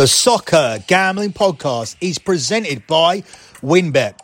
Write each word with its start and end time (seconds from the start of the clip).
The 0.00 0.08
Soccer 0.08 0.78
Gambling 0.86 1.34
Podcast 1.34 1.94
is 2.00 2.18
presented 2.18 2.86
by 2.86 3.20
WynnBET. 3.60 4.18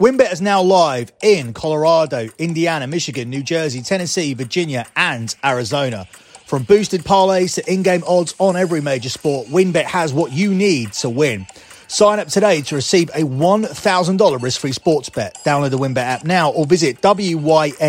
WynnBET 0.00 0.32
is 0.32 0.40
now 0.40 0.60
live 0.60 1.12
in 1.22 1.52
Colorado, 1.52 2.26
Indiana, 2.36 2.88
Michigan, 2.88 3.30
New 3.30 3.44
Jersey, 3.44 3.80
Tennessee, 3.80 4.34
Virginia, 4.34 4.86
and 4.96 5.32
Arizona. 5.44 6.08
From 6.46 6.64
boosted 6.64 7.02
parlays 7.02 7.54
to 7.54 7.72
in-game 7.72 8.02
odds 8.08 8.34
on 8.40 8.56
every 8.56 8.80
major 8.80 9.08
sport, 9.08 9.46
WynnBET 9.46 9.84
has 9.84 10.12
what 10.12 10.32
you 10.32 10.52
need 10.52 10.94
to 10.94 11.08
win. 11.08 11.46
Sign 11.86 12.18
up 12.18 12.26
today 12.26 12.62
to 12.62 12.74
receive 12.74 13.08
a 13.10 13.20
$1,000 13.20 14.42
risk-free 14.42 14.72
sports 14.72 15.10
bet. 15.10 15.38
Download 15.44 15.70
the 15.70 15.78
WynnBET 15.78 15.98
app 15.98 16.24
now 16.24 16.50
or 16.50 16.66
visit 16.66 17.00
wynnbet.com 17.02 17.82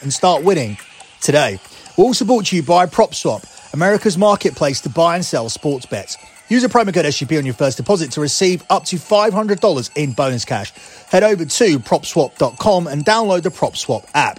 and 0.00 0.10
start 0.10 0.42
winning 0.42 0.78
today. 1.20 1.60
We're 1.98 2.06
also 2.06 2.24
brought 2.24 2.46
to 2.46 2.56
you 2.56 2.62
by 2.62 2.86
PropSwap, 2.86 3.53
America's 3.74 4.16
marketplace 4.16 4.80
to 4.82 4.88
buy 4.88 5.16
and 5.16 5.24
sell 5.24 5.48
sports 5.48 5.84
bets. 5.84 6.16
Use 6.48 6.62
a 6.62 6.68
promo 6.68 6.94
code 6.94 7.06
SGP 7.06 7.38
on 7.38 7.44
your 7.44 7.54
first 7.54 7.76
deposit 7.76 8.12
to 8.12 8.20
receive 8.20 8.62
up 8.70 8.84
to 8.84 8.96
$500 8.96 9.90
in 9.96 10.12
bonus 10.12 10.44
cash. 10.44 10.72
Head 11.10 11.24
over 11.24 11.44
to 11.44 11.78
propswap.com 11.80 12.86
and 12.86 13.04
download 13.04 13.42
the 13.42 13.48
PropSwap 13.48 14.08
app. 14.14 14.38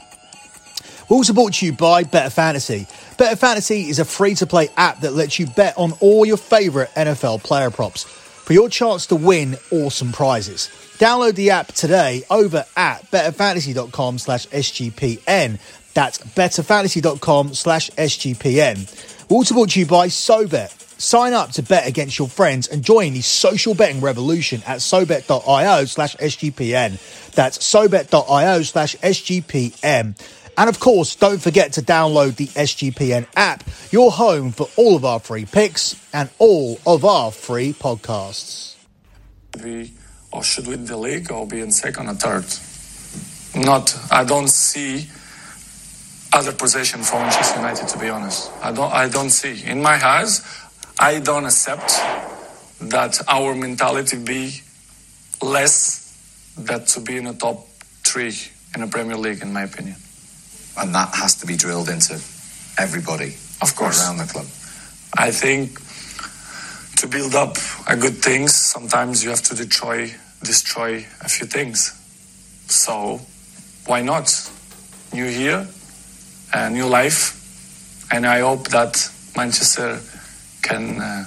We're 1.10 1.18
also 1.18 1.34
brought 1.34 1.56
to 1.56 1.66
you 1.66 1.74
by 1.74 2.04
Better 2.04 2.30
Fantasy. 2.30 2.88
Better 3.18 3.36
Fantasy 3.36 3.90
is 3.90 4.00
a 4.00 4.06
free 4.06 4.36
to 4.36 4.48
play 4.48 4.70
app 4.78 5.02
that 5.02 5.12
lets 5.12 5.38
you 5.38 5.48
bet 5.48 5.78
on 5.78 5.92
all 6.00 6.26
your 6.26 6.38
favorite 6.38 6.90
NFL 6.96 7.44
player 7.44 7.70
props 7.70 8.06
for 8.06 8.54
your 8.54 8.70
chance 8.70 9.08
to 9.08 9.18
win 9.18 9.58
awesome 9.70 10.14
prizes. 10.14 10.70
Download 10.98 11.36
the 11.36 11.50
app 11.50 11.68
today 11.74 12.24
over 12.30 12.64
at 12.78 13.02
betterfantasy.com 13.12 14.18
slash 14.18 14.48
SGPN. 14.48 15.60
That's 15.94 16.20
betterfantasy.com 16.20 17.54
slash 17.54 17.90
SGPN. 17.92 19.15
Also 19.30 19.56
brought 19.56 19.72
to 19.72 19.80
you 19.80 19.86
by 19.86 20.08
SoBet. 20.08 20.72
Sign 21.00 21.34
up 21.34 21.52
to 21.52 21.64
bet 21.64 21.88
against 21.88 22.18
your 22.18 22.28
friends 22.28 22.68
and 22.68 22.84
join 22.84 23.14
the 23.14 23.22
social 23.22 23.76
betting 23.76 24.02
revolution 24.02 24.62
at 24.66 24.80
sobet.io 24.80 25.86
slash 25.86 26.16
SGPN. 26.16 27.32
That's 27.32 27.58
sobet.io 27.58 28.62
slash 28.62 28.96
SGPN. 28.98 30.20
And 30.58 30.70
of 30.70 30.80
course, 30.80 31.16
don't 31.16 31.42
forget 31.42 31.74
to 31.74 31.82
download 31.82 32.38
the 32.38 32.48
SGPN 32.48 33.28
app, 33.36 33.64
your 33.92 34.12
home 34.12 34.52
for 34.52 34.70
all 34.78 34.96
of 34.96 35.04
our 35.04 35.20
free 35.20 35.46
picks 35.46 36.02
and 36.14 36.30
all 36.40 36.80
of 36.88 37.04
our 37.04 37.32
free 37.32 37.74
podcasts. 37.74 38.76
We 39.62 39.92
or 40.32 40.44
should 40.44 40.68
win 40.68 40.86
the 40.86 40.98
league 40.98 41.32
or 41.32 41.48
be 41.48 41.62
in 41.62 41.72
second 41.72 42.10
or 42.10 42.14
third. 42.14 42.46
Not, 43.66 43.98
I 44.12 44.24
don't 44.24 44.50
see 44.50 45.08
other 46.36 46.52
possession 46.52 47.02
for 47.02 47.16
Manchester 47.18 47.58
United. 47.60 47.88
To 47.88 47.98
be 47.98 48.10
honest, 48.10 48.52
I 48.62 48.72
don't. 48.72 48.92
I 48.94 49.08
don't 49.10 49.30
see 49.32 49.64
in 49.70 49.82
my 49.82 49.96
eyes. 50.06 50.42
I 51.00 51.20
don't 51.20 51.46
accept 51.46 51.90
that 52.82 53.22
our 53.28 53.56
mentality 53.56 54.18
be 54.18 54.62
less 55.42 56.14
than 56.58 56.86
to 56.86 57.00
be 57.02 57.18
in 57.18 57.26
the 57.26 57.34
top 57.34 57.68
three 58.06 58.34
in 58.74 58.82
the 58.82 58.88
Premier 58.88 59.18
League, 59.18 59.42
in 59.42 59.52
my 59.54 59.64
opinion. 59.64 59.96
And 60.78 60.94
that 60.94 61.16
has 61.16 61.36
to 61.36 61.46
be 61.48 61.56
drilled 61.56 61.90
into 61.90 62.16
everybody 62.78 63.36
Of 63.62 63.76
course. 63.76 64.04
around 64.06 64.18
the 64.18 64.26
club. 64.26 64.46
I 65.18 65.32
think 65.32 65.80
to 66.98 67.08
build 67.08 67.36
up 67.36 67.58
a 67.88 67.96
good 67.96 68.18
things, 68.18 68.54
sometimes 68.54 69.24
you 69.24 69.30
have 69.30 69.42
to 69.44 69.56
destroy 69.56 70.12
destroy 70.44 71.06
a 71.22 71.30
few 71.30 71.48
things. 71.48 71.92
So 72.68 73.20
why 73.88 74.02
not? 74.02 74.28
New 75.14 75.26
year, 75.26 75.68
a 76.56 76.70
new 76.70 76.88
life, 76.88 78.08
and 78.12 78.26
I 78.26 78.40
hope 78.40 78.70
that 78.70 79.10
Manchester 79.36 80.00
can 80.62 81.02
uh, 81.02 81.26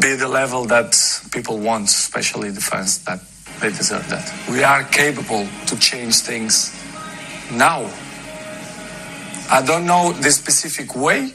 be 0.00 0.16
the 0.16 0.28
level 0.28 0.64
that 0.66 0.96
people 1.30 1.58
want, 1.58 1.86
especially 1.86 2.50
the 2.50 2.60
fans 2.60 3.04
that 3.04 3.20
they 3.60 3.68
deserve 3.68 4.08
that. 4.10 4.32
We 4.50 4.64
are 4.64 4.82
capable 4.84 5.46
to 5.66 5.78
change 5.78 6.16
things 6.16 6.74
now. 7.52 7.90
I 9.50 9.62
don't 9.64 9.86
know 9.86 10.12
the 10.12 10.30
specific 10.30 10.96
way 10.96 11.32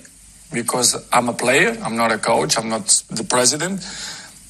because 0.51 1.07
I'm 1.11 1.29
a 1.29 1.33
player, 1.33 1.77
I'm 1.81 1.95
not 1.95 2.11
a 2.11 2.17
coach, 2.17 2.57
I'm 2.57 2.69
not 2.69 2.87
the 3.09 3.23
president. 3.23 3.81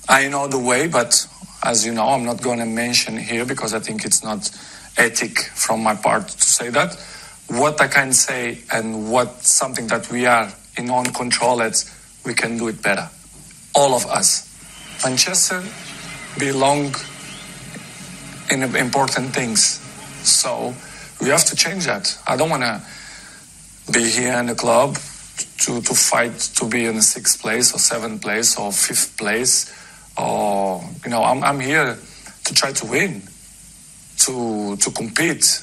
I 0.09 0.27
know 0.27 0.47
the 0.47 0.59
way, 0.59 0.87
but 0.87 1.27
as 1.63 1.85
you 1.85 1.93
know, 1.93 2.09
I'm 2.09 2.25
not 2.25 2.41
going 2.41 2.59
to 2.59 2.65
mention 2.65 3.17
here 3.17 3.45
because 3.45 3.73
I 3.73 3.79
think 3.79 4.03
it's 4.05 4.23
not 4.23 4.49
ethic 4.97 5.39
from 5.53 5.81
my 5.83 5.95
part 5.95 6.27
to 6.27 6.41
say 6.41 6.69
that. 6.69 6.97
What 7.47 7.79
I 7.81 7.87
can 7.87 8.13
say 8.13 8.59
and 8.71 9.11
what 9.11 9.43
something 9.43 9.87
that 9.87 10.11
we 10.11 10.25
are 10.25 10.51
in 10.77 10.89
on 10.89 11.05
control 11.05 11.61
it's 11.61 11.91
we 12.25 12.33
can 12.33 12.57
do 12.57 12.67
it 12.67 12.81
better. 12.81 13.09
All 13.75 13.93
of 13.93 14.05
us. 14.05 14.49
Manchester 15.03 15.63
belong 16.39 16.95
in 18.49 18.63
important 18.75 19.33
things. 19.33 19.79
So 20.23 20.73
we 21.21 21.29
have 21.29 21.43
to 21.45 21.55
change 21.55 21.85
that. 21.85 22.17
I 22.25 22.37
don't 22.37 22.49
want 22.49 22.63
to 22.63 22.81
be 23.91 24.09
here 24.09 24.37
in 24.39 24.45
the 24.45 24.55
club 24.55 24.97
to, 25.59 25.81
to 25.81 25.93
fight 25.93 26.37
to 26.55 26.65
be 26.67 26.85
in 26.85 27.01
sixth 27.01 27.41
place 27.41 27.73
or 27.73 27.79
seventh 27.79 28.21
place 28.21 28.57
or 28.57 28.71
fifth 28.71 29.17
place 29.17 29.73
or 30.17 30.83
you 31.03 31.09
know 31.09 31.23
I'm, 31.23 31.43
I'm 31.43 31.59
here 31.59 31.97
to 32.45 32.53
try 32.53 32.71
to 32.71 32.85
win 32.85 33.23
to 34.19 34.75
to 34.77 34.91
compete 34.91 35.62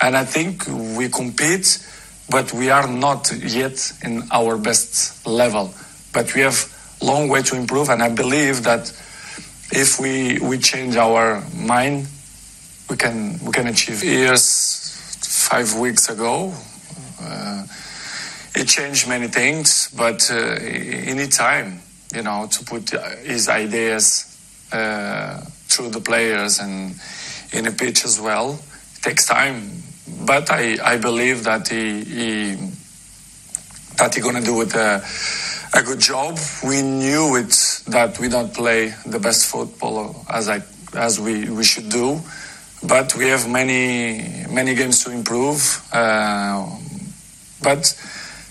and 0.00 0.16
I 0.16 0.24
think 0.24 0.66
we 0.96 1.08
compete 1.08 1.84
but 2.28 2.52
we 2.52 2.70
are 2.70 2.88
not 2.88 3.32
yet 3.32 3.92
in 4.02 4.22
our 4.32 4.56
best 4.56 5.26
level 5.26 5.72
but 6.12 6.34
we 6.34 6.42
have 6.42 6.72
long 7.02 7.28
way 7.28 7.42
to 7.42 7.56
improve 7.56 7.88
and 7.88 8.02
I 8.02 8.08
believe 8.08 8.64
that 8.64 8.90
if 9.72 9.98
we 10.00 10.38
we 10.40 10.58
change 10.58 10.96
our 10.96 11.42
mind 11.54 12.08
we 12.88 12.96
can 12.96 13.38
we 13.44 13.52
can 13.52 13.66
achieve 13.66 14.02
years 14.02 14.76
five 15.48 15.74
weeks 15.78 16.08
ago 16.08 16.52
uh, 17.20 17.66
it 18.56 18.68
changed 18.68 19.06
many 19.06 19.28
things, 19.28 19.90
but 19.94 20.30
uh, 20.30 20.58
need 20.58 21.30
time, 21.30 21.80
you 22.14 22.22
know, 22.22 22.48
to 22.50 22.64
put 22.64 22.90
his 23.22 23.48
ideas 23.48 24.34
uh, 24.72 25.42
through 25.68 25.90
the 25.90 26.00
players 26.00 26.58
and 26.58 26.96
in 27.52 27.64
the 27.64 27.72
pitch 27.72 28.04
as 28.04 28.18
well. 28.18 28.58
It 28.96 29.02
takes 29.02 29.26
time, 29.26 29.82
but 30.24 30.50
I, 30.50 30.76
I 30.82 30.96
believe 30.98 31.44
that 31.44 31.68
he, 31.68 32.04
he 32.04 32.56
that 33.96 34.14
he 34.14 34.20
gonna 34.20 34.42
do 34.42 34.60
a, 34.74 35.02
a 35.74 35.82
good 35.82 35.98
job. 35.98 36.38
We 36.64 36.82
knew 36.82 37.36
it 37.36 37.82
that 37.88 38.18
we 38.18 38.28
don't 38.28 38.52
play 38.52 38.94
the 39.06 39.18
best 39.18 39.46
football 39.46 40.24
as 40.28 40.48
I 40.48 40.62
as 40.94 41.20
we, 41.20 41.50
we 41.50 41.64
should 41.64 41.88
do, 41.88 42.20
but 42.86 43.14
we 43.16 43.28
have 43.28 43.48
many 43.48 44.46
many 44.50 44.74
games 44.74 45.04
to 45.04 45.10
improve. 45.10 45.82
Uh, 45.92 46.70
but 47.62 47.94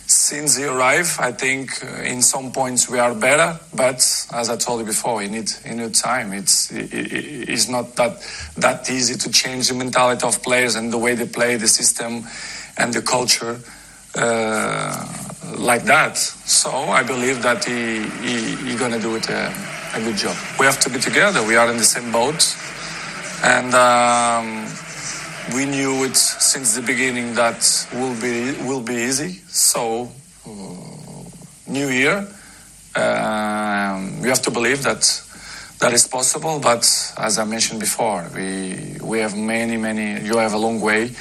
since 0.07 0.57
he 0.57 0.65
arrived, 0.65 1.19
I 1.19 1.31
think 1.31 1.83
uh, 1.83 2.01
in 2.03 2.21
some 2.21 2.51
points 2.51 2.89
we 2.89 2.99
are 2.99 3.13
better. 3.15 3.59
But 3.75 3.97
as 4.33 4.49
I 4.49 4.55
told 4.57 4.79
you 4.81 4.85
before, 4.85 5.21
you 5.23 5.29
need 5.29 5.47
time. 5.93 6.33
It's 6.33 6.71
it, 6.71 6.93
it- 6.93 7.49
it's 7.49 7.67
not 7.69 7.95
that 7.95 8.17
that 8.57 8.89
easy 8.89 9.15
to 9.15 9.31
change 9.31 9.67
the 9.69 9.73
mentality 9.75 10.25
of 10.27 10.41
players 10.43 10.75
and 10.75 10.91
the 10.91 10.97
way 10.97 11.15
they 11.15 11.27
play, 11.27 11.55
the 11.57 11.67
system, 11.67 12.23
and 12.77 12.93
the 12.93 13.01
culture 13.01 13.59
uh, 14.15 15.05
like 15.57 15.83
that. 15.85 16.17
So 16.17 16.69
I 16.71 17.03
believe 17.03 17.41
that 17.43 17.65
he 17.65 18.03
he, 18.25 18.55
he 18.71 18.75
gonna 18.77 18.99
do 18.99 19.15
it 19.15 19.29
a, 19.29 19.53
a 19.95 19.99
good 20.03 20.17
job. 20.17 20.35
We 20.59 20.65
have 20.65 20.79
to 20.81 20.89
be 20.89 20.99
together. 20.99 21.43
We 21.43 21.55
are 21.55 21.69
in 21.71 21.77
the 21.77 21.83
same 21.85 22.11
boat, 22.11 22.55
and. 23.43 23.73
Um, 23.73 24.67
we 25.53 25.65
knew 25.65 26.03
it 26.05 26.15
since 26.15 26.75
the 26.75 26.81
beginning 26.81 27.35
that 27.35 27.87
will 27.93 28.15
be 28.19 28.51
will 28.67 28.81
be 28.81 28.95
easy. 28.95 29.41
So, 29.47 30.09
uh, 30.45 30.49
new 31.67 31.89
year, 31.89 32.27
um, 32.95 34.21
we 34.21 34.29
have 34.29 34.41
to 34.43 34.51
believe 34.51 34.83
that 34.83 35.03
that 35.79 35.93
is 35.93 36.07
possible. 36.07 36.59
But 36.59 36.83
as 37.17 37.37
I 37.37 37.43
mentioned 37.45 37.79
before, 37.79 38.25
we 38.35 38.97
we 39.03 39.19
have 39.19 39.37
many 39.37 39.77
many. 39.77 40.25
You 40.25 40.37
have 40.37 40.53
a 40.53 40.57
long 40.57 40.81
way 40.81 41.11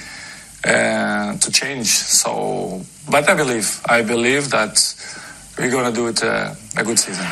uh, 0.65 1.37
to 1.37 1.51
change. 1.53 1.89
So, 1.89 2.81
but 3.11 3.29
I 3.29 3.35
believe 3.35 3.81
I 3.87 4.03
believe 4.03 4.51
that 4.51 4.77
we're 5.59 5.71
gonna 5.71 5.93
do 5.93 6.09
it 6.09 6.23
uh, 6.23 6.55
a 6.77 6.85
good 6.85 6.99
season. 6.99 7.27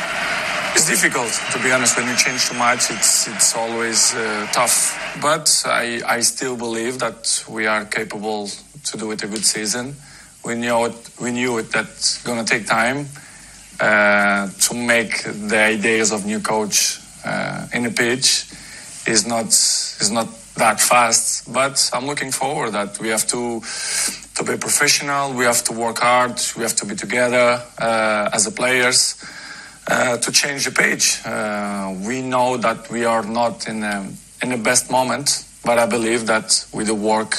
It's 0.75 0.87
difficult, 0.89 1.31
to 1.51 1.61
be 1.61 1.71
honest. 1.71 1.95
When 1.97 2.07
you 2.07 2.15
change 2.15 2.49
too 2.49 2.57
much, 2.57 2.89
it's 2.89 3.27
it's 3.27 3.55
always 3.55 4.15
uh, 4.15 4.47
tough. 4.51 4.97
But 5.21 5.63
I 5.65 6.01
I 6.17 6.21
still 6.21 6.57
believe 6.57 6.97
that 6.99 7.45
we 7.47 7.67
are 7.67 7.85
capable 7.85 8.49
to 8.83 8.97
do 8.97 9.11
it 9.11 9.23
a 9.23 9.27
good 9.27 9.45
season. 9.45 9.95
We 10.43 10.55
knew 10.55 10.85
it, 10.85 10.95
we 11.21 11.31
knew 11.31 11.59
it 11.59 11.71
that's 11.71 12.21
gonna 12.23 12.43
take 12.43 12.65
time 12.65 13.07
uh, 13.79 14.49
to 14.49 14.73
make 14.73 15.23
the 15.23 15.59
ideas 15.59 16.11
of 16.11 16.25
new 16.25 16.39
coach 16.39 16.99
uh, 17.23 17.67
in 17.73 17.83
the 17.83 17.91
pitch 17.91 18.45
is 19.05 19.27
not 19.27 19.45
is 20.01 20.09
not 20.09 20.27
that 20.55 20.81
fast. 20.81 21.53
But 21.53 21.89
I'm 21.93 22.07
looking 22.07 22.31
forward 22.31 22.71
that 22.71 22.99
we 22.99 23.09
have 23.09 23.27
to 23.27 23.61
to 24.35 24.43
be 24.43 24.57
professional. 24.57 25.33
We 25.33 25.45
have 25.45 25.63
to 25.65 25.73
work 25.73 25.99
hard. 25.99 26.41
We 26.57 26.63
have 26.63 26.75
to 26.77 26.85
be 26.85 26.95
together 26.95 27.61
uh, 27.77 28.29
as 28.33 28.47
a 28.47 28.51
players. 28.51 29.15
Uh, 29.87 30.17
to 30.17 30.31
change 30.31 30.65
the 30.65 30.71
page. 30.71 31.19
Uh, 31.25 31.95
we 32.05 32.21
know 32.21 32.57
that 32.57 32.89
we 32.89 33.05
are 33.05 33.23
not 33.23 33.67
in 33.67 33.83
a, 33.83 34.09
in 34.41 34.49
the 34.49 34.57
best 34.57 34.91
moment, 34.91 35.45
but 35.65 35.77
I 35.77 35.85
believe 35.85 36.27
that 36.27 36.65
with 36.73 36.87
the 36.87 36.95
work, 36.95 37.35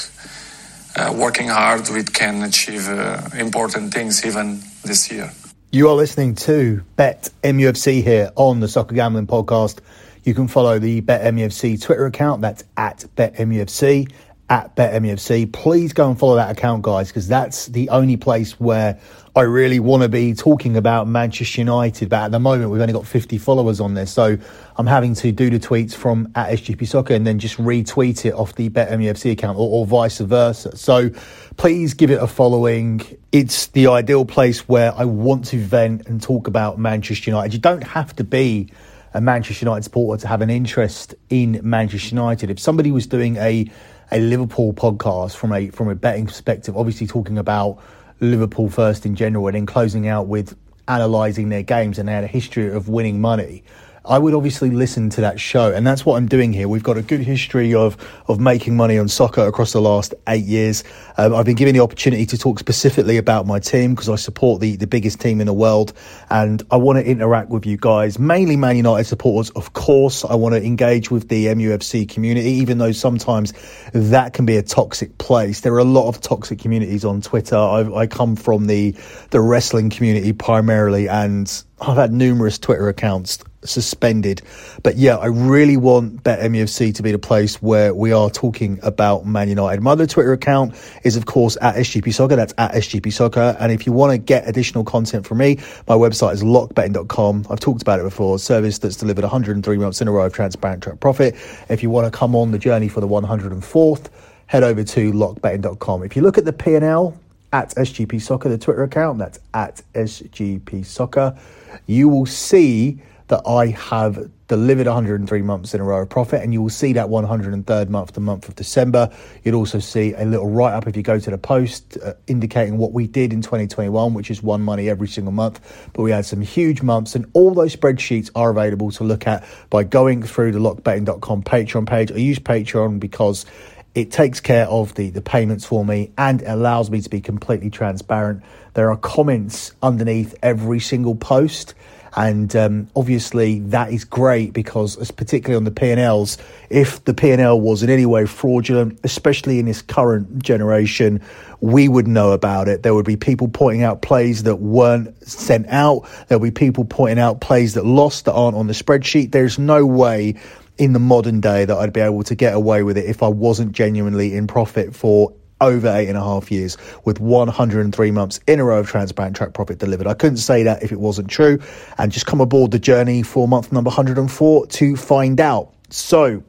uh, 0.96 1.12
working 1.17 1.49
hard, 1.49 1.88
we 1.88 2.05
can 2.05 2.43
achieve 2.43 2.88
uh, 2.88 3.20
important 3.38 3.93
things 3.93 4.25
even 4.25 4.61
this 4.85 5.11
year. 5.11 5.31
You 5.73 5.88
are 5.88 5.94
listening 5.94 6.37
to 6.37 6.82
Bet 6.96 7.31
MUFC 7.43 8.02
here 8.02 8.31
on 8.37 8.61
the 8.61 8.69
Soccer 8.69 8.94
Gambling 8.94 9.26
Podcast. 9.26 9.81
You 10.23 10.32
can 10.32 10.49
follow 10.49 10.79
the 10.79 11.00
Bet 11.00 11.35
MUFC 11.35 11.82
Twitter 11.82 12.06
account. 12.06 12.43
That's 12.43 12.64
at 12.76 13.05
Bet 13.17 13.35
MUFC 13.35 14.08
at 14.50 14.76
BetMUFC. 14.76 15.52
Please 15.52 15.93
go 15.93 16.08
and 16.08 16.19
follow 16.19 16.37
that 16.37 16.50
account, 16.50 16.82
guys, 16.82 17.08
because 17.08 17.29
that's 17.29 17.67
the 17.67 17.88
only 17.88 18.17
place 18.17 18.58
where 18.61 18.99
I 19.37 19.43
really 19.43 19.81
want 19.81 20.05
to 20.05 20.09
be 20.09 20.33
talking 20.33 20.77
about 20.77 21.09
Manchester 21.09 21.61
United. 21.61 22.09
But 22.09 22.27
at 22.27 22.31
the 22.31 22.39
moment, 22.39 22.71
we've 22.71 22.81
only 22.81 22.93
got 22.93 23.05
50 23.05 23.37
followers 23.39 23.81
on 23.81 23.95
there. 23.95 24.07
So 24.07 24.39
I'm 24.77 24.87
having 24.87 25.15
to 25.17 25.33
do 25.33 25.51
the 25.51 25.59
tweets 25.59 25.93
from 25.93 26.31
at 26.37 26.51
SGP 26.51 26.87
Soccer 26.87 27.15
and 27.15 27.27
then 27.27 27.41
just 27.41 27.57
retweet 27.57 28.25
it 28.27 28.33
off 28.33 28.55
the 28.55 28.71
BetMUFC 28.71 29.33
account 29.33 29.59
or, 29.59 29.69
or 29.69 29.87
vice 29.87 30.19
versa. 30.19 30.77
So 30.77 31.11
please 31.57 31.95
give 31.95 32.13
it 32.13 32.23
a 32.23 32.29
following. 32.29 33.03
It's 33.33 33.67
the 33.69 33.89
ideal 33.89 34.25
place 34.25 34.69
where 34.69 34.95
I 34.95 35.05
want 35.05 35.47
to 35.47 35.59
vent 35.59 36.07
and 36.07 36.23
talk 36.23 36.47
about 36.47 36.79
Manchester 36.79 37.31
United. 37.31 37.55
You 37.55 37.61
don't 37.61 37.83
have 37.83 38.15
to 38.17 38.25
be 38.25 38.71
a 39.15 39.21
Manchester 39.21 39.65
United 39.65 39.83
supporter 39.83 40.23
to 40.23 40.29
have 40.29 40.43
an 40.43 40.51
interest 40.51 41.17
in 41.29 41.61
Manchester 41.65 42.15
United. 42.15 42.51
If 42.51 42.61
somebody 42.61 42.93
was 42.93 43.09
doing 43.09 43.37
a 43.39 43.69
a 44.13 44.21
Liverpool 44.21 44.73
podcast 44.75 45.35
from 45.35 45.53
a 45.53 45.71
from 45.71 45.89
a 45.89 45.95
betting 45.97 46.27
perspective, 46.27 46.77
obviously 46.77 47.07
talking 47.07 47.39
about 47.39 47.83
Liverpool 48.20 48.69
first 48.69 49.05
in 49.06 49.14
general, 49.14 49.46
and 49.49 49.55
then 49.55 49.66
closing 49.66 50.08
out 50.08 50.26
with 50.26 50.56
analysing 50.88 51.49
their 51.49 51.62
games 51.62 51.99
and 51.99 52.08
they 52.08 52.12
had 52.12 52.25
a 52.25 52.28
history 52.28 52.70
of 52.70 52.88
winning 52.88 53.20
money. 53.20 53.62
I 54.06 54.19
would 54.19 54.35
obviously 54.35 54.69
listen 54.69 55.09
to 55.11 55.23
that 55.23 55.41
show, 55.41 55.73
and 55.73 55.87
that's 55.87 56.05
what 56.05 56.17
I'm 56.17 56.27
doing 56.27 56.53
here. 56.53 56.69
We've 56.69 56.83
got 56.83 56.99
a 56.99 57.03
good 57.03 57.21
history 57.21 57.73
of 57.73 57.97
of 58.29 58.39
making 58.39 58.77
money 58.77 58.99
on 58.99 59.09
soccer 59.09 59.47
across 59.47 59.73
the 59.73 59.81
last 59.81 60.12
eight 60.29 60.45
years. 60.45 60.85
Um, 61.17 61.35
I've 61.35 61.47
been 61.47 61.55
given 61.55 61.75
the 61.75 61.81
opportunity 61.81 62.27
to 62.27 62.37
talk 62.37 62.59
specifically 62.59 63.17
about 63.17 63.47
my 63.47 63.61
team 63.61 63.95
because 63.95 64.11
I 64.11 64.17
support 64.17 64.61
the 64.61 64.77
the 64.77 64.87
biggest 64.87 65.23
team 65.23 65.41
in 65.41 65.47
the 65.47 65.55
world, 65.55 65.95
and 66.29 66.62
I 66.71 66.77
want 66.77 66.99
to 66.99 67.06
interact 67.06 67.49
with 67.49 67.65
you 67.65 67.79
guys, 67.79 68.19
mainly 68.19 68.56
Man 68.56 68.77
United 68.77 69.05
supporters, 69.05 69.49
of 69.51 69.73
course. 69.73 70.23
I 70.23 70.35
want 70.35 70.55
to 70.55 70.62
engage 70.62 71.11
with 71.11 71.31
the 71.31 71.47
MUFC 71.47 72.07
community, 72.07 72.50
even 72.50 72.77
though 72.77 72.93
sometimes 72.93 73.55
that 73.95 74.35
can 74.35 74.45
be 74.45 74.59
a 74.59 74.62
toxic 74.62 75.17
place. 75.17 75.61
There 75.61 75.73
are 75.73 75.79
a 75.79 75.85
lot 75.85 76.09
of 76.09 76.21
toxic 76.21 76.59
communities 76.59 77.07
on 77.07 77.23
Twitter. 77.23 77.57
I, 77.57 77.91
I 77.95 78.07
come 78.07 78.37
from 78.37 78.67
the 78.67 78.95
the 79.31 79.41
wrestling 79.41 79.89
community 79.89 80.35
primarily, 80.35 81.09
and 81.09 81.50
I've 81.81 81.97
had 81.97 82.12
numerous 82.12 82.59
Twitter 82.59 82.89
accounts 82.89 83.39
suspended. 83.64 84.43
But 84.82 84.96
yeah, 84.96 85.16
I 85.16 85.26
really 85.26 85.76
want 85.76 86.22
BetMUFC 86.22 86.94
to 86.94 87.02
be 87.02 87.12
the 87.12 87.19
place 87.19 87.62
where 87.62 87.94
we 87.94 88.12
are 88.12 88.31
talking 88.31 88.78
about 88.82 89.26
Man 89.26 89.49
United. 89.49 89.82
My 89.82 89.93
other 89.93 90.06
Twitter 90.06 90.32
account 90.32 90.75
is, 91.02 91.16
of 91.16 91.26
course, 91.26 91.56
at 91.61 91.76
SGP 91.76 92.12
Soccer. 92.12 92.37
That's 92.37 92.55
at 92.58 92.72
SGP 92.72 93.12
Soccer. 93.12 93.56
And 93.58 93.72
if 93.72 93.87
you 93.87 93.93
want 93.93 94.12
to 94.12 94.19
get 94.19 94.49
additional 94.49 94.84
content 94.84 95.26
from 95.26 95.38
me, 95.38 95.56
my 95.88 95.94
website 95.94 96.34
is 96.34 96.43
lockbetting.com. 96.43 97.46
I've 97.50 97.61
talked 97.61 97.82
about 97.82 98.00
it 98.00 98.05
before. 98.05 98.38
Service 98.38 98.78
that's 98.78 98.96
delivered 98.96 99.22
103 99.22 99.76
months 99.78 100.00
in 100.00 100.08
a 100.08 100.12
row 100.12 100.26
of 100.26 100.32
transparent 100.32 100.82
track 100.82 101.00
profit. 101.00 101.34
If 101.69 101.82
you 101.82 101.90
want 101.90 102.12
to 102.12 102.16
come 102.16 102.34
on 102.34 102.50
the 102.50 102.58
journey 102.58 102.88
for 102.88 103.00
the 103.00 103.08
104th, 103.08 104.08
head 104.46 104.62
over 104.62 104.84
to 104.84 105.12
lockbetting.com. 105.12 106.02
If 106.02 106.16
you 106.16 106.22
look 106.22 106.38
at 106.38 106.44
the 106.44 106.52
P&L 106.52 107.19
at 107.52 107.70
SGP 107.70 108.20
Soccer, 108.20 108.49
the 108.49 108.58
Twitter 108.58 108.82
account, 108.82 109.19
that's 109.19 109.38
at 109.55 109.81
SGP 109.94 110.84
Soccer, 110.84 111.38
you 111.87 112.08
will 112.08 112.26
see 112.26 113.00
that 113.29 113.43
I 113.47 113.69
have 113.69 114.31
delivered 114.49 114.87
103 114.87 115.43
months 115.43 115.73
in 115.73 115.81
a 115.81 115.85
row 115.85 116.03
of 116.03 116.11
profit, 116.11 116.43
and 116.43 116.53
you 116.53 116.61
will 116.61 116.71
see 116.71 116.93
that 116.93 117.06
103rd 117.06 117.88
month, 117.88 118.12
the 118.12 118.21
month 118.21 118.49
of 118.49 118.55
December. 118.55 119.11
You'll 119.43 119.55
also 119.55 119.79
see 119.79 120.12
a 120.12 120.25
little 120.25 120.50
write 120.50 120.75
up 120.75 120.87
if 120.87 120.97
you 120.97 121.03
go 121.03 121.19
to 121.19 121.31
the 121.31 121.38
post 121.38 121.97
uh, 122.05 122.15
indicating 122.26 122.76
what 122.76 122.93
we 122.93 123.06
did 123.06 123.32
in 123.32 123.41
2021, 123.41 124.12
which 124.12 124.31
is 124.31 124.43
one 124.43 124.61
money 124.61 124.91
every 124.91 125.09
single 125.09 125.32
month. 125.32 125.88
But 125.94 126.03
we 126.03 126.11
had 126.11 126.26
some 126.26 126.43
huge 126.43 126.82
months, 126.82 127.15
and 127.15 127.31
all 127.32 127.55
those 127.55 127.75
spreadsheets 127.75 128.31
are 128.35 128.50
available 128.50 128.91
to 128.93 129.05
look 129.05 129.26
at 129.26 129.44
by 129.71 129.85
going 129.85 130.23
through 130.23 130.53
the 130.53 130.59
lockbetting.com 130.59 131.43
Patreon 131.44 131.87
page. 131.87 132.12
I 132.12 132.17
use 132.17 132.38
Patreon 132.38 133.00
because 133.00 133.47
it 133.94 134.11
takes 134.11 134.41
care 134.41 134.67
of 134.67 134.94
the, 134.97 135.11
the 135.11 135.23
payments 135.23 135.65
for 135.65 135.85
me 135.85 136.11
and 136.19 136.43
allows 136.43 136.91
me 136.91 137.00
to 137.00 137.09
be 137.09 137.21
completely 137.21 137.71
transparent. 137.71 138.43
There 138.75 138.91
are 138.91 138.97
comments 138.97 139.73
underneath 139.82 140.35
every 140.43 140.81
single 140.81 141.15
post 141.15 141.75
and 142.16 142.55
um, 142.55 142.88
obviously, 142.94 143.58
that 143.61 143.93
is 143.93 144.05
great 144.05 144.52
because, 144.52 145.11
particularly 145.12 145.56
on 145.56 145.64
the 145.64 145.70
P&Ls, 145.72 146.38
if 146.70 147.05
the 147.05 147.14
P&L 147.14 147.61
was 147.61 147.82
in 147.82 147.90
any 147.90 148.06
way 148.06 148.25
fraudulent, 148.26 149.00
especially 149.02 149.58
in 149.58 149.66
this 149.66 149.82
current 149.82 150.40
generation, 150.43 151.20
we 151.61 151.88
would 151.88 152.06
know 152.06 152.31
about 152.31 152.69
it. 152.69 152.84
There 152.84 152.94
would 152.94 153.06
be 153.06 153.16
people 153.16 153.49
pointing 153.49 153.82
out 153.82 154.02
plays 154.02 154.44
that 154.44 154.56
weren't 154.56 155.26
sent 155.26 155.66
out. 155.69 156.08
There'll 156.28 156.43
be 156.43 156.52
people 156.52 156.84
pointing 156.84 157.19
out 157.19 157.40
plays 157.40 157.75
that 157.75 157.84
lost 157.84 158.26
that 158.26 158.32
aren't 158.34 158.56
on 158.56 158.69
the 158.69 158.75
spreadsheet. 158.75 159.32
There's 159.32 159.58
no 159.58 159.84
way 159.84 160.37
in 160.78 160.93
the 160.93 160.99
modern 161.00 161.40
day 161.40 161.64
that 161.64 161.76
I'd 161.76 161.93
be 161.93 162.00
able 162.00 162.22
to 162.25 162.34
get 162.34 162.55
away 162.55 162.82
with 162.82 162.96
it 162.96 163.06
if 163.06 163.22
I 163.22 163.28
wasn't 163.28 163.72
genuinely 163.72 164.34
in 164.34 164.46
profit 164.46 164.94
for 164.94 165.32
over 165.61 165.89
eight 165.89 166.09
and 166.09 166.19
a 166.19 166.23
half 166.23 166.51
years 166.51 166.77
with 167.05 167.21
103 167.21 168.11
months 168.11 168.41
in 168.47 168.61
a 168.61 168.65
row 168.65 168.81
of 168.81 168.89
transparent 168.89 169.37
track 169.37 169.53
profit 169.55 169.79
delivered. 169.79 170.06
I 170.06 170.15
couldn't 170.15 170.39
say 170.39 170.62
that 170.65 170.83
if 170.83 170.93
it 170.93 171.01
wasn't 171.01 171.29
true. 171.29 171.59
And 171.99 172.12
just 172.12 172.27
come 172.27 172.41
aboard 172.41 172.71
the 172.71 172.79
journey 172.79 173.23
for 173.23 173.49
month 173.49 173.73
number 173.73 173.89
104 173.89 174.67
to 174.67 174.97
find 174.97 175.41
out. 175.41 175.73
So, 175.91 176.43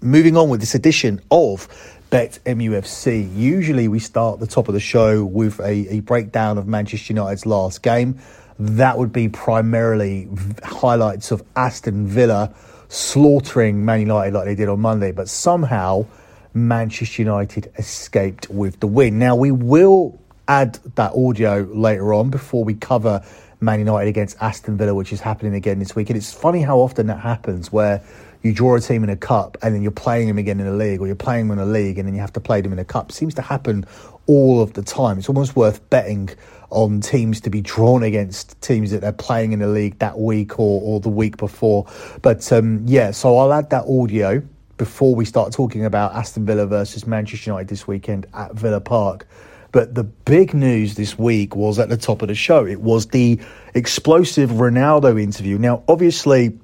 moving 0.00 0.36
on 0.36 0.48
with 0.48 0.60
this 0.60 0.74
edition 0.74 1.20
of 1.30 1.68
Bet 2.10 2.38
MUFC. 2.46 3.34
Usually 3.34 3.88
we 3.88 3.98
start 3.98 4.38
the 4.38 4.46
top 4.46 4.68
of 4.68 4.74
the 4.74 4.80
show 4.80 5.24
with 5.24 5.58
a, 5.60 5.96
a 5.96 6.00
breakdown 6.00 6.58
of 6.58 6.66
Manchester 6.66 7.12
United's 7.12 7.44
last 7.44 7.82
game. 7.82 8.20
That 8.58 8.98
would 8.98 9.12
be 9.12 9.28
primarily 9.28 10.28
highlights 10.62 11.32
of 11.32 11.42
Aston 11.56 12.06
Villa 12.06 12.54
slaughtering 12.88 13.84
Man 13.84 14.00
United 14.00 14.32
like 14.32 14.44
they 14.44 14.54
did 14.54 14.68
on 14.68 14.80
Monday, 14.80 15.10
but 15.10 15.28
somehow 15.28 16.06
Manchester 16.54 17.22
United 17.22 17.72
escaped 17.76 18.48
with 18.48 18.78
the 18.78 18.86
win. 18.86 19.18
Now, 19.18 19.34
we 19.34 19.50
will 19.50 20.18
add 20.46 20.74
that 20.94 21.12
audio 21.12 21.68
later 21.72 22.14
on 22.14 22.30
before 22.30 22.62
we 22.62 22.74
cover 22.74 23.24
Man 23.60 23.80
United 23.80 24.08
against 24.08 24.36
Aston 24.40 24.76
Villa, 24.76 24.94
which 24.94 25.12
is 25.12 25.20
happening 25.20 25.54
again 25.54 25.80
this 25.80 25.96
week. 25.96 26.10
And 26.10 26.16
it's 26.16 26.32
funny 26.32 26.62
how 26.62 26.78
often 26.78 27.08
that 27.08 27.18
happens 27.18 27.72
where 27.72 28.02
you 28.42 28.52
draw 28.52 28.76
a 28.76 28.80
team 28.80 29.02
in 29.02 29.10
a 29.10 29.16
cup 29.16 29.56
and 29.62 29.74
then 29.74 29.82
you're 29.82 29.90
playing 29.90 30.28
them 30.28 30.38
again 30.38 30.60
in 30.60 30.66
a 30.66 30.72
league, 30.72 31.00
or 31.00 31.06
you're 31.06 31.16
playing 31.16 31.48
them 31.48 31.58
in 31.58 31.66
a 31.66 31.70
league 31.70 31.98
and 31.98 32.06
then 32.06 32.14
you 32.14 32.20
have 32.20 32.32
to 32.34 32.40
play 32.40 32.60
them 32.60 32.72
in 32.72 32.78
a 32.78 32.84
cup. 32.84 33.10
It 33.10 33.14
seems 33.14 33.34
to 33.34 33.42
happen 33.42 33.84
all 34.26 34.60
of 34.60 34.74
the 34.74 34.82
time. 34.82 35.18
It's 35.18 35.28
almost 35.28 35.56
worth 35.56 35.88
betting 35.90 36.30
on 36.70 37.00
teams 37.00 37.40
to 37.40 37.50
be 37.50 37.62
drawn 37.62 38.02
against 38.02 38.60
teams 38.60 38.90
that 38.90 39.00
they're 39.00 39.12
playing 39.12 39.52
in 39.52 39.60
the 39.60 39.66
league 39.66 39.98
that 40.00 40.18
week 40.18 40.58
or, 40.58 40.80
or 40.82 41.00
the 41.00 41.08
week 41.08 41.36
before. 41.36 41.86
But 42.20 42.52
um, 42.52 42.82
yeah, 42.86 43.10
so 43.12 43.38
I'll 43.38 43.52
add 43.52 43.70
that 43.70 43.86
audio 43.86 44.42
before 44.76 45.14
we 45.14 45.24
start 45.24 45.52
talking 45.52 45.84
about 45.84 46.14
Aston 46.14 46.46
Villa 46.46 46.66
versus 46.66 47.06
Manchester 47.06 47.50
United 47.50 47.68
this 47.68 47.86
weekend 47.86 48.26
at 48.34 48.54
Villa 48.54 48.80
Park. 48.80 49.26
But 49.72 49.94
the 49.94 50.04
big 50.04 50.54
news 50.54 50.94
this 50.94 51.18
week 51.18 51.56
was 51.56 51.78
at 51.78 51.88
the 51.88 51.96
top 51.96 52.22
of 52.22 52.28
the 52.28 52.34
show. 52.34 52.64
It 52.64 52.80
was 52.80 53.06
the 53.06 53.40
explosive 53.74 54.50
Ronaldo 54.50 55.20
interview. 55.20 55.58
Now, 55.58 55.82
obviously, 55.88 56.58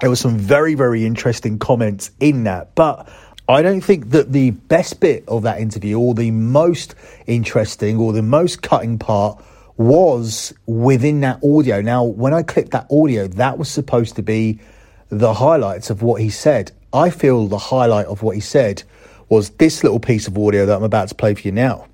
there 0.00 0.10
were 0.10 0.16
some 0.16 0.36
very, 0.36 0.74
very 0.74 1.06
interesting 1.06 1.58
comments 1.58 2.10
in 2.20 2.44
that, 2.44 2.74
but 2.74 3.08
I 3.48 3.62
don't 3.62 3.80
think 3.80 4.10
that 4.10 4.32
the 4.32 4.50
best 4.50 5.00
bit 5.00 5.24
of 5.28 5.42
that 5.42 5.60
interview, 5.60 5.98
or 5.98 6.14
the 6.14 6.30
most 6.30 6.94
interesting, 7.26 7.98
or 7.98 8.12
the 8.12 8.22
most 8.22 8.62
cutting 8.62 8.98
part, 8.98 9.42
was 9.76 10.52
within 10.66 11.20
that 11.20 11.40
audio. 11.44 11.80
Now, 11.80 12.04
when 12.04 12.32
I 12.32 12.42
clipped 12.42 12.70
that 12.70 12.86
audio, 12.90 13.26
that 13.28 13.58
was 13.58 13.68
supposed 13.68 14.16
to 14.16 14.22
be 14.22 14.60
the 15.08 15.34
highlights 15.34 15.90
of 15.90 16.02
what 16.02 16.20
he 16.20 16.30
said. 16.30 16.72
I 16.94 17.10
feel 17.10 17.48
the 17.48 17.58
highlight 17.58 18.06
of 18.06 18.22
what 18.22 18.36
he 18.36 18.40
said 18.40 18.84
was 19.28 19.50
this 19.50 19.82
little 19.82 19.98
piece 19.98 20.28
of 20.28 20.38
audio 20.38 20.64
that 20.64 20.76
I'm 20.76 20.84
about 20.84 21.08
to 21.08 21.14
play 21.16 21.34
for 21.34 21.40
you 21.40 21.52
now. 21.52 21.88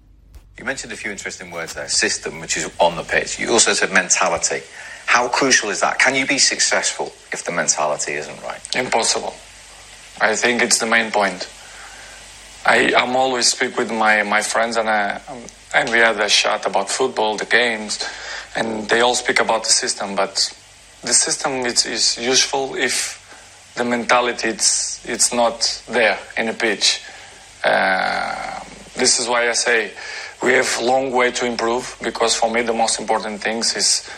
You 0.59 0.67
mentioned 0.67 0.93
a 0.93 0.97
few 0.97 1.11
interesting 1.11 1.51
words 1.51 1.73
there 1.73 1.89
system, 1.89 2.39
which 2.39 2.59
is 2.59 2.71
on 2.79 2.97
the 2.97 3.03
pitch. 3.03 3.39
You 3.41 3.51
also 3.51 3.73
said 3.73 3.93
mentality. 3.93 4.61
How 5.07 5.27
crucial 5.29 5.71
is 5.71 5.81
that? 5.81 5.99
Can 5.99 6.15
you 6.15 6.27
be 6.27 6.37
successful 6.37 7.07
if 7.33 7.45
the 7.45 7.51
mentality 7.51 8.13
isn't 8.13 8.43
right? 8.43 8.61
Impossible. 8.77 9.35
I 10.21 10.37
think 10.37 10.61
it's 10.61 10.79
the 10.79 10.87
main 10.87 11.11
point. 11.11 11.49
I, 12.67 12.93
I'm 12.95 13.17
always 13.17 13.49
speak 13.49 13.79
with 13.79 13.91
my, 13.91 14.23
my 14.23 14.43
friends 14.43 14.77
and 14.77 14.87
I, 14.87 15.19
and 15.75 15.89
we 15.89 15.97
had 15.97 16.21
a 16.21 16.29
chat 16.29 16.67
about 16.67 16.91
football, 16.91 17.39
the 17.39 17.47
games, 17.47 18.07
and 18.55 18.87
they 18.91 19.01
all 19.01 19.15
speak 19.15 19.41
about 19.41 19.65
the 19.65 19.71
system. 19.71 20.15
But 20.15 20.55
the 21.01 21.15
system 21.15 21.65
is, 21.65 21.87
is 21.87 22.19
useful 22.19 22.75
if 22.75 23.20
the 23.77 23.85
mentality 23.85 24.49
it's 24.49 25.05
it's 25.09 25.33
not 25.33 25.83
there 25.89 26.19
in 26.37 26.47
the 26.47 26.53
pitch. 26.53 27.03
Uh, 27.65 28.61
this 28.97 29.19
is 29.21 29.29
why 29.29 29.49
I 29.49 29.53
say 29.53 29.93
we 30.43 30.53
have 30.53 30.79
a 30.81 30.85
long 30.85 31.13
way 31.13 31.31
to 31.31 31.47
improve 31.47 31.97
because 32.03 32.35
for 32.35 32.51
me 32.51 32.63
the 32.63 32.73
most 32.73 32.99
important 32.99 33.43
things 33.43 33.77
is 33.77 34.09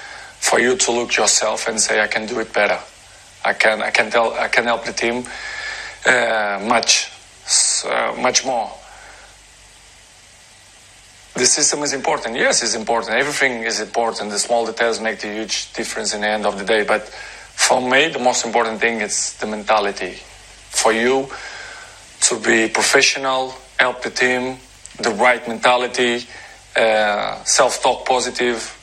for 0.42 0.58
you 0.58 0.76
to 0.76 0.90
look 0.90 1.16
yourself 1.16 1.68
and 1.68 1.80
say, 1.80 2.00
I 2.00 2.08
can 2.08 2.26
do 2.26 2.40
it 2.40 2.52
better. 2.52 2.78
I 3.44 3.54
can, 3.54 3.80
I 3.80 3.90
can 3.90 4.10
tell, 4.10 4.34
I 4.34 4.48
can 4.48 4.64
help 4.64 4.84
the 4.84 4.92
team 4.92 5.24
uh, 6.04 6.64
much, 6.68 7.12
uh, 7.86 8.14
much 8.20 8.44
more. 8.44 8.70
The 11.34 11.46
system 11.46 11.82
is 11.82 11.92
important. 11.92 12.36
Yes, 12.36 12.62
it's 12.62 12.74
important. 12.74 13.14
Everything 13.14 13.62
is 13.62 13.80
important. 13.80 14.30
The 14.30 14.38
small 14.38 14.66
details 14.66 15.00
make 15.00 15.20
the 15.20 15.32
huge 15.32 15.72
difference 15.72 16.12
in 16.12 16.20
the 16.22 16.28
end 16.28 16.44
of 16.44 16.58
the 16.58 16.64
day. 16.64 16.84
But 16.84 17.08
for 17.54 17.80
me, 17.80 18.08
the 18.08 18.18
most 18.18 18.44
important 18.44 18.80
thing 18.80 19.00
is 19.00 19.34
the 19.38 19.46
mentality. 19.46 20.14
For 20.70 20.92
you 20.92 21.28
to 22.22 22.38
be 22.40 22.68
professional, 22.68 23.54
help 23.78 24.02
the 24.02 24.10
team, 24.10 24.58
the 25.00 25.10
right 25.10 25.46
mentality, 25.46 26.26
uh, 26.76 27.42
self-talk 27.44 28.06
positive. 28.06 28.78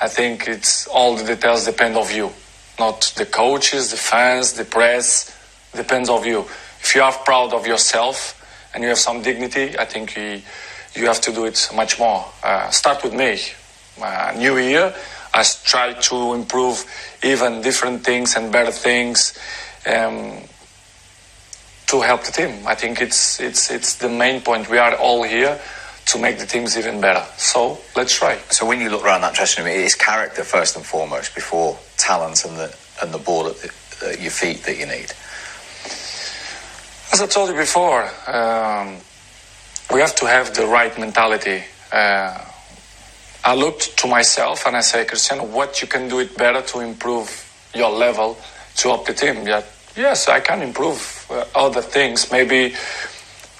I 0.00 0.08
think 0.08 0.48
it's 0.48 0.86
all 0.88 1.16
the 1.16 1.24
details 1.24 1.64
depend 1.64 1.96
of 1.96 2.10
you, 2.12 2.30
not 2.78 3.12
the 3.16 3.26
coaches, 3.26 3.90
the 3.90 3.96
fans, 3.96 4.52
the 4.52 4.64
press. 4.64 5.32
Depends 5.74 6.08
of 6.08 6.24
you. 6.24 6.40
If 6.80 6.94
you 6.94 7.02
are 7.02 7.12
proud 7.12 7.52
of 7.52 7.66
yourself 7.66 8.42
and 8.72 8.82
you 8.82 8.90
have 8.90 8.98
some 8.98 9.22
dignity, 9.22 9.78
I 9.78 9.84
think 9.84 10.16
you, 10.16 10.40
you 10.94 11.06
have 11.06 11.20
to 11.22 11.32
do 11.32 11.44
it 11.44 11.68
much 11.74 11.98
more. 11.98 12.24
Uh, 12.42 12.70
start 12.70 13.02
with 13.02 13.14
me. 13.14 13.38
Uh, 14.00 14.34
new 14.36 14.58
year, 14.58 14.94
I 15.36 15.44
try 15.64 15.92
to 15.92 16.34
improve 16.34 16.84
even 17.22 17.60
different 17.60 18.04
things 18.04 18.36
and 18.36 18.50
better 18.50 18.72
things. 18.72 19.38
Um, 19.86 20.40
to 21.86 22.00
help 22.00 22.24
the 22.24 22.32
team. 22.32 22.66
I 22.66 22.74
think 22.74 23.00
it's 23.00 23.40
it's 23.40 23.70
it's 23.70 23.96
the 23.96 24.08
main 24.08 24.40
point. 24.40 24.68
We 24.68 24.78
are 24.78 24.94
all 24.96 25.22
here 25.22 25.58
to 26.06 26.18
make 26.18 26.38
the 26.38 26.46
teams 26.46 26.76
even 26.76 27.00
better. 27.00 27.24
So 27.36 27.78
let's 27.94 28.16
try. 28.16 28.38
So 28.50 28.66
when 28.66 28.80
you 28.80 28.90
look 28.90 29.04
around 29.04 29.22
that 29.22 29.34
dressing 29.34 29.64
room, 29.64 29.72
it 29.72 29.80
is 29.80 29.94
character 29.94 30.44
first 30.44 30.76
and 30.76 30.84
foremost 30.84 31.34
before 31.34 31.78
talent 31.96 32.44
and 32.44 32.56
the 32.56 32.76
and 33.02 33.12
the 33.12 33.18
ball 33.18 33.46
at, 33.46 33.56
the, 33.56 34.08
at 34.12 34.20
your 34.20 34.30
feet 34.30 34.64
that 34.64 34.78
you 34.78 34.86
need. 34.86 35.12
As 37.12 37.22
I 37.22 37.26
told 37.26 37.50
you 37.50 37.56
before, 37.56 38.02
um, 38.26 38.96
we 39.92 40.00
have 40.00 40.14
to 40.16 40.26
have 40.26 40.54
the 40.54 40.66
right 40.66 40.96
mentality. 40.98 41.62
Uh, 41.92 42.44
I 43.46 43.54
looked 43.54 43.96
to 43.98 44.08
myself 44.08 44.66
and 44.66 44.76
I 44.76 44.80
say, 44.80 45.04
Cristiano, 45.04 45.44
what 45.44 45.80
you 45.80 45.86
can 45.86 46.08
do 46.08 46.18
it 46.18 46.36
better 46.36 46.62
to 46.62 46.80
improve 46.80 47.30
your 47.72 47.90
level 47.90 48.36
to 48.78 48.88
help 48.88 49.06
the 49.06 49.14
team. 49.14 49.46
Yeah, 49.46 49.62
yes, 49.96 50.28
I 50.28 50.40
can 50.40 50.62
improve 50.62 51.24
uh, 51.30 51.44
other 51.54 51.80
things. 51.80 52.32
Maybe, 52.32 52.74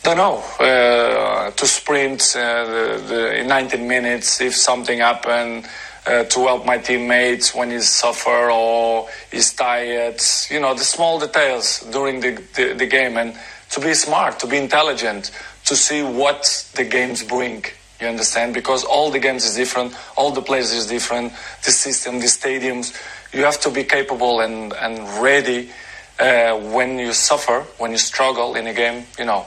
don't 0.02 0.16
know, 0.16 0.42
uh, 0.58 1.52
to 1.52 1.66
sprint 1.68 2.34
uh, 2.36 2.64
the, 2.64 3.04
the, 3.06 3.40
in 3.42 3.46
19 3.46 3.86
minutes 3.86 4.40
if 4.40 4.56
something 4.56 4.98
happened. 4.98 5.68
Uh, 6.04 6.22
to 6.22 6.46
help 6.46 6.64
my 6.64 6.78
teammates 6.78 7.52
when 7.52 7.68
he 7.68 7.80
suffer 7.80 8.48
or 8.48 9.08
he's 9.32 9.52
tired, 9.52 10.20
you 10.48 10.60
know, 10.60 10.72
the 10.72 10.84
small 10.84 11.18
details 11.18 11.80
during 11.90 12.20
the, 12.20 12.40
the, 12.54 12.74
the 12.74 12.86
game 12.86 13.16
and 13.16 13.36
to 13.70 13.80
be 13.80 13.92
smart, 13.92 14.38
to 14.38 14.46
be 14.46 14.56
intelligent, 14.56 15.32
to 15.64 15.74
see 15.74 16.04
what 16.04 16.70
the 16.76 16.84
games 16.84 17.24
bring. 17.24 17.64
You 18.00 18.08
understand? 18.08 18.52
Because 18.52 18.84
all 18.84 19.10
the 19.10 19.18
games 19.18 19.44
is 19.44 19.54
different, 19.54 19.94
all 20.16 20.30
the 20.30 20.42
players 20.42 20.72
is 20.72 20.86
different, 20.86 21.32
the 21.64 21.70
system, 21.70 22.18
the 22.20 22.26
stadiums. 22.26 22.94
You 23.32 23.44
have 23.44 23.58
to 23.60 23.70
be 23.70 23.84
capable 23.84 24.40
and, 24.40 24.72
and 24.74 24.98
ready 25.22 25.70
uh, 26.18 26.56
when 26.72 26.98
you 26.98 27.12
suffer, 27.12 27.60
when 27.78 27.90
you 27.92 27.98
struggle 27.98 28.54
in 28.54 28.66
a 28.66 28.74
game, 28.74 29.04
you 29.18 29.24
know, 29.24 29.46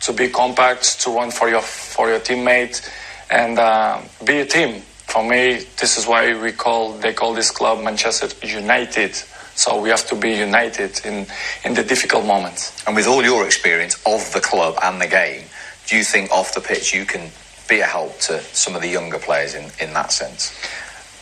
to 0.00 0.12
be 0.12 0.28
compact, 0.28 1.00
to 1.00 1.10
run 1.10 1.30
for 1.30 1.48
your 1.48 1.62
for 1.62 2.08
your 2.08 2.20
teammate, 2.20 2.88
and 3.30 3.58
uh, 3.58 4.00
be 4.24 4.40
a 4.40 4.46
team. 4.46 4.80
For 5.06 5.22
me, 5.22 5.64
this 5.80 5.96
is 5.96 6.06
why 6.06 6.40
we 6.40 6.52
call 6.52 6.92
they 6.92 7.12
call 7.12 7.34
this 7.34 7.50
club 7.50 7.82
Manchester 7.82 8.28
United. 8.46 9.14
So 9.56 9.80
we 9.80 9.88
have 9.90 10.06
to 10.08 10.16
be 10.16 10.32
united 10.32 11.00
in 11.04 11.26
in 11.64 11.74
the 11.74 11.84
difficult 11.84 12.26
moments. 12.26 12.84
And 12.86 12.96
with 12.96 13.06
all 13.06 13.22
your 13.22 13.46
experience 13.46 14.00
of 14.04 14.32
the 14.32 14.40
club 14.40 14.78
and 14.82 15.00
the 15.00 15.06
game, 15.06 15.44
do 15.86 15.96
you 15.96 16.04
think 16.04 16.30
off 16.30 16.54
the 16.54 16.60
pitch 16.60 16.92
you 16.92 17.04
can 17.04 17.30
be 17.68 17.80
a 17.80 17.86
help 17.86 18.18
to 18.20 18.40
some 18.52 18.74
of 18.74 18.82
the 18.82 18.88
younger 18.88 19.18
players 19.18 19.54
in, 19.54 19.70
in 19.80 19.92
that 19.94 20.12
sense? 20.12 20.52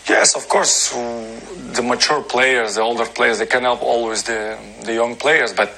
Yes, 0.08 0.34
of 0.34 0.48
course. 0.48 0.90
The 0.92 1.82
mature 1.82 2.22
players, 2.22 2.74
the 2.74 2.80
older 2.82 3.06
players, 3.06 3.38
they 3.38 3.46
can 3.46 3.62
help 3.62 3.82
always 3.82 4.24
the 4.24 4.58
the 4.84 4.94
young 4.94 5.16
players. 5.16 5.52
But 5.52 5.72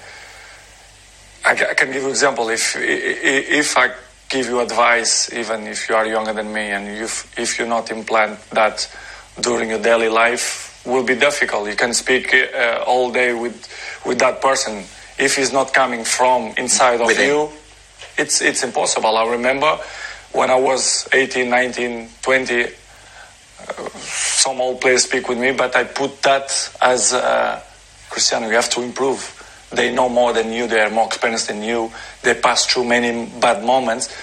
I, 1.45 1.53
I 1.53 1.75
can 1.75 1.89
give 1.89 2.03
you 2.03 2.05
an 2.05 2.11
example. 2.11 2.49
If 2.49 2.75
if 2.77 3.77
I 3.77 3.93
give 4.31 4.47
you 4.47 4.61
advice, 4.61 5.33
even 5.33 5.67
if 5.67 5.89
you 5.89 5.95
are 5.95 6.07
younger 6.07 6.33
than 6.33 6.53
me, 6.53 6.71
and 6.71 6.89
if 6.89 7.39
if 7.39 7.59
you 7.59 7.67
not 7.67 7.91
implant 7.91 8.41
that 8.51 8.89
during 9.41 9.71
your 9.71 9.81
daily 9.83 10.09
life, 10.09 10.83
will 10.87 11.05
be 11.05 11.15
difficult. 11.15 11.69
You 11.69 11.77
can 11.77 11.93
speak 11.93 12.33
uh, 12.35 12.85
all 12.87 13.13
day 13.13 13.35
with 13.35 13.69
with 14.07 14.19
that 14.21 14.41
person. 14.41 14.85
If 15.19 15.37
he's 15.37 15.53
not 15.53 15.73
coming 15.73 16.05
from 16.05 16.55
inside 16.57 17.01
of 17.01 17.07
Within. 17.09 17.29
you, 17.29 17.49
it's 18.17 18.41
it's 18.41 18.65
impossible. 18.65 19.17
I 19.17 19.31
remember 19.31 19.79
when 20.35 20.51
I 20.51 20.57
was 20.57 21.09
18, 21.13 21.49
19, 21.49 22.09
20 22.23 22.67
some 24.45 24.61
old 24.61 24.81
players 24.81 25.05
speak 25.05 25.29
with 25.29 25.39
me, 25.39 25.53
but 25.53 25.75
I 25.75 25.85
put 25.85 26.23
that 26.23 26.51
as 26.83 27.15
uh, 27.15 27.63
Cristiano. 28.11 28.49
You 28.49 28.57
have 28.57 28.69
to 28.71 28.83
improve. 28.83 29.41
They 29.73 29.93
know 29.93 30.09
more 30.09 30.33
than 30.33 30.53
you. 30.53 30.67
They 30.67 30.81
are 30.81 30.91
more 30.91 31.07
experienced 31.07 31.49
than 31.49 31.63
you. 31.63 31.91
They 32.23 32.35
pass 32.35 32.67
through 32.67 32.85
many 32.85 33.27
bad 33.41 33.65
moments, 33.65 34.15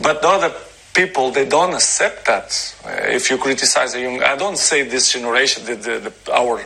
but 0.00 0.22
the 0.22 0.28
other 0.28 0.54
people 0.94 1.30
they 1.30 1.46
don't 1.46 1.74
accept 1.74 2.26
that. 2.26 2.76
Uh, 2.84 2.90
if 3.08 3.28
you 3.28 3.38
criticize 3.38 3.94
a 3.94 4.00
young, 4.00 4.22
I 4.22 4.36
don't 4.36 4.56
say 4.56 4.82
this 4.82 5.12
generation, 5.12 5.66
the, 5.66 5.74
the, 5.74 6.10
the, 6.10 6.32
our 6.32 6.64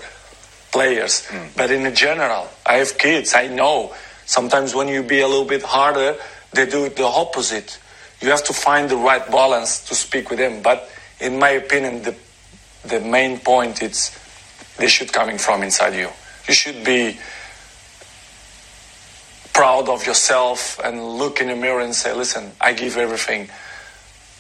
players, 0.70 1.26
mm. 1.28 1.49
but 1.56 1.70
in 1.70 1.92
general, 1.94 2.49
I 2.66 2.75
have 2.75 2.99
kids. 2.99 3.35
I 3.35 3.49
know 3.49 3.94
sometimes 4.26 4.75
when 4.75 4.88
you 4.88 5.02
be 5.02 5.20
a 5.20 5.26
little 5.26 5.47
bit 5.47 5.62
harder, 5.62 6.16
they 6.52 6.66
do 6.66 6.85
it 6.85 6.97
the 6.97 7.04
opposite. 7.04 7.80
You 8.21 8.29
have 8.31 8.45
to 8.45 8.53
find 8.53 8.91
the 8.91 8.97
right 8.97 9.29
balance 9.31 9.85
to 9.89 9.95
speak 9.95 10.31
with 10.31 10.39
them, 10.39 10.62
but 10.62 10.91
in 11.21 11.39
my 11.39 11.50
opinion, 11.50 12.03
the 12.03 12.15
the 12.85 13.00
main 13.00 13.39
point 13.39 13.83
is 13.83 14.11
they 14.79 14.89
should 14.89 15.12
coming 15.12 15.39
from 15.39 15.62
inside 15.62 15.95
you. 15.95 16.09
You 16.49 16.55
should 16.55 16.83
be 16.83 17.19
proud 19.53 19.89
of 19.89 20.07
yourself 20.07 20.81
and 20.83 21.19
look 21.19 21.41
in 21.41 21.49
the 21.49 21.57
mirror 21.57 21.81
and 21.81 21.95
say, 21.95 22.12
"Listen, 22.12 22.53
I 22.61 22.73
give 22.73 22.97
everything." 22.97 23.50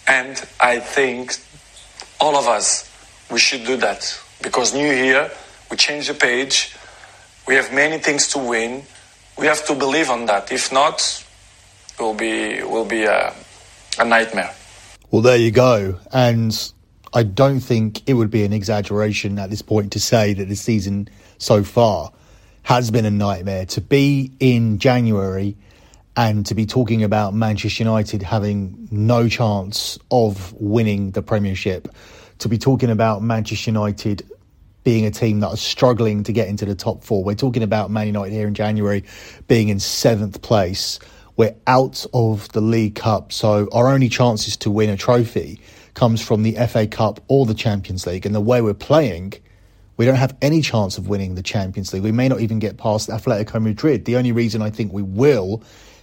And 0.06 0.42
I 0.58 0.80
think 0.80 1.36
all 2.20 2.36
of 2.36 2.48
us 2.48 2.88
we 3.30 3.38
should 3.38 3.64
do 3.64 3.76
that 3.76 4.18
because 4.42 4.74
new 4.74 4.92
year 4.92 5.30
we 5.70 5.76
change 5.76 6.08
the 6.08 6.14
page. 6.14 6.74
We 7.46 7.54
have 7.54 7.72
many 7.72 7.98
things 7.98 8.28
to 8.32 8.38
win. 8.38 8.84
We 9.38 9.46
have 9.46 9.64
to 9.66 9.74
believe 9.74 10.10
on 10.10 10.26
that. 10.26 10.50
If 10.52 10.72
not, 10.72 11.24
will 11.98 12.14
be 12.14 12.62
will 12.62 12.84
be 12.84 13.04
a, 13.04 13.32
a 13.98 14.04
nightmare. 14.04 14.54
Well, 15.10 15.22
there 15.22 15.36
you 15.36 15.50
go. 15.50 15.98
And 16.12 16.72
I 17.12 17.24
don't 17.24 17.60
think 17.60 18.08
it 18.08 18.14
would 18.14 18.30
be 18.30 18.44
an 18.44 18.52
exaggeration 18.52 19.38
at 19.38 19.50
this 19.50 19.62
point 19.62 19.92
to 19.92 20.00
say 20.00 20.32
that 20.34 20.48
the 20.48 20.56
season 20.56 21.08
so 21.38 21.64
far 21.64 22.12
has 22.62 22.90
been 22.90 23.04
a 23.04 23.10
nightmare. 23.10 23.66
To 23.66 23.80
be 23.80 24.30
in 24.38 24.78
January 24.78 25.56
and 26.16 26.44
to 26.46 26.54
be 26.54 26.66
talking 26.66 27.02
about 27.02 27.34
Manchester 27.34 27.82
United 27.82 28.22
having 28.22 28.88
no 28.90 29.28
chance 29.28 29.98
of 30.10 30.52
winning 30.54 31.12
the 31.12 31.22
Premiership, 31.22 31.88
to 32.38 32.48
be 32.48 32.58
talking 32.58 32.90
about 32.90 33.22
Manchester 33.22 33.70
United 33.70 34.28
being 34.82 35.04
a 35.06 35.10
team 35.10 35.40
that 35.40 35.48
are 35.48 35.56
struggling 35.56 36.22
to 36.24 36.32
get 36.32 36.48
into 36.48 36.64
the 36.64 36.74
top 36.74 37.04
four. 37.04 37.22
We're 37.22 37.34
talking 37.34 37.62
about 37.62 37.90
Man 37.90 38.06
United 38.06 38.32
here 38.32 38.46
in 38.46 38.54
January 38.54 39.04
being 39.46 39.68
in 39.68 39.78
seventh 39.78 40.40
place. 40.42 40.98
We're 41.40 41.56
out 41.66 42.04
of 42.12 42.50
the 42.50 42.60
League 42.60 42.96
Cup, 42.96 43.32
so 43.32 43.66
our 43.72 43.88
only 43.88 44.10
chances 44.10 44.58
to 44.58 44.70
win 44.70 44.90
a 44.90 44.96
trophy 44.98 45.58
comes 45.94 46.20
from 46.20 46.42
the 46.42 46.52
FA 46.66 46.86
Cup 46.86 47.18
or 47.28 47.46
the 47.46 47.54
Champions 47.54 48.06
League. 48.06 48.26
And 48.26 48.34
the 48.34 48.42
way 48.42 48.60
we're 48.60 48.74
playing, 48.74 49.32
we 49.96 50.04
don't 50.04 50.16
have 50.16 50.36
any 50.42 50.60
chance 50.60 50.98
of 50.98 51.08
winning 51.08 51.36
the 51.36 51.42
Champions 51.42 51.94
League. 51.94 52.02
We 52.02 52.12
may 52.12 52.28
not 52.28 52.42
even 52.42 52.58
get 52.58 52.76
past 52.76 53.08
Atletico 53.08 53.58
Madrid. 53.58 54.04
The 54.04 54.16
only 54.16 54.32
reason 54.32 54.60
I 54.60 54.68
think 54.68 54.92
we 54.92 55.00
will 55.00 55.62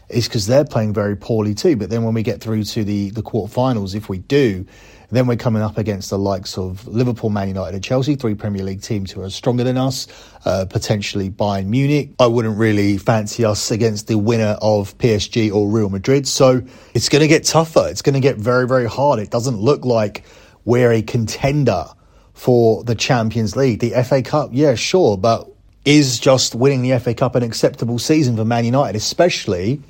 is 0.10 0.28
because 0.28 0.48
they're 0.48 0.66
playing 0.66 0.96
very 0.96 1.16
poorly 1.16 1.54
too. 1.54 1.76
But 1.76 1.92
then 1.92 2.04
when 2.04 2.16
we 2.16 2.24
get 2.24 2.42
through 2.42 2.64
to 2.64 2.84
the, 2.84 3.12
the 3.12 3.22
quarterfinals, 3.22 3.94
if 3.94 4.10
we 4.10 4.18
do, 4.18 4.66
then 5.10 5.28
we're 5.28 5.38
coming 5.38 5.62
up 5.62 5.78
against 5.78 6.10
the 6.10 6.18
likes 6.18 6.58
of 6.58 6.86
Liverpool, 6.88 7.30
Man 7.30 7.48
United, 7.48 7.76
and 7.76 7.84
Chelsea, 7.84 8.16
three 8.16 8.36
Premier 8.36 8.64
League 8.64 8.82
teams 8.82 9.12
who 9.12 9.22
are 9.22 9.30
stronger 9.30 9.64
than 9.64 9.78
us, 9.78 10.08
uh, 10.46 10.66
potentially 10.70 11.30
Bayern 11.30 11.68
Munich. 11.68 12.10
I 12.20 12.28
wouldn't 12.28 12.58
really 12.58 12.98
fancy 12.98 13.46
us 13.46 13.72
against 13.72 14.08
the 14.08 14.18
winner 14.18 14.58
of 14.62 14.98
PSG 14.98 15.54
or 15.54 15.70
Real 15.70 15.90
Madrid. 15.90 16.28
So 16.28 16.62
it's 16.94 17.08
going 17.10 17.22
to 17.22 17.28
get 17.28 17.46
tougher. 17.46 17.88
It's 17.90 18.02
going 18.02 18.16
to 18.16 18.20
get 18.20 18.38
very, 18.38 18.68
very 18.68 18.88
hard. 18.88 19.20
It 19.20 19.30
doesn't 19.30 19.58
look 19.58 19.86
like 19.86 20.24
we're 20.66 20.92
a 20.92 21.02
contender 21.02 21.86
for 22.34 22.84
the 22.84 22.96
Champions 22.96 23.56
League. 23.56 23.80
The 23.80 24.04
FA 24.04 24.22
Cup, 24.22 24.50
yeah, 24.52 24.76
sure, 24.76 25.18
but 25.18 25.50
is 25.86 26.20
just 26.20 26.54
winning 26.54 26.82
the 26.82 27.00
FA 27.00 27.14
Cup 27.14 27.36
an 27.36 27.44
acceptable 27.44 27.98
season 27.98 28.36
for 28.36 28.44
Man 28.44 28.66
United, 28.66 28.98
especially 28.98 29.82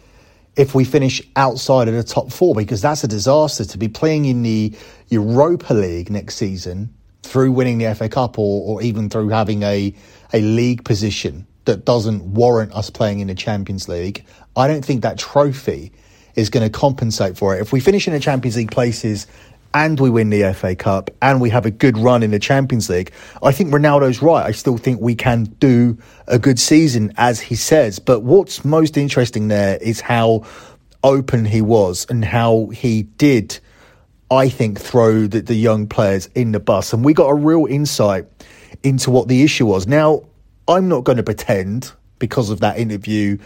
if 0.58 0.74
we 0.74 0.84
finish 0.84 1.22
outside 1.36 1.88
of 1.88 1.94
the 1.94 2.04
top 2.04 2.32
four, 2.32 2.56
because 2.56 2.82
that's 2.82 3.04
a 3.04 3.08
disaster 3.08 3.64
to 3.64 3.78
be 3.78 3.88
playing 3.88 4.26
in 4.26 4.42
the 4.42 4.74
Europa 5.08 5.74
League 5.74 6.10
next 6.10 6.36
season 6.36 6.94
through 7.22 7.52
winning 7.52 7.78
the 7.78 7.94
FA 7.94 8.10
Cup 8.10 8.40
or, 8.40 8.68
or 8.68 8.82
even 8.82 9.10
through 9.10 9.30
having 9.30 9.62
a, 9.64 9.94
a 10.34 10.42
league 10.42 10.84
position 10.84 11.46
that 11.66 11.86
doesn't 11.86 12.24
warrant 12.24 12.74
us 12.74 12.90
playing 12.90 13.20
in 13.20 13.28
the 13.28 13.36
Champions 13.36 13.88
League, 13.88 14.26
I 14.56 14.68
don't 14.68 14.84
think 14.84 15.04
that 15.04 15.20
trophy 15.20 15.92
is 16.36 16.50
going 16.50 16.64
to 16.64 16.70
compensate 16.70 17.38
for 17.38 17.56
it. 17.56 17.62
If 17.62 17.72
we 17.72 17.80
finish 17.80 18.08
in 18.08 18.14
the 18.14 18.20
Champions 18.20 18.58
League 18.58 18.72
places 18.72 19.28
and 19.78 20.00
we 20.00 20.10
win 20.10 20.32
the 20.32 20.54
FA 20.54 20.76
Cup 20.76 21.12
and 21.22 21.40
we 21.40 21.52
have 21.52 21.68
a 21.68 21.70
good 21.70 22.00
run 22.00 22.24
in 22.24 22.32
the 22.32 22.40
Champions 22.40 22.90
League, 22.90 23.12
I 23.44 23.52
think 23.52 23.72
Ronaldo's 23.72 24.24
right. 24.24 24.44
I 24.44 24.52
still 24.52 24.76
think 24.76 25.00
we 25.00 25.14
can 25.14 25.44
do 25.44 26.00
a 26.28 26.40
good 26.40 26.58
season, 26.58 27.14
as 27.16 27.40
he 27.40 27.54
says. 27.54 28.00
But 28.00 28.22
what's 28.22 28.66
most 28.66 28.98
interesting 28.98 29.50
there 29.50 29.78
is 29.78 30.02
how 30.02 30.46
open 31.04 31.46
he 31.46 31.62
was 31.62 32.08
and 32.10 32.26
how 32.26 32.70
he 32.70 33.04
did, 33.04 33.60
I 34.32 34.50
think, 34.50 34.80
throw 34.80 35.28
the, 35.28 35.42
the 35.42 35.54
young 35.54 35.86
players 35.86 36.26
in 36.34 36.54
the 36.54 36.60
bus. 36.60 36.92
And 36.92 37.06
we 37.06 37.14
got 37.14 37.28
a 37.28 37.36
real 37.36 37.68
insight 37.68 38.26
into 38.82 39.12
what 39.12 39.28
the 39.28 39.44
issue 39.44 39.68
was. 39.68 39.86
Now, 39.86 40.24
I'm 40.68 40.88
not 40.88 41.04
going 41.04 41.18
to 41.18 41.24
pretend 41.24 41.92
because 42.18 42.50
of 42.50 42.62
that 42.62 42.80
interview, 42.80 43.38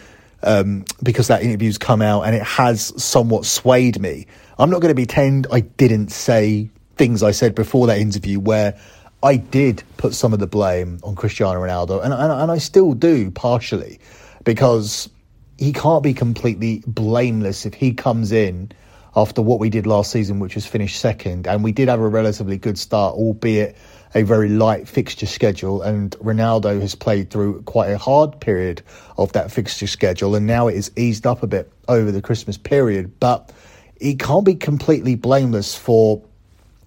um, 0.43 0.85
because 1.03 1.27
that 1.27 1.43
interview's 1.43 1.77
come 1.77 2.01
out 2.01 2.23
and 2.23 2.35
it 2.35 2.43
has 2.43 2.93
somewhat 3.01 3.45
swayed 3.45 3.99
me. 3.99 4.27
I'm 4.57 4.69
not 4.69 4.81
going 4.81 4.93
to 4.93 4.95
pretend 4.95 5.47
I 5.51 5.61
didn't 5.61 6.09
say 6.09 6.69
things 6.95 7.23
I 7.23 7.31
said 7.31 7.55
before 7.55 7.87
that 7.87 7.99
interview 7.99 8.39
where 8.39 8.79
I 9.23 9.37
did 9.37 9.83
put 9.97 10.13
some 10.13 10.33
of 10.33 10.39
the 10.39 10.47
blame 10.47 10.99
on 11.03 11.15
Cristiano 11.15 11.59
Ronaldo, 11.59 12.03
and, 12.03 12.13
and, 12.13 12.31
and 12.31 12.51
I 12.51 12.57
still 12.57 12.93
do 12.93 13.29
partially 13.29 13.99
because 14.43 15.09
he 15.57 15.73
can't 15.73 16.01
be 16.01 16.13
completely 16.13 16.83
blameless 16.87 17.65
if 17.67 17.75
he 17.75 17.93
comes 17.93 18.31
in 18.31 18.71
after 19.15 19.41
what 19.41 19.59
we 19.59 19.69
did 19.69 19.85
last 19.85 20.11
season, 20.11 20.39
which 20.39 20.55
was 20.55 20.65
finished 20.65 20.99
second, 20.99 21.45
and 21.45 21.63
we 21.63 21.71
did 21.71 21.87
have 21.87 21.99
a 21.99 22.07
relatively 22.07 22.57
good 22.57 22.79
start, 22.79 23.13
albeit 23.15 23.75
a 24.13 24.23
very 24.23 24.49
light 24.49 24.87
fixture 24.87 25.25
schedule. 25.25 25.81
And 25.81 26.11
Ronaldo 26.19 26.81
has 26.81 26.95
played 26.95 27.29
through 27.29 27.61
quite 27.63 27.91
a 27.91 27.97
hard 27.97 28.39
period 28.39 28.81
of 29.17 29.31
that 29.33 29.51
fixture 29.51 29.87
schedule, 29.87 30.35
and 30.35 30.47
now 30.47 30.67
it 30.67 30.75
is 30.75 30.91
eased 30.95 31.25
up 31.25 31.43
a 31.43 31.47
bit 31.47 31.71
over 31.87 32.11
the 32.11 32.21
Christmas 32.21 32.57
period. 32.57 33.19
But 33.19 33.51
he 33.99 34.15
can't 34.15 34.45
be 34.45 34.55
completely 34.55 35.15
blameless 35.15 35.75
for 35.75 36.21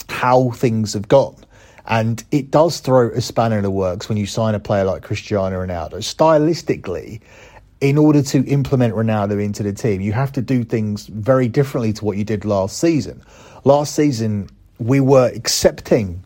how 0.09 0.51
things 0.51 0.93
have 0.93 1.09
gone. 1.09 1.37
And 1.87 2.25
it 2.31 2.51
does 2.51 2.81
throw 2.81 3.11
a 3.11 3.21
spanner 3.21 3.59
in 3.59 3.63
the 3.63 3.71
works 3.71 4.09
when 4.09 4.17
you 4.17 4.27
sign 4.27 4.55
a 4.55 4.61
player 4.61 4.85
like 4.85 5.03
Cristiano 5.03 5.65
Ronaldo. 5.65 5.97
Stylistically, 5.97 7.21
in 7.81 7.99
order 7.99 8.23
to 8.23 8.43
implement 8.47 8.95
Ronaldo 8.95 9.43
into 9.43 9.63
the 9.63 9.73
team, 9.73 10.01
you 10.01 10.13
have 10.13 10.33
to 10.33 10.41
do 10.41 10.65
things 10.65 11.07
very 11.07 11.47
differently 11.47 11.93
to 11.93 12.05
what 12.05 12.17
you 12.17 12.25
did 12.25 12.47
last 12.47 12.79
season. 12.79 13.23
Last 13.65 13.95
season, 13.95 14.49
we 14.79 15.01
were 15.01 15.31
accepting, 15.35 16.24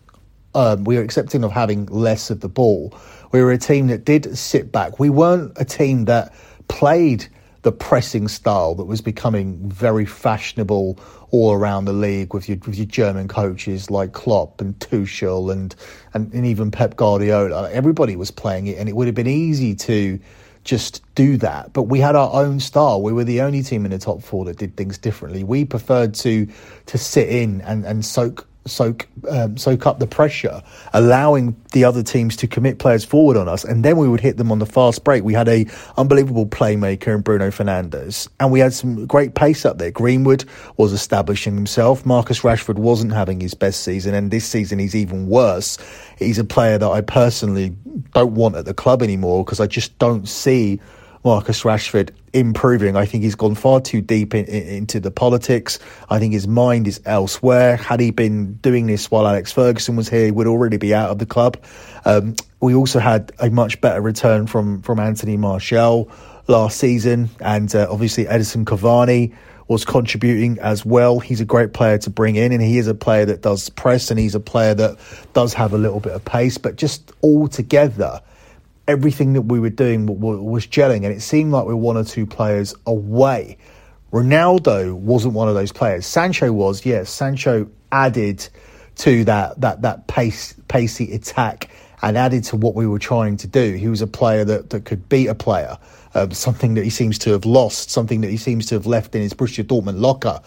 um, 0.58 0.82
we 0.82 0.96
were 0.96 1.02
accepting 1.02 1.44
of 1.44 1.52
having 1.52 1.86
less 1.86 2.30
of 2.30 2.40
the 2.40 2.48
ball. 2.48 2.92
We 3.30 3.40
were 3.40 3.52
a 3.52 3.58
team 3.58 3.86
that 3.86 4.04
did 4.04 4.36
sit 4.36 4.72
back. 4.72 4.98
We 4.98 5.08
weren't 5.08 5.52
a 5.56 5.64
team 5.64 6.06
that 6.06 6.34
played 6.66 7.28
the 7.62 7.70
pressing 7.70 8.26
style 8.26 8.74
that 8.74 8.84
was 8.84 9.00
becoming 9.00 9.68
very 9.68 10.04
fashionable 10.04 10.98
all 11.30 11.52
around 11.52 11.84
the 11.84 11.92
league 11.92 12.34
with 12.34 12.48
your 12.48 12.58
with 12.66 12.76
your 12.76 12.86
German 12.86 13.28
coaches 13.28 13.88
like 13.88 14.12
Klopp 14.12 14.60
and 14.60 14.76
Tuchel 14.80 15.52
and, 15.52 15.76
and 16.14 16.32
and 16.34 16.44
even 16.44 16.72
Pep 16.72 16.96
Guardiola. 16.96 17.70
Everybody 17.70 18.16
was 18.16 18.32
playing 18.32 18.66
it, 18.66 18.78
and 18.78 18.88
it 18.88 18.96
would 18.96 19.06
have 19.06 19.14
been 19.14 19.28
easy 19.28 19.76
to 19.76 20.18
just 20.64 21.02
do 21.14 21.36
that. 21.36 21.72
But 21.72 21.84
we 21.84 22.00
had 22.00 22.16
our 22.16 22.32
own 22.32 22.58
style. 22.58 23.00
We 23.00 23.12
were 23.12 23.24
the 23.24 23.42
only 23.42 23.62
team 23.62 23.84
in 23.84 23.92
the 23.92 23.98
top 23.98 24.22
four 24.22 24.44
that 24.46 24.56
did 24.56 24.76
things 24.76 24.98
differently. 24.98 25.44
We 25.44 25.64
preferred 25.64 26.14
to 26.14 26.48
to 26.86 26.98
sit 26.98 27.28
in 27.28 27.60
and, 27.60 27.84
and 27.84 28.04
soak 28.04 28.48
soak 28.68 29.08
um, 29.28 29.56
soak 29.56 29.86
up 29.86 29.98
the 29.98 30.06
pressure, 30.06 30.62
allowing 30.92 31.56
the 31.72 31.84
other 31.84 32.02
teams 32.02 32.36
to 32.36 32.46
commit 32.46 32.78
players 32.78 33.04
forward 33.04 33.36
on 33.36 33.48
us, 33.48 33.64
and 33.64 33.84
then 33.84 33.96
we 33.96 34.08
would 34.08 34.20
hit 34.20 34.36
them 34.36 34.52
on 34.52 34.58
the 34.58 34.66
fast 34.66 35.04
break. 35.04 35.24
We 35.24 35.34
had 35.34 35.48
a 35.48 35.66
unbelievable 35.96 36.46
playmaker 36.46 37.14
in 37.14 37.20
Bruno 37.22 37.50
Fernandes, 37.50 38.28
and 38.40 38.52
we 38.52 38.60
had 38.60 38.72
some 38.72 39.06
great 39.06 39.34
pace 39.34 39.64
up 39.64 39.78
there. 39.78 39.90
Greenwood 39.90 40.44
was 40.76 40.92
establishing 40.92 41.54
himself. 41.54 42.06
Marcus 42.06 42.40
Rashford 42.40 42.76
wasn't 42.76 43.12
having 43.12 43.40
his 43.40 43.54
best 43.54 43.82
season, 43.82 44.14
and 44.14 44.30
this 44.30 44.44
season 44.44 44.78
he's 44.78 44.94
even 44.94 45.28
worse. 45.28 45.78
He's 46.18 46.38
a 46.38 46.44
player 46.44 46.78
that 46.78 46.88
I 46.88 47.00
personally 47.00 47.74
don't 48.14 48.34
want 48.34 48.56
at 48.56 48.64
the 48.64 48.74
club 48.74 49.02
anymore 49.02 49.44
because 49.44 49.60
I 49.60 49.66
just 49.66 49.98
don't 49.98 50.28
see 50.28 50.80
Marcus 51.24 51.62
Rashford 51.62 52.10
improving. 52.32 52.96
I 52.96 53.06
think 53.06 53.24
he's 53.24 53.34
gone 53.34 53.54
far 53.54 53.80
too 53.80 54.00
deep 54.00 54.34
in, 54.34 54.44
in, 54.46 54.68
into 54.68 55.00
the 55.00 55.10
politics. 55.10 55.78
I 56.08 56.18
think 56.18 56.32
his 56.32 56.46
mind 56.46 56.88
is 56.88 57.00
elsewhere. 57.04 57.76
Had 57.76 58.00
he 58.00 58.10
been 58.10 58.54
doing 58.54 58.86
this 58.86 59.10
while 59.10 59.26
Alex 59.26 59.52
Ferguson 59.52 59.96
was 59.96 60.08
here, 60.08 60.26
he 60.26 60.30
would 60.30 60.46
already 60.46 60.76
be 60.76 60.94
out 60.94 61.10
of 61.10 61.18
the 61.18 61.26
club. 61.26 61.56
Um, 62.04 62.36
we 62.60 62.74
also 62.74 62.98
had 62.98 63.32
a 63.38 63.50
much 63.50 63.80
better 63.80 64.00
return 64.00 64.46
from 64.46 64.82
from 64.82 64.98
Anthony 64.98 65.36
Martial 65.36 66.10
last 66.48 66.78
season, 66.78 67.30
and 67.40 67.74
uh, 67.74 67.86
obviously 67.90 68.24
Edinson 68.24 68.64
Cavani 68.64 69.34
was 69.68 69.84
contributing 69.84 70.58
as 70.60 70.84
well. 70.84 71.20
He's 71.20 71.42
a 71.42 71.44
great 71.44 71.74
player 71.74 71.98
to 71.98 72.10
bring 72.10 72.36
in, 72.36 72.52
and 72.52 72.62
he 72.62 72.78
is 72.78 72.88
a 72.88 72.94
player 72.94 73.26
that 73.26 73.42
does 73.42 73.68
press, 73.68 74.10
and 74.10 74.18
he's 74.18 74.34
a 74.34 74.40
player 74.40 74.74
that 74.74 74.96
does 75.34 75.52
have 75.54 75.74
a 75.74 75.78
little 75.78 76.00
bit 76.00 76.12
of 76.12 76.24
pace. 76.24 76.56
But 76.58 76.76
just 76.76 77.12
all 77.20 77.48
together, 77.48 78.20
everything 78.88 79.34
that 79.34 79.42
we 79.42 79.60
were 79.60 79.70
doing 79.70 80.06
was 80.06 80.66
gelling, 80.66 81.04
and 81.04 81.14
it 81.14 81.20
seemed 81.20 81.52
like 81.52 81.66
we 81.66 81.74
were 81.74 81.80
one 81.80 81.96
or 81.96 82.04
two 82.04 82.26
players 82.26 82.74
away. 82.86 83.58
Ronaldo 84.12 84.94
wasn't 84.94 85.34
one 85.34 85.48
of 85.48 85.54
those 85.54 85.70
players. 85.70 86.06
Sancho 86.06 86.50
was, 86.50 86.86
yes. 86.86 87.10
Sancho 87.10 87.68
added 87.92 88.48
to 88.96 89.24
that 89.24 89.60
that 89.60 89.82
that 89.82 90.08
pace 90.08 90.54
pacey 90.66 91.12
attack 91.12 91.70
and 92.02 92.16
added 92.16 92.44
to 92.44 92.56
what 92.56 92.74
we 92.74 92.86
were 92.86 92.98
trying 92.98 93.36
to 93.36 93.46
do. 93.46 93.74
He 93.74 93.88
was 93.88 94.00
a 94.02 94.06
player 94.06 94.44
that, 94.44 94.70
that 94.70 94.84
could 94.84 95.08
beat 95.08 95.26
a 95.26 95.34
player, 95.34 95.76
um, 96.14 96.30
something 96.30 96.74
that 96.74 96.84
he 96.84 96.90
seems 96.90 97.18
to 97.20 97.30
have 97.32 97.44
lost, 97.44 97.90
something 97.90 98.20
that 98.22 98.30
he 98.30 98.36
seems 98.36 98.66
to 98.66 98.76
have 98.76 98.86
left 98.86 99.14
in 99.14 99.20
his 99.20 99.34
Borussia 99.34 99.64
Dortmund 99.64 100.00
locker. 100.00 100.40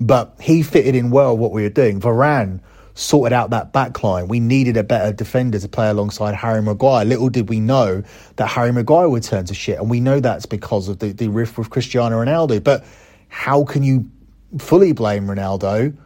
But 0.00 0.34
he 0.40 0.62
fitted 0.62 0.94
in 0.94 1.10
well 1.10 1.36
what 1.36 1.50
we 1.50 1.62
were 1.62 1.70
doing. 1.70 2.00
Varane 2.00 2.60
sorted 2.98 3.32
out 3.32 3.50
that 3.50 3.72
back 3.72 4.02
line. 4.02 4.26
We 4.26 4.40
needed 4.40 4.76
a 4.76 4.82
better 4.82 5.12
defender 5.12 5.58
to 5.60 5.68
play 5.68 5.88
alongside 5.88 6.34
Harry 6.34 6.60
Maguire. 6.60 7.04
Little 7.04 7.28
did 7.28 7.48
we 7.48 7.60
know 7.60 8.02
that 8.36 8.46
Harry 8.48 8.72
Maguire 8.72 9.08
would 9.08 9.22
turn 9.22 9.44
to 9.44 9.54
shit. 9.54 9.78
And 9.78 9.88
we 9.88 10.00
know 10.00 10.18
that's 10.18 10.46
because 10.46 10.88
of 10.88 10.98
the, 10.98 11.12
the 11.12 11.28
rift 11.28 11.56
with 11.56 11.70
Cristiano 11.70 12.22
Ronaldo. 12.22 12.62
But 12.62 12.84
how 13.28 13.62
can 13.64 13.84
you 13.84 14.10
fully 14.58 14.92
blame 14.92 15.28
Ronaldo 15.28 15.96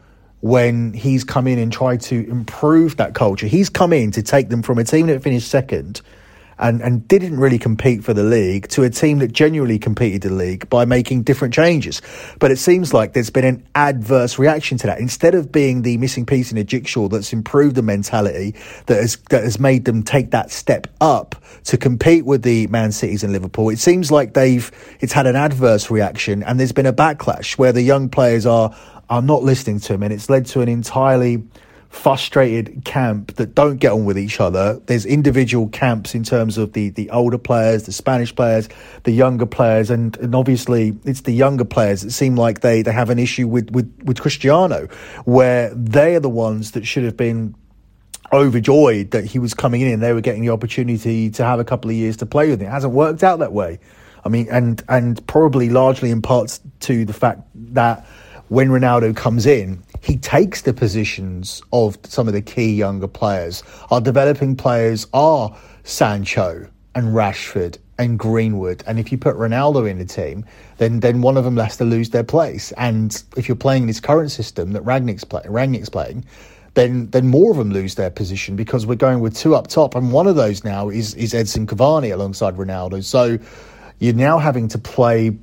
when 0.40 0.92
he's 0.92 1.24
come 1.24 1.46
in 1.46 1.58
and 1.58 1.72
tried 1.72 2.02
to 2.02 2.28
improve 2.28 2.98
that 2.98 3.14
culture? 3.14 3.46
He's 3.46 3.70
come 3.70 3.94
in 3.94 4.10
to 4.10 4.22
take 4.22 4.50
them 4.50 4.62
from 4.62 4.78
a 4.78 4.84
team 4.84 5.06
that 5.06 5.22
finished 5.22 5.48
second 5.48 6.02
and, 6.62 6.80
and 6.80 7.06
didn't 7.08 7.38
really 7.38 7.58
compete 7.58 8.04
for 8.04 8.14
the 8.14 8.22
league 8.22 8.68
to 8.68 8.84
a 8.84 8.90
team 8.90 9.18
that 9.18 9.32
genuinely 9.32 9.78
competed 9.78 10.22
the 10.22 10.30
league 10.30 10.68
by 10.70 10.84
making 10.84 11.24
different 11.24 11.52
changes. 11.52 12.00
But 12.38 12.52
it 12.52 12.56
seems 12.56 12.94
like 12.94 13.12
there's 13.12 13.30
been 13.30 13.44
an 13.44 13.66
adverse 13.74 14.38
reaction 14.38 14.78
to 14.78 14.86
that. 14.86 15.00
Instead 15.00 15.34
of 15.34 15.50
being 15.50 15.82
the 15.82 15.98
missing 15.98 16.24
piece 16.24 16.52
in 16.52 16.58
a 16.58 16.64
jigsaw 16.64 17.08
that's 17.08 17.32
improved 17.32 17.74
the 17.74 17.82
mentality 17.82 18.54
that 18.86 19.00
has 19.00 19.16
that 19.30 19.42
has 19.42 19.58
made 19.58 19.84
them 19.84 20.04
take 20.04 20.30
that 20.30 20.50
step 20.52 20.86
up 21.00 21.34
to 21.64 21.76
compete 21.76 22.24
with 22.24 22.42
the 22.42 22.68
Man 22.68 22.92
Cities 22.92 23.24
and 23.24 23.32
Liverpool, 23.32 23.68
it 23.68 23.80
seems 23.80 24.12
like 24.12 24.34
they've 24.34 24.70
it's 25.00 25.12
had 25.12 25.26
an 25.26 25.36
adverse 25.36 25.90
reaction 25.90 26.44
and 26.44 26.60
there's 26.60 26.72
been 26.72 26.86
a 26.86 26.92
backlash 26.92 27.58
where 27.58 27.72
the 27.72 27.82
young 27.82 28.08
players 28.08 28.46
are 28.46 28.74
are 29.10 29.22
not 29.22 29.42
listening 29.42 29.80
to 29.80 29.94
him 29.94 30.02
and 30.04 30.12
it's 30.12 30.30
led 30.30 30.46
to 30.46 30.60
an 30.60 30.68
entirely 30.68 31.42
frustrated 31.92 32.84
camp 32.86 33.36
that 33.36 33.54
don't 33.54 33.76
get 33.76 33.92
on 33.92 34.06
with 34.06 34.18
each 34.18 34.40
other. 34.40 34.80
There's 34.86 35.04
individual 35.04 35.68
camps 35.68 36.14
in 36.14 36.24
terms 36.24 36.56
of 36.56 36.72
the, 36.72 36.88
the 36.88 37.10
older 37.10 37.36
players, 37.36 37.84
the 37.84 37.92
Spanish 37.92 38.34
players, 38.34 38.68
the 39.04 39.12
younger 39.12 39.44
players, 39.44 39.90
and, 39.90 40.16
and 40.16 40.34
obviously 40.34 40.96
it's 41.04 41.20
the 41.20 41.32
younger 41.32 41.66
players 41.66 42.00
that 42.00 42.10
seem 42.10 42.34
like 42.34 42.60
they, 42.60 42.80
they 42.80 42.92
have 42.92 43.10
an 43.10 43.18
issue 43.18 43.46
with, 43.46 43.70
with, 43.72 43.94
with 44.04 44.18
Cristiano, 44.18 44.88
where 45.26 45.72
they 45.74 46.16
are 46.16 46.20
the 46.20 46.30
ones 46.30 46.72
that 46.72 46.86
should 46.86 47.04
have 47.04 47.16
been 47.16 47.54
overjoyed 48.32 49.10
that 49.10 49.26
he 49.26 49.38
was 49.38 49.52
coming 49.52 49.82
in 49.82 49.92
and 49.92 50.02
they 50.02 50.14
were 50.14 50.22
getting 50.22 50.40
the 50.40 50.50
opportunity 50.50 51.28
to 51.28 51.44
have 51.44 51.60
a 51.60 51.64
couple 51.64 51.90
of 51.90 51.96
years 51.96 52.16
to 52.16 52.26
play 52.26 52.48
with 52.48 52.62
him. 52.62 52.68
It 52.68 52.70
hasn't 52.70 52.94
worked 52.94 53.22
out 53.22 53.40
that 53.40 53.52
way. 53.52 53.78
I 54.24 54.30
mean, 54.30 54.48
and 54.50 54.82
and 54.88 55.24
probably 55.26 55.68
largely 55.68 56.10
in 56.10 56.22
parts 56.22 56.60
to 56.80 57.04
the 57.04 57.12
fact 57.12 57.42
that 57.54 58.06
when 58.48 58.68
Ronaldo 58.68 59.14
comes 59.16 59.46
in, 59.46 59.82
he 60.02 60.16
takes 60.16 60.62
the 60.62 60.74
positions 60.74 61.62
of 61.72 61.96
some 62.02 62.26
of 62.26 62.34
the 62.34 62.42
key 62.42 62.74
younger 62.74 63.08
players. 63.08 63.62
Our 63.90 64.00
developing 64.00 64.56
players 64.56 65.06
are 65.14 65.56
Sancho 65.84 66.68
and 66.94 67.14
Rashford 67.14 67.78
and 67.98 68.18
Greenwood. 68.18 68.82
And 68.86 68.98
if 68.98 69.12
you 69.12 69.18
put 69.18 69.36
Ronaldo 69.36 69.88
in 69.88 69.98
the 69.98 70.04
team, 70.04 70.44
then 70.78 71.00
then 71.00 71.22
one 71.22 71.36
of 71.36 71.44
them 71.44 71.56
has 71.56 71.76
to 71.76 71.84
lose 71.84 72.10
their 72.10 72.24
place. 72.24 72.72
And 72.72 73.22
if 73.36 73.48
you're 73.48 73.56
playing 73.56 73.82
in 73.82 73.86
this 73.86 74.00
current 74.00 74.32
system 74.32 74.72
that 74.72 74.82
Rangnick's, 74.82 75.24
play, 75.24 75.42
Rangnick's 75.42 75.88
playing, 75.88 76.24
then 76.74 77.08
then 77.10 77.28
more 77.28 77.52
of 77.52 77.56
them 77.56 77.70
lose 77.70 77.94
their 77.94 78.10
position 78.10 78.56
because 78.56 78.86
we're 78.86 78.96
going 78.96 79.20
with 79.20 79.36
two 79.36 79.54
up 79.54 79.68
top, 79.68 79.94
and 79.94 80.12
one 80.12 80.26
of 80.26 80.36
those 80.36 80.64
now 80.64 80.88
is 80.88 81.14
is 81.14 81.32
Edinson 81.32 81.66
Cavani 81.66 82.12
alongside 82.12 82.56
Ronaldo. 82.56 83.04
So 83.04 83.38
you're 84.00 84.14
now 84.14 84.38
having 84.38 84.68
to 84.68 84.78
play 84.78 85.36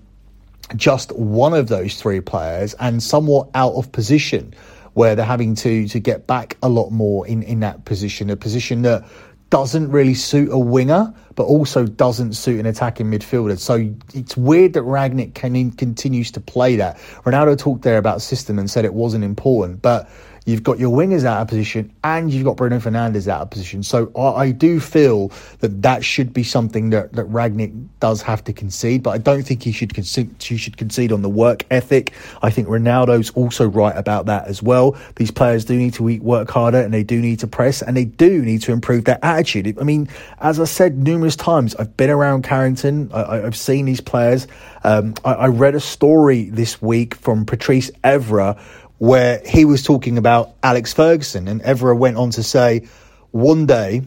just 0.75 1.11
one 1.13 1.53
of 1.53 1.67
those 1.67 1.99
three 1.99 2.21
players 2.21 2.73
and 2.75 3.01
somewhat 3.01 3.49
out 3.53 3.73
of 3.73 3.91
position 3.91 4.53
where 4.93 5.15
they're 5.15 5.25
having 5.25 5.55
to 5.55 5.87
to 5.87 5.99
get 5.99 6.27
back 6.27 6.57
a 6.61 6.69
lot 6.69 6.89
more 6.89 7.25
in 7.27 7.43
in 7.43 7.61
that 7.61 7.85
position, 7.85 8.29
a 8.29 8.35
position 8.35 8.81
that 8.83 9.05
doesn't 9.49 9.89
really 9.89 10.13
suit 10.13 10.49
a 10.51 10.59
winger, 10.59 11.13
but 11.35 11.43
also 11.43 11.85
doesn't 11.85 12.33
suit 12.33 12.59
an 12.59 12.65
attacking 12.65 13.07
midfielder. 13.07 13.57
So 13.57 13.91
it's 14.13 14.37
weird 14.37 14.73
that 14.73 14.83
Rangnick 14.83 15.33
can, 15.33 15.71
continues 15.71 16.31
to 16.31 16.39
play 16.39 16.75
that. 16.75 16.97
Ronaldo 17.25 17.57
talked 17.57 17.81
there 17.81 17.97
about 17.97 18.21
system 18.21 18.59
and 18.59 18.69
said 18.69 18.85
it 18.85 18.93
wasn't 18.93 19.23
important, 19.23 19.81
but 19.81 20.07
You've 20.49 20.63
got 20.63 20.79
your 20.79 20.95
wingers 20.95 21.25
out 21.25 21.41
of 21.41 21.47
position 21.47 21.93
and 22.03 22.33
you've 22.33 22.43
got 22.43 22.57
Bruno 22.57 22.79
Fernandes 22.79 23.27
out 23.27 23.41
of 23.41 23.49
position. 23.51 23.83
So 23.83 24.11
I, 24.15 24.41
I 24.41 24.51
do 24.51 24.79
feel 24.79 25.31
that 25.59 25.83
that 25.83 26.03
should 26.03 26.33
be 26.33 26.43
something 26.43 26.89
that, 26.89 27.13
that 27.13 27.27
Rangnick 27.27 27.87
does 27.99 28.23
have 28.23 28.43
to 28.45 28.53
concede, 28.53 29.03
but 29.03 29.11
I 29.11 29.19
don't 29.19 29.43
think 29.43 29.61
he 29.61 29.71
should 29.71 29.93
concede, 29.93 30.41
he 30.41 30.57
should 30.57 30.77
concede 30.77 31.11
on 31.11 31.21
the 31.21 31.29
work 31.29 31.65
ethic. 31.69 32.13
I 32.41 32.49
think 32.49 32.67
Ronaldo's 32.67 33.29
also 33.31 33.67
right 33.67 33.95
about 33.95 34.25
that 34.25 34.47
as 34.47 34.63
well. 34.63 34.97
These 35.17 35.29
players 35.31 35.65
do 35.65 35.77
need 35.77 35.93
to 35.95 36.09
eat, 36.09 36.23
work 36.23 36.49
harder 36.49 36.81
and 36.81 36.93
they 36.93 37.03
do 37.03 37.21
need 37.21 37.39
to 37.39 37.47
press 37.47 37.81
and 37.83 37.95
they 37.95 38.05
do 38.05 38.41
need 38.41 38.63
to 38.63 38.71
improve 38.71 39.05
their 39.05 39.19
attitude. 39.23 39.77
I 39.79 39.83
mean, 39.83 40.09
as 40.39 40.59
I 40.59 40.65
said 40.65 40.97
numerous 40.97 41.35
times, 41.35 41.75
I've 41.75 41.95
been 41.95 42.09
around 42.09 42.43
Carrington, 42.43 43.11
I, 43.13 43.37
have 43.37 43.55
seen 43.55 43.85
these 43.85 44.01
players. 44.01 44.47
Um, 44.83 45.13
I, 45.23 45.33
I 45.33 45.47
read 45.47 45.75
a 45.75 45.79
story 45.79 46.49
this 46.49 46.81
week 46.81 47.15
from 47.15 47.45
Patrice 47.45 47.91
Evra 48.03 48.59
where 48.99 49.41
he 49.45 49.65
was 49.65 49.81
talking 49.83 50.17
about 50.17 50.51
Alex 50.61 50.93
Ferguson, 50.93 51.47
and 51.47 51.61
Evra 51.63 51.97
went 51.97 52.17
on 52.17 52.29
to 52.31 52.43
say, 52.43 52.87
one 53.31 53.65
day 53.65 54.03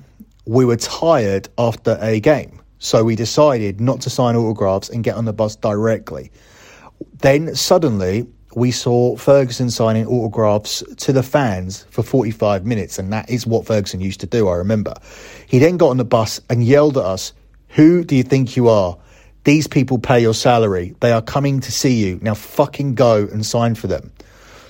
we 0.47 0.65
were 0.65 0.77
tired 0.77 1.49
after 1.59 1.99
a 2.01 2.21
game, 2.21 2.61
so 2.79 3.03
we 3.03 3.17
decided 3.17 3.81
not 3.81 4.03
to 4.03 4.11
sign 4.11 4.37
autographs 4.37 4.89
and 4.89 5.03
get 5.03 5.17
on 5.17 5.25
the 5.25 5.33
bus 5.33 5.57
directly. 5.57 6.31
Then 7.19 7.55
suddenly 7.55 8.27
we 8.55 8.71
saw 8.71 9.17
Ferguson 9.17 9.71
signing 9.71 10.07
autographs 10.07 10.83
to 10.99 11.13
the 11.13 11.23
fans 11.23 11.85
for 11.91 12.03
45 12.03 12.67
minutes, 12.67 12.99
and 12.99 13.13
that 13.13 13.31
is 13.31 13.47
what 13.47 13.67
Ferguson 13.67 14.01
used 14.01 14.21
to 14.21 14.27
do, 14.27 14.49
I 14.49 14.57
remember. 14.57 14.95
He 15.47 15.59
then 15.59 15.79
got 15.79 15.89
on 15.89 15.97
the 15.97 16.05
bus 16.05 16.41
and 16.51 16.63
yelled 16.63 16.99
at 16.99 17.05
us, 17.05 17.33
Who 17.69 18.05
do 18.05 18.15
you 18.15 18.23
think 18.23 18.57
you 18.57 18.69
are? 18.69 18.99
These 19.45 19.67
people 19.67 19.99
pay 19.99 20.21
your 20.21 20.35
salary. 20.35 20.95
They 21.01 21.13
are 21.13 21.23
coming 21.23 21.61
to 21.61 21.73
see 21.73 21.95
you. 21.95 22.19
Now 22.23 22.35
fucking 22.35 22.95
go 22.95 23.27
and 23.33 23.45
sign 23.45 23.75
for 23.75 23.87
them. 23.87 24.13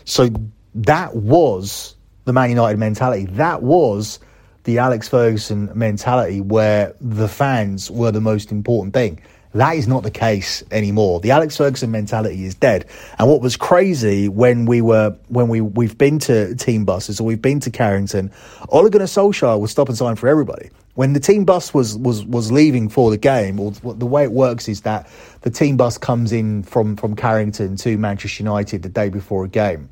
So 0.05 0.29
that 0.75 1.15
was 1.15 1.97
the 2.25 2.33
Man 2.33 2.51
United 2.51 2.79
mentality. 2.79 3.27
That 3.27 3.63
was 3.63 4.19
the 4.65 4.79
Alex 4.79 5.09
Ferguson 5.09 5.71
mentality 5.75 6.41
where 6.41 6.95
the 7.01 7.29
fans 7.29 7.91
were 7.91 8.13
the 8.13 8.21
most 8.21 8.53
important 8.53 8.95
thing. 8.95 9.21
That 9.55 9.77
is 9.77 9.87
not 9.87 10.03
the 10.03 10.11
case 10.11 10.63
anymore. 10.71 11.21
The 11.21 11.33
Alex 11.33 11.57
Ferguson 11.57 11.91
mentality 11.91 12.45
is 12.45 12.55
dead. 12.55 12.87
And 13.19 13.29
what 13.29 13.43
was 13.43 13.57
crazy 13.57 14.29
when 14.29 14.65
we 14.65 14.81
were 14.81 15.17
when 15.29 15.49
we 15.49 15.61
we've 15.61 15.99
been 15.99 16.19
to 16.21 16.55
team 16.55 16.87
buses 16.87 17.21
or 17.21 17.25
we've 17.25 17.43
been 17.43 17.61
to 17.61 17.71
Carrington, 17.71 18.33
Ole 18.71 18.89
Gunnar 18.89 19.05
Solskjaer 19.05 19.69
stop 19.69 19.89
and 19.89 19.99
sign 19.99 20.17
for 20.17 20.29
everybody. 20.29 20.71
When 20.95 21.15
the 21.15 21.21
team 21.21 21.45
bus 21.45 21.73
was 21.73 21.97
was 21.97 22.25
was 22.25 22.53
leaving 22.53 22.89
for 22.89 23.11
the 23.11 23.17
game, 23.17 23.59
or 23.59 23.73
the 23.73 24.07
way 24.07 24.25
it 24.25 24.33
works 24.33 24.69
is 24.69 24.83
that 24.83 25.09
the 25.41 25.51
team 25.51 25.77
bus 25.77 25.99
comes 25.99 26.33
in 26.33 26.63
from 26.63 26.97
from 26.97 27.17
Carrington 27.17 27.77
to 27.77 27.97
Manchester 27.97 28.43
United 28.43 28.83
the 28.83 28.89
day 28.89 29.09
before 29.09 29.45
a 29.45 29.49
game 29.49 29.89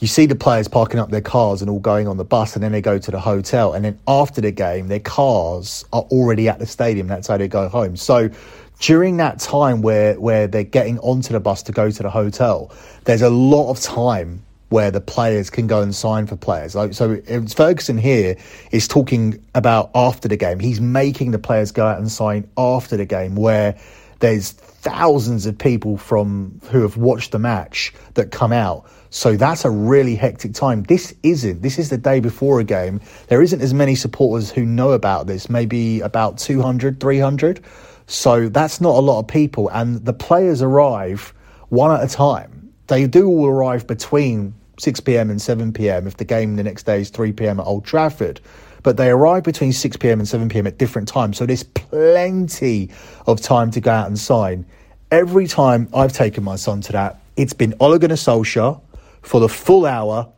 you 0.00 0.06
see 0.06 0.26
the 0.26 0.36
players 0.36 0.68
parking 0.68 1.00
up 1.00 1.10
their 1.10 1.20
cars 1.20 1.60
and 1.60 1.70
all 1.70 1.80
going 1.80 2.06
on 2.06 2.16
the 2.16 2.24
bus, 2.24 2.54
and 2.54 2.62
then 2.62 2.72
they 2.72 2.80
go 2.80 2.98
to 2.98 3.10
the 3.10 3.18
hotel. 3.18 3.72
And 3.72 3.84
then 3.84 3.98
after 4.06 4.40
the 4.40 4.52
game, 4.52 4.88
their 4.88 5.00
cars 5.00 5.84
are 5.92 6.02
already 6.02 6.48
at 6.48 6.58
the 6.58 6.66
stadium. 6.66 7.08
That's 7.08 7.26
how 7.26 7.36
they 7.36 7.48
go 7.48 7.68
home. 7.68 7.96
So 7.96 8.30
during 8.78 9.16
that 9.16 9.40
time 9.40 9.82
where 9.82 10.14
where 10.20 10.46
they're 10.46 10.62
getting 10.62 10.98
onto 11.00 11.32
the 11.32 11.40
bus 11.40 11.64
to 11.64 11.72
go 11.72 11.90
to 11.90 12.02
the 12.02 12.10
hotel, 12.10 12.70
there's 13.04 13.22
a 13.22 13.30
lot 13.30 13.70
of 13.70 13.80
time 13.80 14.42
where 14.68 14.90
the 14.90 15.00
players 15.00 15.50
can 15.50 15.66
go 15.66 15.80
and 15.80 15.94
sign 15.94 16.26
for 16.26 16.36
players. 16.36 16.74
Like, 16.74 16.94
so 16.94 17.20
Ferguson 17.54 17.98
here 17.98 18.36
is 18.70 18.86
talking 18.86 19.42
about 19.54 19.90
after 19.94 20.28
the 20.28 20.36
game. 20.36 20.60
He's 20.60 20.80
making 20.80 21.30
the 21.30 21.38
players 21.38 21.72
go 21.72 21.86
out 21.86 21.98
and 21.98 22.10
sign 22.10 22.48
after 22.56 22.96
the 22.96 23.06
game, 23.06 23.34
where 23.34 23.78
there's 24.20 24.52
thousands 24.52 25.46
of 25.46 25.56
people 25.56 25.96
from 25.96 26.60
who 26.70 26.82
have 26.82 26.96
watched 26.96 27.32
the 27.32 27.38
match 27.38 27.92
that 28.14 28.30
come 28.30 28.52
out 28.52 28.86
so 29.10 29.36
that's 29.36 29.64
a 29.64 29.70
really 29.70 30.14
hectic 30.14 30.54
time. 30.54 30.82
This 30.82 31.14
isn't. 31.22 31.62
This 31.62 31.78
is 31.78 31.88
the 31.88 31.98
day 31.98 32.20
before 32.20 32.60
a 32.60 32.64
game. 32.64 33.00
There 33.28 33.40
isn't 33.42 33.60
as 33.60 33.72
many 33.72 33.94
supporters 33.94 34.50
who 34.50 34.66
know 34.66 34.92
about 34.92 35.26
this, 35.26 35.48
maybe 35.48 36.00
about 36.00 36.38
200, 36.38 37.00
300. 37.00 37.64
So 38.06 38.48
that's 38.48 38.80
not 38.80 38.96
a 38.96 39.00
lot 39.00 39.20
of 39.20 39.28
people. 39.28 39.68
And 39.70 40.04
the 40.04 40.12
players 40.12 40.62
arrive 40.62 41.32
one 41.68 41.90
at 41.90 42.04
a 42.04 42.12
time. 42.12 42.72
They 42.86 43.06
do 43.06 43.26
all 43.28 43.46
arrive 43.46 43.86
between 43.86 44.54
6 44.78 45.00
pm 45.00 45.30
and 45.30 45.40
7 45.40 45.72
pm 45.72 46.06
if 46.06 46.16
the 46.16 46.24
game 46.24 46.56
the 46.56 46.62
next 46.62 46.84
day 46.84 47.00
is 47.00 47.10
3 47.10 47.32
pm 47.32 47.60
at 47.60 47.66
Old 47.66 47.84
Trafford. 47.84 48.40
But 48.82 48.96
they 48.96 49.10
arrive 49.10 49.42
between 49.42 49.72
6 49.72 49.96
pm 49.96 50.20
and 50.20 50.28
7 50.28 50.48
pm 50.48 50.66
at 50.66 50.78
different 50.78 51.08
times. 51.08 51.36
So 51.36 51.46
there's 51.46 51.64
plenty 51.64 52.90
of 53.26 53.40
time 53.40 53.70
to 53.72 53.80
go 53.80 53.90
out 53.90 54.06
and 54.06 54.18
sign. 54.18 54.64
Every 55.10 55.46
time 55.46 55.88
I've 55.94 56.12
taken 56.12 56.44
my 56.44 56.56
son 56.56 56.80
to 56.82 56.92
that, 56.92 57.20
it's 57.36 57.52
been 57.52 57.74
Ole 57.80 57.98
Gunnar 57.98 58.16
Solskjaer 58.16 58.80
for 59.22 59.40
the 59.40 59.48
full 59.48 59.86
hour 59.86 60.28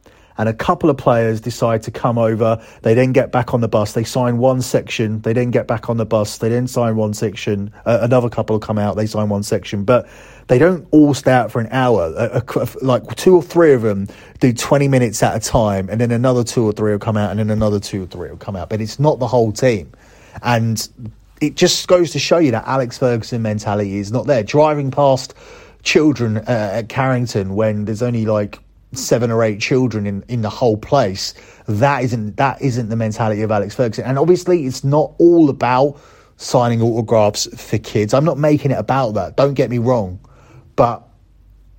and 0.40 0.48
a 0.48 0.54
couple 0.54 0.88
of 0.88 0.96
players 0.96 1.38
decide 1.38 1.82
to 1.82 1.90
come 1.90 2.16
over. 2.16 2.64
They 2.80 2.94
then 2.94 3.12
get 3.12 3.30
back 3.30 3.52
on 3.52 3.60
the 3.60 3.68
bus. 3.68 3.92
They 3.92 4.04
sign 4.04 4.38
one 4.38 4.62
section. 4.62 5.20
They 5.20 5.34
then 5.34 5.50
get 5.50 5.66
back 5.66 5.90
on 5.90 5.98
the 5.98 6.06
bus. 6.06 6.38
They 6.38 6.48
then 6.48 6.66
sign 6.66 6.96
one 6.96 7.12
section. 7.12 7.70
Uh, 7.84 7.98
another 8.00 8.30
couple 8.30 8.58
come 8.58 8.78
out. 8.78 8.96
They 8.96 9.04
sign 9.04 9.28
one 9.28 9.42
section, 9.42 9.84
but 9.84 10.08
they 10.46 10.58
don't 10.58 10.88
all 10.92 11.12
stay 11.12 11.32
out 11.32 11.52
for 11.52 11.60
an 11.60 11.68
hour. 11.70 12.14
A, 12.16 12.42
a, 12.56 12.66
like 12.80 13.14
two 13.16 13.36
or 13.36 13.42
three 13.42 13.74
of 13.74 13.82
them 13.82 14.08
do 14.38 14.50
20 14.50 14.88
minutes 14.88 15.22
at 15.22 15.36
a 15.36 15.46
time, 15.46 15.90
and 15.90 16.00
then 16.00 16.10
another 16.10 16.42
two 16.42 16.64
or 16.64 16.72
three 16.72 16.92
will 16.92 16.98
come 16.98 17.18
out, 17.18 17.30
and 17.30 17.38
then 17.38 17.50
another 17.50 17.78
two 17.78 18.04
or 18.04 18.06
three 18.06 18.30
will 18.30 18.38
come 18.38 18.56
out. 18.56 18.70
But 18.70 18.80
it's 18.80 18.98
not 18.98 19.18
the 19.18 19.28
whole 19.28 19.52
team. 19.52 19.92
And 20.42 20.88
it 21.42 21.54
just 21.54 21.86
goes 21.86 22.12
to 22.12 22.18
show 22.18 22.38
you 22.38 22.50
that 22.52 22.66
Alex 22.66 22.96
Ferguson 22.96 23.42
mentality 23.42 23.98
is 23.98 24.10
not 24.10 24.26
there. 24.26 24.42
Driving 24.42 24.90
past 24.90 25.34
children 25.82 26.38
uh, 26.38 26.70
at 26.72 26.88
Carrington 26.88 27.54
when 27.54 27.84
there's 27.84 28.00
only 28.00 28.24
like 28.24 28.58
seven 28.92 29.30
or 29.30 29.42
eight 29.42 29.60
children 29.60 30.06
in, 30.06 30.24
in 30.28 30.42
the 30.42 30.50
whole 30.50 30.76
place. 30.76 31.34
That 31.68 32.02
isn't 32.04 32.36
that 32.36 32.60
isn't 32.60 32.88
the 32.88 32.96
mentality 32.96 33.42
of 33.42 33.50
Alex 33.50 33.74
Ferguson. 33.74 34.04
And 34.04 34.18
obviously, 34.18 34.66
it's 34.66 34.84
not 34.84 35.12
all 35.18 35.48
about 35.50 36.00
signing 36.36 36.80
autographs 36.80 37.46
for 37.60 37.78
kids. 37.78 38.14
I'm 38.14 38.24
not 38.24 38.38
making 38.38 38.70
it 38.70 38.78
about 38.78 39.12
that. 39.12 39.36
Don't 39.36 39.54
get 39.54 39.70
me 39.70 39.78
wrong, 39.78 40.18
but 40.76 41.06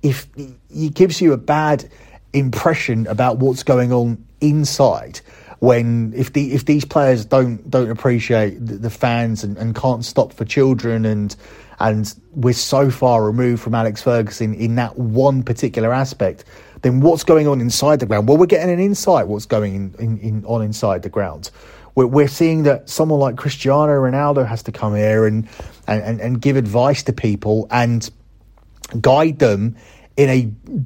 if 0.02 0.28
it 0.36 0.94
gives 0.94 1.20
you 1.20 1.32
a 1.32 1.36
bad 1.36 1.88
impression 2.32 3.06
about 3.06 3.38
what's 3.38 3.62
going 3.62 3.92
on 3.92 4.24
inside 4.40 5.20
when 5.62 6.12
if 6.16 6.32
the 6.32 6.52
if 6.52 6.64
these 6.64 6.84
players 6.84 7.24
don't 7.24 7.70
don't 7.70 7.90
appreciate 7.90 8.54
the, 8.66 8.78
the 8.78 8.90
fans 8.90 9.44
and, 9.44 9.56
and 9.58 9.76
can't 9.76 10.04
stop 10.04 10.32
for 10.32 10.44
children 10.44 11.04
and 11.04 11.36
and 11.78 12.16
we're 12.32 12.52
so 12.52 12.90
far 12.90 13.24
removed 13.24 13.62
from 13.62 13.72
Alex 13.72 14.02
Ferguson 14.02 14.54
in 14.54 14.74
that 14.74 14.96
one 14.98 15.44
particular 15.44 15.92
aspect 15.92 16.44
then 16.82 17.00
what's 17.00 17.24
going 17.24 17.48
on 17.48 17.60
inside 17.60 18.00
the 18.00 18.06
ground? 18.06 18.28
Well, 18.28 18.36
we're 18.36 18.46
getting 18.46 18.72
an 18.72 18.80
insight 18.80 19.28
what's 19.28 19.46
going 19.46 19.74
in, 19.74 19.94
in, 19.98 20.18
in 20.18 20.44
on 20.44 20.62
inside 20.62 21.02
the 21.02 21.08
ground. 21.08 21.50
We're, 21.94 22.06
we're, 22.06 22.28
seeing 22.28 22.64
that 22.64 22.88
someone 22.88 23.20
like 23.20 23.36
Cristiano 23.36 23.92
Ronaldo 23.92 24.46
has 24.46 24.62
to 24.64 24.72
come 24.72 24.94
here 24.94 25.26
and, 25.26 25.48
and, 25.86 26.20
and 26.20 26.40
give 26.40 26.56
advice 26.56 27.02
to 27.04 27.12
people 27.12 27.66
and 27.70 28.08
guide 29.00 29.38
them 29.38 29.76
in 30.16 30.28
a 30.28 30.42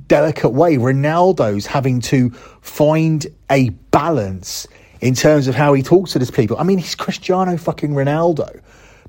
delicate 0.07 0.51
way. 0.51 0.77
Ronaldo's 0.77 1.67
having 1.67 2.01
to 2.03 2.31
find 2.61 3.27
a 3.51 3.71
balance 3.91 4.67
in 5.01 5.15
terms 5.15 5.49
of 5.49 5.55
how 5.55 5.73
he 5.75 5.83
talks 5.83 6.13
to 6.13 6.19
these 6.19 6.31
people. 6.31 6.59
I 6.59 6.65
mean, 6.65 6.79
he's 6.79 6.95
Cristiano 6.95 7.57
fucking 7.57 7.91
Ronaldo. 7.91 8.61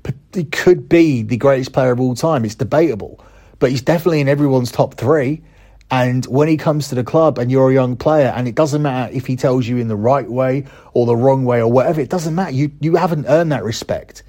But 0.02 0.14
he 0.32 0.44
could 0.44 0.88
be 0.88 1.22
the 1.22 1.36
greatest 1.36 1.72
player 1.72 1.92
of 1.92 2.00
all 2.00 2.14
time. 2.14 2.44
It's 2.44 2.54
debatable. 2.54 3.24
But 3.58 3.70
he's 3.70 3.82
definitely 3.82 4.20
in 4.20 4.28
everyone's 4.28 4.70
top 4.70 4.94
three. 4.94 5.42
And 5.90 6.26
when 6.26 6.48
he 6.48 6.56
comes 6.56 6.88
to 6.88 6.94
the 6.94 7.04
club 7.04 7.38
and 7.38 7.50
you're 7.50 7.70
a 7.70 7.74
young 7.74 7.96
player, 7.96 8.32
and 8.36 8.46
it 8.46 8.54
doesn't 8.54 8.82
matter 8.82 9.12
if 9.12 9.26
he 9.26 9.36
tells 9.36 9.66
you 9.66 9.78
in 9.78 9.88
the 9.88 9.96
right 9.96 10.28
way 10.28 10.66
or 10.92 11.06
the 11.06 11.16
wrong 11.16 11.44
way 11.44 11.60
or 11.60 11.70
whatever, 11.70 12.00
it 12.00 12.10
doesn't 12.10 12.34
matter. 12.34 12.52
You, 12.52 12.70
you 12.80 12.96
haven't 12.96 13.26
earned 13.26 13.52
that 13.52 13.64
respect. 13.64 14.22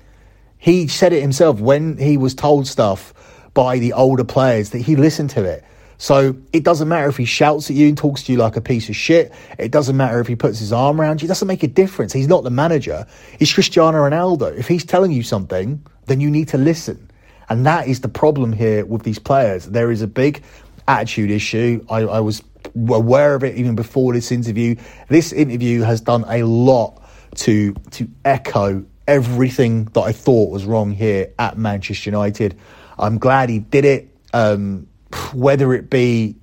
He 0.58 0.88
said 0.88 1.12
it 1.14 1.22
himself 1.22 1.60
when 1.60 1.98
he 1.98 2.18
was 2.18 2.34
told 2.34 2.68
stuff 2.68 3.14
by 3.54 3.80
the 3.80 3.94
older 3.94 4.24
players 4.24 4.70
that 4.70 4.80
he 4.80 4.96
listened 4.96 5.32
to 5.32 5.44
it. 5.44 5.66
So 5.98 6.38
it 6.54 6.64
doesn't 6.64 6.88
matter 6.88 7.10
if 7.10 7.18
he 7.18 7.26
shouts 7.26 7.70
at 7.70 7.76
you 7.76 7.90
and 7.90 7.98
talks 7.98 8.24
to 8.24 8.32
you 8.32 8.38
like 8.38 8.56
a 8.56 8.62
piece 8.62 8.88
of 8.88 8.96
shit. 8.96 9.34
It 9.58 9.70
doesn't 9.72 9.98
matter 9.98 10.22
if 10.22 10.28
he 10.28 10.36
puts 10.38 10.60
his 10.60 10.72
arm 10.72 11.02
around 11.02 11.22
you. 11.22 11.26
It 11.26 11.28
doesn't 11.28 11.48
make 11.48 11.64
a 11.64 11.68
difference. 11.68 12.14
He's 12.14 12.30
not 12.30 12.46
the 12.46 12.50
manager. 12.50 13.06
He's 13.38 13.54
Cristiano 13.54 13.98
Ronaldo. 13.98 14.58
If 14.58 14.70
he's 14.70 14.86
telling 14.86 15.12
you 15.12 15.24
something, 15.24 15.86
then 16.06 16.22
you 16.22 16.32
need 16.32 16.48
to 16.50 16.58
listen. 16.58 17.10
And 17.50 17.66
that 17.66 17.90
is 17.90 18.00
the 18.00 18.08
problem 18.08 18.54
here 18.54 18.86
with 18.86 19.04
these 19.04 19.20
players. 19.20 19.66
There 19.66 19.92
is 19.92 20.02
a 20.02 20.08
big 20.08 20.42
attitude 20.90 21.30
issue. 21.30 21.86
I, 21.90 22.00
I 22.00 22.20
was 22.20 22.44
aware 22.76 23.36
of 23.36 23.44
it 23.44 23.56
even 23.56 23.76
before 23.76 24.14
this 24.14 24.32
interview. 24.32 24.76
This 25.08 25.32
interview 25.32 25.82
has 25.82 26.02
done 26.02 26.26
a 26.28 26.44
lot 26.44 27.02
to 27.36 27.74
to 27.92 28.10
echo 28.26 28.84
everything 29.08 29.86
that 29.86 30.02
I 30.02 30.12
thought 30.12 30.52
was 30.52 30.66
wrong 30.66 30.92
here 30.92 31.32
at 31.40 31.58
Manchester 31.58 32.10
United. 32.10 32.58
I'm 32.98 33.18
glad 33.18 33.50
he 33.50 33.60
did 33.60 33.86
it. 33.86 34.16
Um, 34.34 34.88
whether 35.34 35.74
it 35.74 35.90
be 35.90 36.36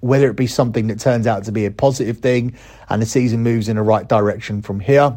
whether 0.00 0.28
it 0.28 0.36
be 0.36 0.46
something 0.46 0.88
that 0.88 1.00
turns 1.00 1.26
out 1.26 1.44
to 1.44 1.52
be 1.52 1.64
a 1.64 1.70
positive 1.70 2.18
thing 2.18 2.54
and 2.90 3.00
the 3.00 3.06
season 3.06 3.42
moves 3.42 3.68
in 3.70 3.76
the 3.76 3.82
right 3.82 4.06
direction 4.06 4.60
from 4.60 4.78
here, 4.78 5.16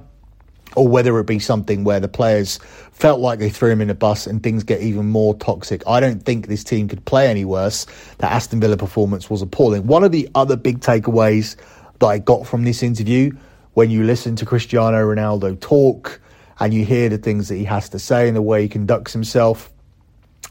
or 0.76 0.88
whether 0.88 1.18
it 1.20 1.26
be 1.26 1.40
something 1.40 1.84
where 1.84 2.00
the 2.00 2.08
players 2.08 2.60
felt 2.92 3.20
like 3.20 3.40
they 3.40 3.50
threw 3.50 3.70
him 3.70 3.82
in 3.82 3.90
a 3.90 3.96
bus 3.96 4.28
and 4.28 4.44
things 4.44 4.64
get 4.64 4.82
even 4.82 5.08
more 5.08 5.36
toxic. 5.36 5.82
I 5.88 6.00
don't 6.00 6.24
think 6.24 6.48
this 6.48 6.64
team 6.64 6.88
could 6.88 7.06
play 7.06 7.28
any 7.28 7.46
worse. 7.46 7.86
The 8.18 8.32
Aston 8.32 8.60
Villa 8.60 8.78
performance 8.78 9.30
was 9.30 9.42
appalling. 9.42 9.88
One 9.88 10.04
of 10.04 10.12
the 10.12 10.30
other 10.36 10.56
big 10.56 10.80
takeaways 10.80 11.56
that 12.00 12.08
I 12.08 12.20
got 12.20 12.46
from 12.48 12.64
this 12.64 12.84
interview 12.84 13.32
when 13.74 13.90
you 13.90 14.04
listen 14.04 14.36
to 14.38 14.46
Cristiano 14.46 14.98
Ronaldo 14.98 15.60
talk 15.60 16.20
and 16.60 16.74
you 16.74 16.86
hear 16.86 17.10
the 17.10 17.18
things 17.18 17.48
that 17.50 17.56
he 17.56 17.64
has 17.66 17.90
to 17.90 18.00
say 18.00 18.28
and 18.28 18.36
the 18.36 18.42
way 18.42 18.64
he 18.64 18.68
conducts 18.68 19.14
himself 19.14 19.72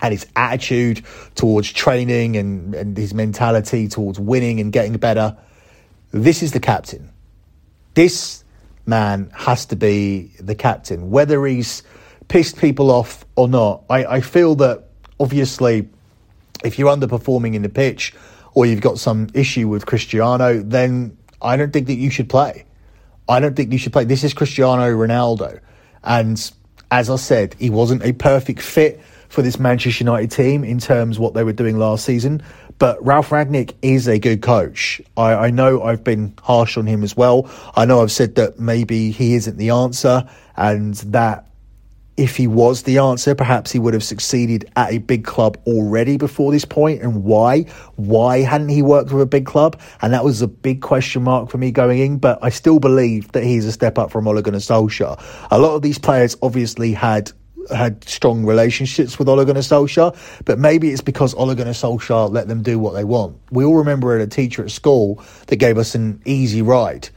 and 0.01 0.13
his 0.13 0.27
attitude 0.37 1.05
towards 1.35 1.73
training 1.73 2.37
and, 2.37 2.75
and 2.75 2.97
his 2.97 3.15
mentality 3.15 3.89
towards 3.89 4.21
winning 4.21 4.61
and 4.61 4.73
getting 4.73 4.97
better. 4.97 5.37
This 6.13 6.43
is 6.43 6.53
the 6.53 6.61
captain. 6.61 7.11
This 7.95 8.45
man 8.87 9.31
has 9.35 9.67
to 9.67 9.77
be 9.77 10.33
the 10.39 10.55
captain, 10.55 11.11
whether 11.11 11.45
he's 11.47 11.83
pissed 12.29 12.59
people 12.59 12.91
off 12.91 13.25
or 13.37 13.49
not. 13.49 13.85
I, 13.91 14.05
I 14.05 14.21
feel 14.21 14.55
that 14.57 14.85
obviously, 15.19 15.89
if 16.65 16.79
you're 16.79 16.95
underperforming 16.95 17.55
in 17.55 17.63
the 17.63 17.69
pitch 17.69 18.15
or 18.55 18.67
you've 18.67 18.81
got 18.81 18.99
some 18.99 19.29
issue 19.35 19.69
with 19.69 19.87
Cristiano, 19.87 20.63
then 20.63 21.17
I 21.43 21.57
don't 21.57 21.73
think 21.73 21.87
that 21.89 21.95
you 21.95 22.11
should 22.11 22.29
play. 22.29 22.65
I 23.29 23.41
don't 23.41 23.57
think 23.57 23.73
you 23.73 23.79
should 23.79 23.93
play. 23.93 24.05
This 24.05 24.25
is 24.25 24.33
Cristiano 24.33 24.83
Ronaldo. 24.83 25.61
And 26.03 26.51
as 26.91 27.11
I 27.11 27.17
said, 27.17 27.55
he 27.59 27.71
wasn't 27.71 28.05
a 28.05 28.13
perfect 28.13 28.61
fit 28.61 29.01
for 29.29 29.43
this 29.43 29.59
Manchester 29.59 30.05
United 30.05 30.31
team 30.31 30.65
in 30.65 30.79
terms 30.79 31.17
of 31.17 31.23
what 31.23 31.35
they 31.35 31.45
were 31.45 31.53
doing 31.53 31.79
last 31.79 32.05
season. 32.05 32.43
But 32.79 33.05
Ralph 33.05 33.31
Rangnick 33.31 33.75
is 33.83 34.07
a 34.07 34.19
good 34.19 34.43
coach. 34.43 35.01
I, 35.17 35.35
I, 35.35 35.51
know 35.51 35.83
I've 35.83 36.05
been 36.05 36.35
harsh 36.43 36.77
on 36.77 36.87
him 36.87 37.03
as 37.03 37.17
well. 37.17 37.51
I 37.75 37.87
know 37.87 38.03
I've 38.03 38.13
said 38.13 38.35
that 38.35 38.59
maybe 38.59 39.11
he 39.11 39.35
isn't 39.35 39.57
the 39.57 39.71
answer 39.71 40.29
and 40.57 40.95
that 40.95 41.47
if 42.17 42.37
he 42.37 42.47
was 42.47 42.83
the 42.85 42.99
answer, 42.99 43.35
perhaps 43.35 43.71
he 43.71 43.79
would 43.79 43.93
have 43.93 44.05
succeeded 44.05 44.71
at 44.77 44.91
a 44.93 44.99
big 44.99 45.25
club 45.25 45.59
already 45.67 46.17
before 46.17 46.51
this 46.51 46.65
point. 46.65 47.03
And 47.03 47.25
why? 47.25 47.63
Why 47.97 48.39
hadn't 48.41 48.71
he 48.71 48.83
worked 48.83 49.13
with 49.13 49.23
a 49.23 49.27
big 49.27 49.45
club? 49.45 49.79
And 50.01 50.13
that 50.15 50.25
was 50.25 50.41
a 50.41 50.49
big 50.49 50.81
question 50.81 51.23
mark 51.23 51.51
for 51.51 51.59
me 51.59 51.71
going 51.71 51.99
in. 51.99 52.19
But 52.19 52.39
I 52.43 52.49
still 52.49 52.79
believe 52.79 53.31
that 53.33 53.45
he's 53.45 53.67
a 53.67 53.73
step 53.73 53.99
up 53.99 54.11
from 54.11 54.27
Ole 54.27 54.41
Gunnar 54.41 54.59
Solskjaer. 54.59 55.23
A 55.51 55.59
lot 55.59 55.75
of 55.75 55.83
these 55.83 55.99
players 55.99 56.37
obviously 56.41 56.93
had 56.93 57.33
had 57.71 58.03
strong 58.09 58.45
relationships 58.45 59.19
with 59.19 59.29
Ole 59.29 59.45
Gunnar 59.45 59.61
Solskjaer, 59.61 60.17
but 60.45 60.59
maybe 60.59 60.91
it's 60.91 61.01
because 61.01 61.35
Ole 61.35 61.55
Gunnar 61.55 61.73
Solskjaer 61.73 62.31
let 62.31 62.49
them 62.49 62.63
do 62.63 62.79
what 62.79 62.93
they 62.93 63.05
want. 63.05 63.39
We 63.51 63.65
all 63.65 63.77
remember 63.77 64.17
a 64.17 64.27
teacher 64.27 64.65
at 64.65 64.71
school 64.71 65.23
that 65.47 65.57
gave 65.57 65.79
us 65.79 65.95
an 65.95 66.21
easy 66.25 66.63
ride. 66.63 67.09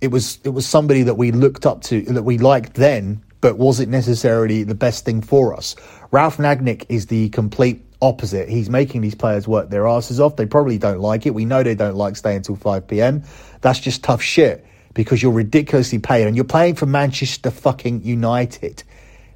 It 0.00 0.08
was 0.08 0.38
it 0.44 0.50
was 0.50 0.66
somebody 0.66 1.02
that 1.02 1.14
we 1.14 1.32
looked 1.32 1.66
up 1.66 1.82
to, 1.84 2.02
that 2.02 2.22
we 2.22 2.38
liked 2.38 2.74
then, 2.74 3.22
but 3.40 3.58
wasn't 3.58 3.90
necessarily 3.90 4.62
the 4.62 4.74
best 4.74 5.04
thing 5.04 5.22
for 5.22 5.54
us. 5.54 5.76
Ralph 6.10 6.36
Rangnick 6.36 6.86
is 6.88 7.06
the 7.06 7.28
complete 7.30 7.82
opposite. 8.02 8.48
He's 8.48 8.68
making 8.68 9.00
these 9.00 9.14
players 9.14 9.48
work 9.48 9.70
their 9.70 9.86
asses 9.86 10.20
off. 10.20 10.36
They 10.36 10.46
probably 10.46 10.78
don't 10.78 11.00
like 11.00 11.26
it. 11.26 11.34
We 11.34 11.44
know 11.44 11.62
they 11.62 11.74
don't 11.74 11.96
like 11.96 12.16
staying 12.16 12.38
until 12.38 12.56
5 12.56 12.86
p.m. 12.86 13.22
That's 13.62 13.80
just 13.80 14.04
tough 14.04 14.22
shit 14.22 14.66
because 14.94 15.22
you're 15.22 15.32
ridiculously 15.32 15.98
paid 15.98 16.26
and 16.26 16.34
you're 16.36 16.44
playing 16.44 16.74
for 16.74 16.86
Manchester 16.86 17.50
fucking 17.50 18.02
United 18.02 18.82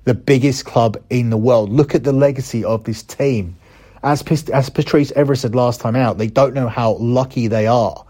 the 0.04 0.14
biggest 0.14 0.64
club 0.64 0.96
in 1.10 1.30
the 1.30 1.36
world. 1.36 1.70
Look 1.70 1.94
at 1.94 2.04
the 2.04 2.12
legacy 2.12 2.64
of 2.64 2.84
this 2.84 3.02
team. 3.02 3.56
As, 4.02 4.22
as 4.50 4.70
Patrice 4.70 5.12
Evra 5.12 5.36
said 5.36 5.54
last 5.54 5.80
time 5.80 5.96
out, 5.96 6.18
they 6.18 6.28
don't 6.28 6.54
know 6.54 6.68
how 6.68 6.94
lucky 6.94 7.48
they 7.48 7.66
are. 7.66 8.04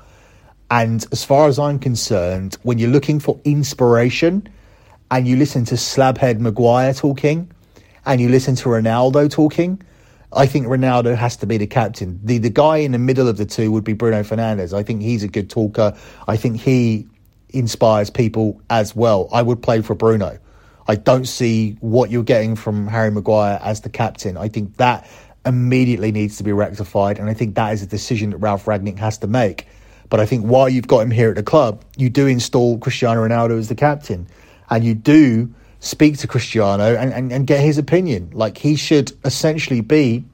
And 0.70 1.04
as 1.10 1.24
far 1.24 1.48
as 1.48 1.58
I'm 1.58 1.80
concerned, 1.80 2.56
when 2.62 2.78
you're 2.78 2.90
looking 2.90 3.18
for 3.18 3.40
inspiration 3.44 4.48
and 5.10 5.26
you 5.26 5.36
listen 5.36 5.64
to 5.66 5.74
Slabhead 5.74 6.38
Maguire 6.38 6.94
talking 6.94 7.50
and 8.06 8.20
you 8.20 8.28
listen 8.28 8.54
to 8.56 8.68
Ronaldo 8.68 9.28
talking, 9.28 9.82
I 10.32 10.46
think 10.46 10.68
Ronaldo 10.68 11.16
has 11.16 11.36
to 11.38 11.46
be 11.46 11.58
the 11.58 11.66
captain. 11.66 12.20
The 12.22 12.38
the 12.38 12.50
guy 12.50 12.76
in 12.78 12.92
the 12.92 12.98
middle 12.98 13.26
of 13.26 13.36
the 13.36 13.44
two 13.44 13.72
would 13.72 13.82
be 13.82 13.94
Bruno 13.94 14.22
Fernandes. 14.22 14.72
I 14.72 14.84
think 14.84 15.02
he's 15.02 15.24
a 15.24 15.28
good 15.28 15.50
talker. 15.50 15.96
I 16.28 16.36
think 16.36 16.60
he 16.60 17.08
inspires 17.48 18.10
people 18.10 18.62
as 18.70 18.94
well. 18.94 19.28
I 19.32 19.42
would 19.42 19.60
play 19.60 19.82
for 19.82 19.96
Bruno. 19.96 20.38
I 20.90 20.96
don't 20.96 21.26
see 21.26 21.76
what 21.78 22.10
you're 22.10 22.24
getting 22.24 22.56
from 22.56 22.88
Harry 22.88 23.12
Maguire 23.12 23.60
as 23.62 23.82
the 23.82 23.88
captain. 23.88 24.36
I 24.36 24.48
think 24.48 24.76
that 24.78 25.08
immediately 25.46 26.10
needs 26.10 26.38
to 26.38 26.42
be 26.42 26.50
rectified, 26.50 27.20
and 27.20 27.30
I 27.30 27.32
think 27.32 27.54
that 27.54 27.72
is 27.72 27.80
a 27.80 27.86
decision 27.86 28.30
that 28.30 28.38
Ralph 28.38 28.64
Rangnick 28.64 28.98
has 28.98 29.16
to 29.18 29.28
make. 29.28 29.68
But 30.08 30.18
I 30.18 30.26
think 30.26 30.46
while 30.46 30.68
you've 30.68 30.88
got 30.88 30.98
him 30.98 31.12
here 31.12 31.28
at 31.28 31.36
the 31.36 31.44
club, 31.44 31.84
you 31.96 32.10
do 32.10 32.26
install 32.26 32.76
Cristiano 32.78 33.24
Ronaldo 33.24 33.56
as 33.56 33.68
the 33.68 33.76
captain, 33.76 34.26
and 34.68 34.82
you 34.82 34.96
do 34.96 35.54
speak 35.78 36.18
to 36.18 36.26
Cristiano 36.26 36.96
and, 36.96 37.12
and, 37.12 37.32
and 37.32 37.46
get 37.46 37.60
his 37.60 37.78
opinion. 37.78 38.30
Like 38.32 38.58
he 38.58 38.74
should 38.74 39.12
essentially 39.24 39.82
be 39.82 40.24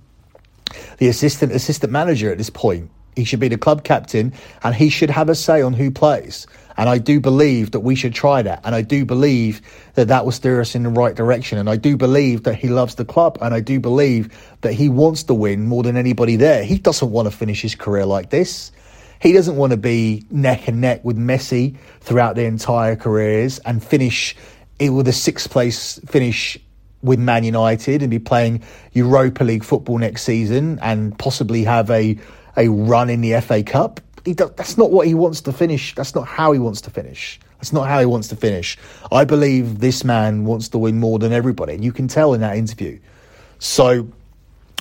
the 0.96 1.08
assistant 1.08 1.52
assistant 1.52 1.92
manager 1.92 2.32
at 2.32 2.38
this 2.38 2.48
point. 2.48 2.90
He 3.14 3.24
should 3.24 3.40
be 3.40 3.48
the 3.48 3.58
club 3.58 3.84
captain, 3.84 4.32
and 4.62 4.74
he 4.74 4.88
should 4.88 5.10
have 5.10 5.28
a 5.28 5.34
say 5.34 5.60
on 5.60 5.74
who 5.74 5.90
plays. 5.90 6.46
And 6.76 6.88
I 6.88 6.98
do 6.98 7.20
believe 7.20 7.70
that 7.70 7.80
we 7.80 7.94
should 7.94 8.14
try 8.14 8.42
that. 8.42 8.60
And 8.64 8.74
I 8.74 8.82
do 8.82 9.04
believe 9.04 9.62
that 9.94 10.08
that 10.08 10.24
will 10.24 10.32
steer 10.32 10.60
us 10.60 10.74
in 10.74 10.82
the 10.82 10.90
right 10.90 11.14
direction. 11.14 11.58
And 11.58 11.70
I 11.70 11.76
do 11.76 11.96
believe 11.96 12.42
that 12.42 12.54
he 12.54 12.68
loves 12.68 12.96
the 12.96 13.04
club. 13.04 13.38
And 13.40 13.54
I 13.54 13.60
do 13.60 13.80
believe 13.80 14.36
that 14.60 14.74
he 14.74 14.88
wants 14.88 15.22
to 15.24 15.34
win 15.34 15.66
more 15.66 15.82
than 15.82 15.96
anybody 15.96 16.36
there. 16.36 16.64
He 16.64 16.78
doesn't 16.78 17.10
want 17.10 17.30
to 17.30 17.36
finish 17.36 17.62
his 17.62 17.74
career 17.74 18.04
like 18.04 18.30
this. 18.30 18.72
He 19.20 19.32
doesn't 19.32 19.56
want 19.56 19.70
to 19.70 19.78
be 19.78 20.26
neck 20.30 20.68
and 20.68 20.80
neck 20.80 21.04
with 21.04 21.16
Messi 21.16 21.76
throughout 22.00 22.36
their 22.36 22.46
entire 22.46 22.96
careers 22.96 23.58
and 23.60 23.82
finish 23.82 24.36
it 24.78 24.90
with 24.90 25.08
a 25.08 25.12
sixth 25.12 25.50
place 25.50 25.98
finish 26.06 26.58
with 27.02 27.18
Man 27.18 27.44
United 27.44 28.02
and 28.02 28.10
be 28.10 28.18
playing 28.18 28.62
Europa 28.92 29.44
League 29.44 29.64
football 29.64 29.96
next 29.98 30.22
season 30.22 30.78
and 30.82 31.18
possibly 31.18 31.64
have 31.64 31.90
a 31.90 32.18
a 32.58 32.68
run 32.68 33.10
in 33.10 33.20
the 33.20 33.40
FA 33.40 33.62
Cup 33.62 34.00
he 34.26 34.34
does, 34.34 34.50
that's 34.56 34.76
not 34.76 34.90
what 34.90 35.06
he 35.06 35.14
wants 35.14 35.40
to 35.42 35.52
finish. 35.52 35.94
That's 35.94 36.14
not 36.14 36.26
how 36.26 36.52
he 36.52 36.58
wants 36.58 36.82
to 36.82 36.90
finish. 36.90 37.40
That's 37.58 37.72
not 37.72 37.88
how 37.88 38.00
he 38.00 38.06
wants 38.06 38.28
to 38.28 38.36
finish. 38.36 38.76
I 39.10 39.24
believe 39.24 39.78
this 39.78 40.04
man 40.04 40.44
wants 40.44 40.68
to 40.70 40.78
win 40.78 40.98
more 40.98 41.18
than 41.18 41.32
everybody, 41.32 41.74
and 41.74 41.84
you 41.84 41.92
can 41.92 42.08
tell 42.08 42.34
in 42.34 42.42
that 42.42 42.56
interview. 42.56 42.98
So 43.60 44.08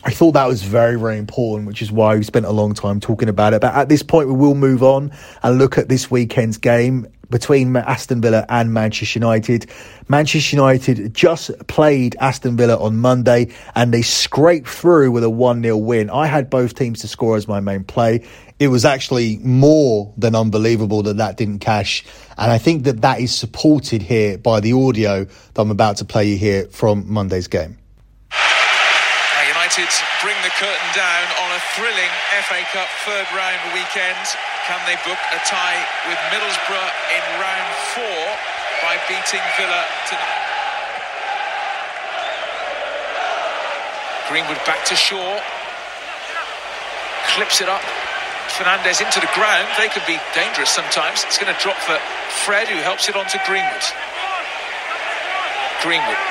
I 0.03 0.11
thought 0.11 0.33
that 0.33 0.47
was 0.47 0.63
very, 0.63 0.99
very 0.99 1.17
important, 1.17 1.67
which 1.67 1.81
is 1.81 1.91
why 1.91 2.15
we 2.15 2.23
spent 2.23 2.45
a 2.45 2.51
long 2.51 2.73
time 2.73 2.99
talking 2.99 3.29
about 3.29 3.53
it. 3.53 3.61
But 3.61 3.73
at 3.75 3.87
this 3.87 4.03
point, 4.03 4.27
we 4.27 4.35
will 4.35 4.55
move 4.55 4.83
on 4.83 5.11
and 5.41 5.57
look 5.57 5.77
at 5.77 5.89
this 5.89 6.11
weekend's 6.11 6.57
game 6.57 7.07
between 7.29 7.75
Aston 7.75 8.21
Villa 8.21 8.45
and 8.49 8.73
Manchester 8.73 9.19
United. 9.19 9.69
Manchester 10.07 10.55
United 10.55 11.13
just 11.13 11.51
played 11.67 12.15
Aston 12.19 12.57
Villa 12.57 12.77
on 12.77 12.97
Monday 12.97 13.51
and 13.73 13.93
they 13.93 14.01
scraped 14.01 14.67
through 14.67 15.11
with 15.11 15.23
a 15.23 15.29
1 15.29 15.63
0 15.63 15.77
win. 15.77 16.09
I 16.09 16.27
had 16.27 16.49
both 16.49 16.75
teams 16.75 17.01
to 17.01 17.07
score 17.07 17.35
as 17.35 17.47
my 17.47 17.59
main 17.59 17.83
play. 17.83 18.25
It 18.57 18.69
was 18.69 18.85
actually 18.85 19.37
more 19.39 20.13
than 20.17 20.33
unbelievable 20.33 21.03
that 21.03 21.17
that 21.17 21.35
didn't 21.35 21.59
cash. 21.59 22.05
And 22.37 22.51
I 22.51 22.57
think 22.57 22.85
that 22.85 23.01
that 23.01 23.19
is 23.19 23.35
supported 23.35 24.01
here 24.01 24.37
by 24.37 24.61
the 24.61 24.73
audio 24.73 25.25
that 25.25 25.61
I'm 25.61 25.71
about 25.71 25.97
to 25.97 26.05
play 26.05 26.29
you 26.29 26.37
here 26.37 26.67
from 26.67 27.11
Monday's 27.11 27.47
game. 27.47 27.77
United 29.65 29.89
bring 30.21 30.37
the 30.43 30.53
curtain 30.61 30.91
down 30.93 31.25
on 31.41 31.49
a 31.57 31.59
thrilling 31.73 32.13
FA 32.45 32.61
Cup 32.71 32.87
third 33.03 33.25
round 33.35 33.59
weekend. 33.73 34.25
Can 34.67 34.79
they 34.85 34.95
book 35.01 35.17
a 35.33 35.39
tie 35.43 35.81
with 36.07 36.19
Middlesbrough 36.29 36.91
in 37.11 37.23
round 37.41 37.73
four 37.97 38.21
by 38.83 38.95
beating 39.09 39.41
Villa 39.57 39.83
tonight? 40.07 40.45
Greenwood 44.29 44.63
back 44.65 44.85
to 44.85 44.95
Shaw. 44.95 45.41
Clips 47.33 47.59
it 47.59 47.67
up. 47.67 47.81
Fernandes 48.53 49.01
into 49.01 49.19
the 49.19 49.31
ground. 49.33 49.67
They 49.77 49.89
can 49.89 50.05
be 50.05 50.21
dangerous 50.33 50.69
sometimes. 50.69 51.25
It's 51.25 51.37
going 51.37 51.53
to 51.53 51.59
drop 51.59 51.77
for 51.81 51.97
Fred, 52.45 52.67
who 52.67 52.77
helps 52.85 53.09
it 53.09 53.15
onto 53.15 53.37
Greenwood. 53.45 53.85
Greenwood. 55.81 56.21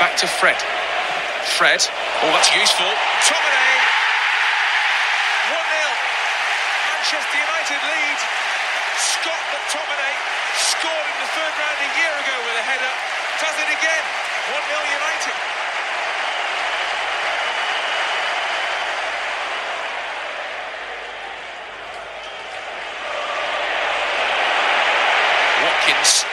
Back 0.00 0.16
to 0.18 0.26
Fred. 0.26 0.56
Fred. 1.56 1.80
Oh, 2.24 2.32
that's 2.32 2.50
useful. 2.56 2.88
Tomine. 3.28 3.84
1 5.52 5.60
0. 5.60 5.88
Manchester 6.88 7.38
United 7.38 7.80
lead. 7.84 8.18
Scott 8.96 9.42
McTominay 9.52 10.14
scored 10.56 11.06
in 11.06 11.16
the 11.20 11.30
third 11.36 11.54
round 11.54 11.78
a 11.84 11.90
year 12.00 12.14
ago 12.16 12.36
with 12.48 12.56
a 12.58 12.64
header. 12.64 12.92
Does 13.38 13.56
it 13.60 13.70
again. 13.70 14.04
1 14.50 14.62
0 14.68 14.80
United. 14.98 15.36
Watkins. 25.64 26.24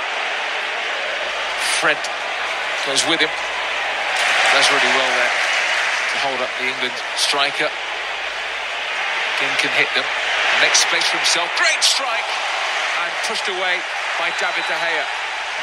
Fred 1.81 1.97
goes 2.85 3.01
with 3.09 3.19
him 3.19 3.33
does 4.51 4.67
really 4.67 4.93
well 4.99 5.11
there 5.15 5.33
to 6.11 6.17
hold 6.27 6.39
up 6.43 6.51
the 6.59 6.67
England 6.67 6.93
striker. 7.15 7.71
King 9.39 9.53
can 9.63 9.71
hit 9.79 9.87
them. 9.95 10.03
Next 10.59 10.83
space 10.83 11.07
for 11.07 11.17
himself. 11.17 11.47
Great 11.55 11.79
strike. 11.79 12.29
And 12.99 13.11
pushed 13.31 13.47
away 13.47 13.79
by 14.19 14.27
David 14.43 14.67
De 14.67 14.75
Gea. 14.75 15.05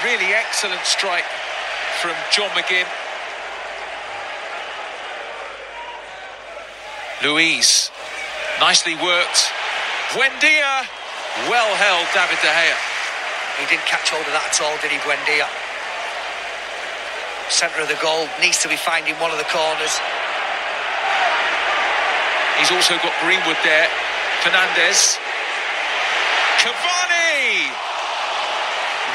Really 0.03 0.33
excellent 0.33 0.81
strike 0.89 1.29
from 2.01 2.17
John 2.33 2.49
McGinn. 2.57 2.89
Luiz, 7.23 7.91
nicely 8.59 8.97
worked. 8.97 9.53
Buendia, 10.17 10.89
well 11.53 11.71
held 11.77 12.09
David 12.17 12.41
De 12.41 12.49
Gea. 12.49 12.77
He 13.61 13.67
didn't 13.69 13.85
catch 13.85 14.09
hold 14.09 14.25
of 14.25 14.33
that 14.33 14.49
at 14.49 14.63
all, 14.65 14.75
did 14.81 14.91
he, 14.91 14.99
Buendia? 15.05 15.68
Centre 17.49 17.81
of 17.81 17.89
the 17.89 17.99
goal, 18.05 18.29
needs 18.41 18.61
to 18.63 18.69
be 18.69 18.77
finding 18.77 19.17
one 19.17 19.33
of 19.33 19.39
the 19.39 19.49
corners. 19.49 19.97
He's 22.61 22.71
also 22.71 22.95
got 23.01 23.15
Greenwood 23.25 23.57
there. 23.65 23.89
Fernandez. 24.45 25.19
Cavani! 26.61 27.71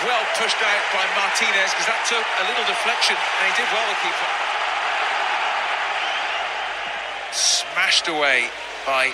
Well 0.08 0.26
pushed 0.36 0.60
out 0.60 0.84
by 0.92 1.06
Martinez 1.16 1.72
because 1.72 1.88
that 1.88 2.02
took 2.10 2.26
a 2.40 2.44
little 2.50 2.66
deflection 2.68 3.16
and 3.16 3.44
he 3.48 3.54
did 3.56 3.70
well, 3.72 3.88
the 3.88 4.00
keeper. 4.04 4.30
Smashed 7.32 8.08
away 8.08 8.50
by 8.86 9.14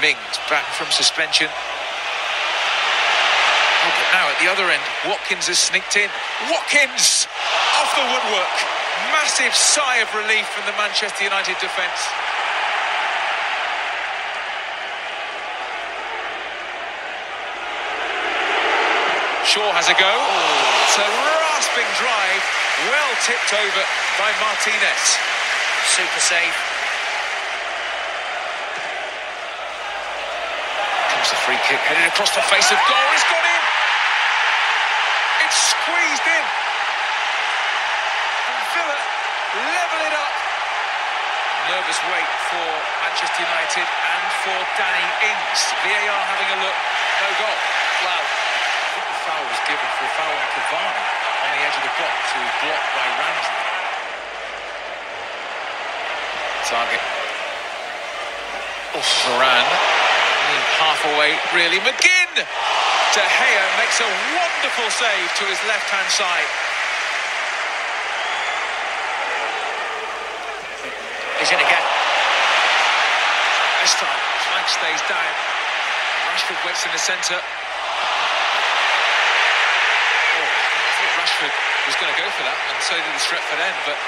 Mings 0.00 0.38
back 0.48 0.64
from 0.72 0.88
suspension. 0.88 1.48
Oh, 3.84 3.92
now 4.12 4.30
at 4.30 4.38
the 4.40 4.48
other 4.48 4.70
end, 4.70 4.82
Watkins 5.04 5.48
has 5.48 5.58
sneaked 5.58 5.96
in. 5.96 6.08
Watkins 6.48 7.26
off 7.80 7.90
the 7.96 8.04
woodwork. 8.04 8.56
Massive 9.12 9.54
sigh 9.54 10.04
of 10.04 10.08
relief 10.14 10.46
from 10.52 10.64
the 10.66 10.76
Manchester 10.76 11.24
United 11.24 11.56
defence. 11.60 12.00
Shaw 19.48 19.68
has 19.76 19.88
a 19.90 19.96
go. 20.00 20.08
Oh. 20.08 20.72
It's 20.88 20.96
a 20.96 21.08
rasping 21.08 21.90
drive, 22.00 22.44
well 22.88 23.12
tipped 23.24 23.52
over 23.52 23.82
by 24.16 24.32
Martinez. 24.40 25.04
Super 25.92 26.22
save. 26.24 26.56
Comes 31.12 31.28
the 31.28 31.40
free 31.44 31.60
kick, 31.68 31.80
headed 31.84 32.08
across 32.08 32.32
the 32.32 32.44
face 32.48 32.70
of 32.72 32.78
goal. 32.88 33.08
It's 33.12 33.28
gone 33.28 33.44
in. 33.44 33.62
It's 35.44 35.58
squeezed 35.74 36.26
in. 36.32 36.61
Level 39.52 40.00
it 40.08 40.14
up. 40.16 40.34
Nervous 41.68 42.00
wait 42.08 42.30
for 42.48 42.68
Manchester 43.04 43.44
United 43.44 43.84
and 43.84 44.24
for 44.40 44.58
Danny 44.80 45.06
Ings. 45.28 45.60
VAR 45.84 46.22
having 46.24 46.50
a 46.56 46.58
look. 46.64 46.78
No 47.20 47.28
goal. 47.36 47.58
Wow. 48.00 48.16
I 48.16 48.88
think 48.96 49.06
the 49.12 49.18
foul 49.28 49.44
was 49.44 49.60
given 49.68 49.88
for 50.00 50.04
a 50.08 50.12
foul 50.16 50.32
on 50.32 50.48
Cavani 50.56 51.04
on 51.44 51.48
the 51.52 51.60
edge 51.68 51.76
of 51.76 51.84
the 51.84 51.94
box 52.00 52.16
who 52.32 52.40
was 52.40 52.56
blocked 52.64 52.90
by 52.96 53.06
Ramsey. 53.20 53.56
Targett. 56.72 57.04
Oh, 58.96 59.04
Varane. 59.04 59.68
Only 60.48 60.64
half 60.80 61.00
away, 61.12 61.36
really. 61.52 61.80
McGinn! 61.84 62.32
De 62.40 63.20
Gea 63.20 63.64
makes 63.76 64.00
a 64.00 64.08
wonderful 64.32 64.88
save 64.88 65.28
to 65.36 65.44
his 65.44 65.60
left-hand 65.68 66.08
side. 66.08 66.48
He's 71.42 71.50
in 71.50 71.58
again. 71.58 71.86
This 73.82 73.98
stays 74.68 75.02
down. 75.10 75.32
Rashford 76.30 76.60
waits 76.64 76.86
in 76.86 76.92
the 76.94 77.02
centre. 77.02 77.38
Oh, 77.38 77.46
I 80.38 80.90
thought 80.96 81.14
Rashford 81.18 81.54
was 81.86 81.96
going 81.98 82.12
to 82.14 82.18
go 82.18 82.28
for 82.38 82.44
that, 82.46 82.58
and 82.70 82.78
so 82.82 82.94
did 82.94 83.10
the 83.10 83.24
Stretford 83.24 83.58
end, 83.58 83.78
but 83.84 83.98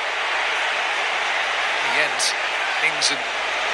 in 1.84 1.90
the 1.90 2.06
end, 2.06 2.20
Ings 2.86 3.10
and 3.10 3.22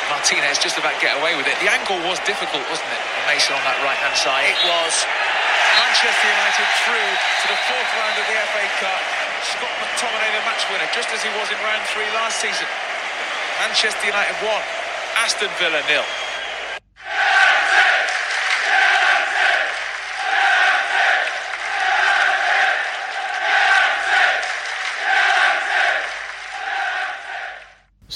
Martinez 0.08 0.58
just 0.58 0.80
about 0.80 0.98
get 0.98 1.14
away 1.20 1.36
with 1.38 1.46
it. 1.46 1.54
The 1.62 1.70
angle 1.70 2.00
was 2.08 2.18
difficult, 2.26 2.64
wasn't 2.66 2.90
it, 2.90 3.02
Mason 3.30 3.54
on 3.54 3.62
that 3.62 3.78
right-hand 3.86 4.16
side? 4.18 4.50
It 4.50 4.58
was. 4.66 4.94
Manchester 5.78 6.26
United 6.26 6.68
through 6.82 7.10
to 7.14 7.46
the 7.46 7.58
fourth 7.70 7.90
round 7.94 8.16
of 8.18 8.26
the 8.26 8.36
FA 8.50 8.64
Cup. 8.82 9.02
Scott 9.40 9.72
McTominay 9.80 10.30
the 10.34 10.42
match 10.44 10.66
winner, 10.68 10.88
just 10.92 11.08
as 11.14 11.22
he 11.22 11.30
was 11.38 11.48
in 11.48 11.58
round 11.62 11.80
three 11.94 12.08
last 12.12 12.42
season. 12.42 12.66
Manchester 13.62 14.10
United 14.10 14.36
won. 14.42 14.62
Aston 15.22 15.50
Villa 15.58 15.80
nil. 15.86 16.04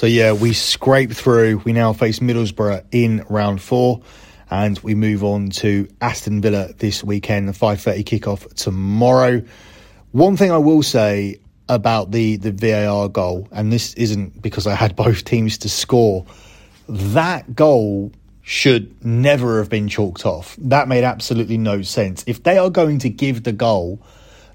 So 0.05 0.09
yeah, 0.09 0.33
we 0.33 0.53
scrape 0.53 1.13
through. 1.13 1.63
We 1.65 1.73
now 1.73 1.95
face 1.95 2.19
Middlesbrough 2.19 2.85
in 2.93 3.25
round 3.31 3.63
four, 3.63 4.03
and 4.51 4.79
we 4.81 4.95
move 4.95 5.25
on 5.25 5.49
to 5.49 5.89
Aston 6.03 6.43
Villa 6.43 6.75
this 6.75 7.03
weekend. 7.03 7.49
The 7.49 7.55
five 7.55 7.81
thirty 7.81 8.05
kickoff 8.05 8.53
tomorrow. 8.53 9.43
One 10.13 10.37
thing 10.37 10.53
I 10.53 10.59
will 10.59 10.83
say 10.83 11.41
about 11.71 12.11
the 12.11 12.37
the 12.37 12.53
VAR 12.53 13.09
goal, 13.09 13.49
and 13.51 13.73
this 13.73 13.95
isn't 13.95 14.43
because 14.43 14.67
I 14.67 14.75
had 14.75 14.95
both 15.05 15.25
teams 15.25 15.57
to 15.57 15.71
score. 15.71 16.27
That 16.87 17.55
goal 17.55 18.13
should 18.43 19.03
never 19.03 19.57
have 19.57 19.71
been 19.71 19.89
chalked 19.89 20.27
off. 20.27 20.55
That 20.59 20.87
made 20.87 21.05
absolutely 21.05 21.57
no 21.57 21.81
sense. 21.81 22.25
If 22.27 22.43
they 22.43 22.59
are 22.59 22.69
going 22.69 22.99
to 22.99 23.09
give 23.09 23.45
the 23.45 23.53
goal 23.53 24.03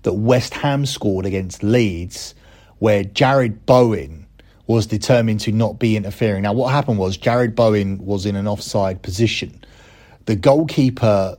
that 0.03 0.13
West 0.13 0.53
Ham 0.53 0.85
scored 0.85 1.25
against 1.25 1.63
Leeds, 1.63 2.35
where 2.77 3.03
Jarrod 3.03 3.65
Bowen 3.65 4.27
was 4.69 4.85
determined 4.85 5.39
to 5.39 5.51
not 5.51 5.79
be 5.79 5.97
interfering. 5.97 6.43
Now, 6.43 6.53
what 6.53 6.71
happened 6.71 6.99
was 6.99 7.17
Jarrod 7.17 7.55
Bowen 7.55 8.05
was 8.05 8.27
in 8.27 8.35
an 8.35 8.47
offside 8.47 9.01
position. 9.01 9.63
The 10.25 10.35
goalkeeper 10.35 11.37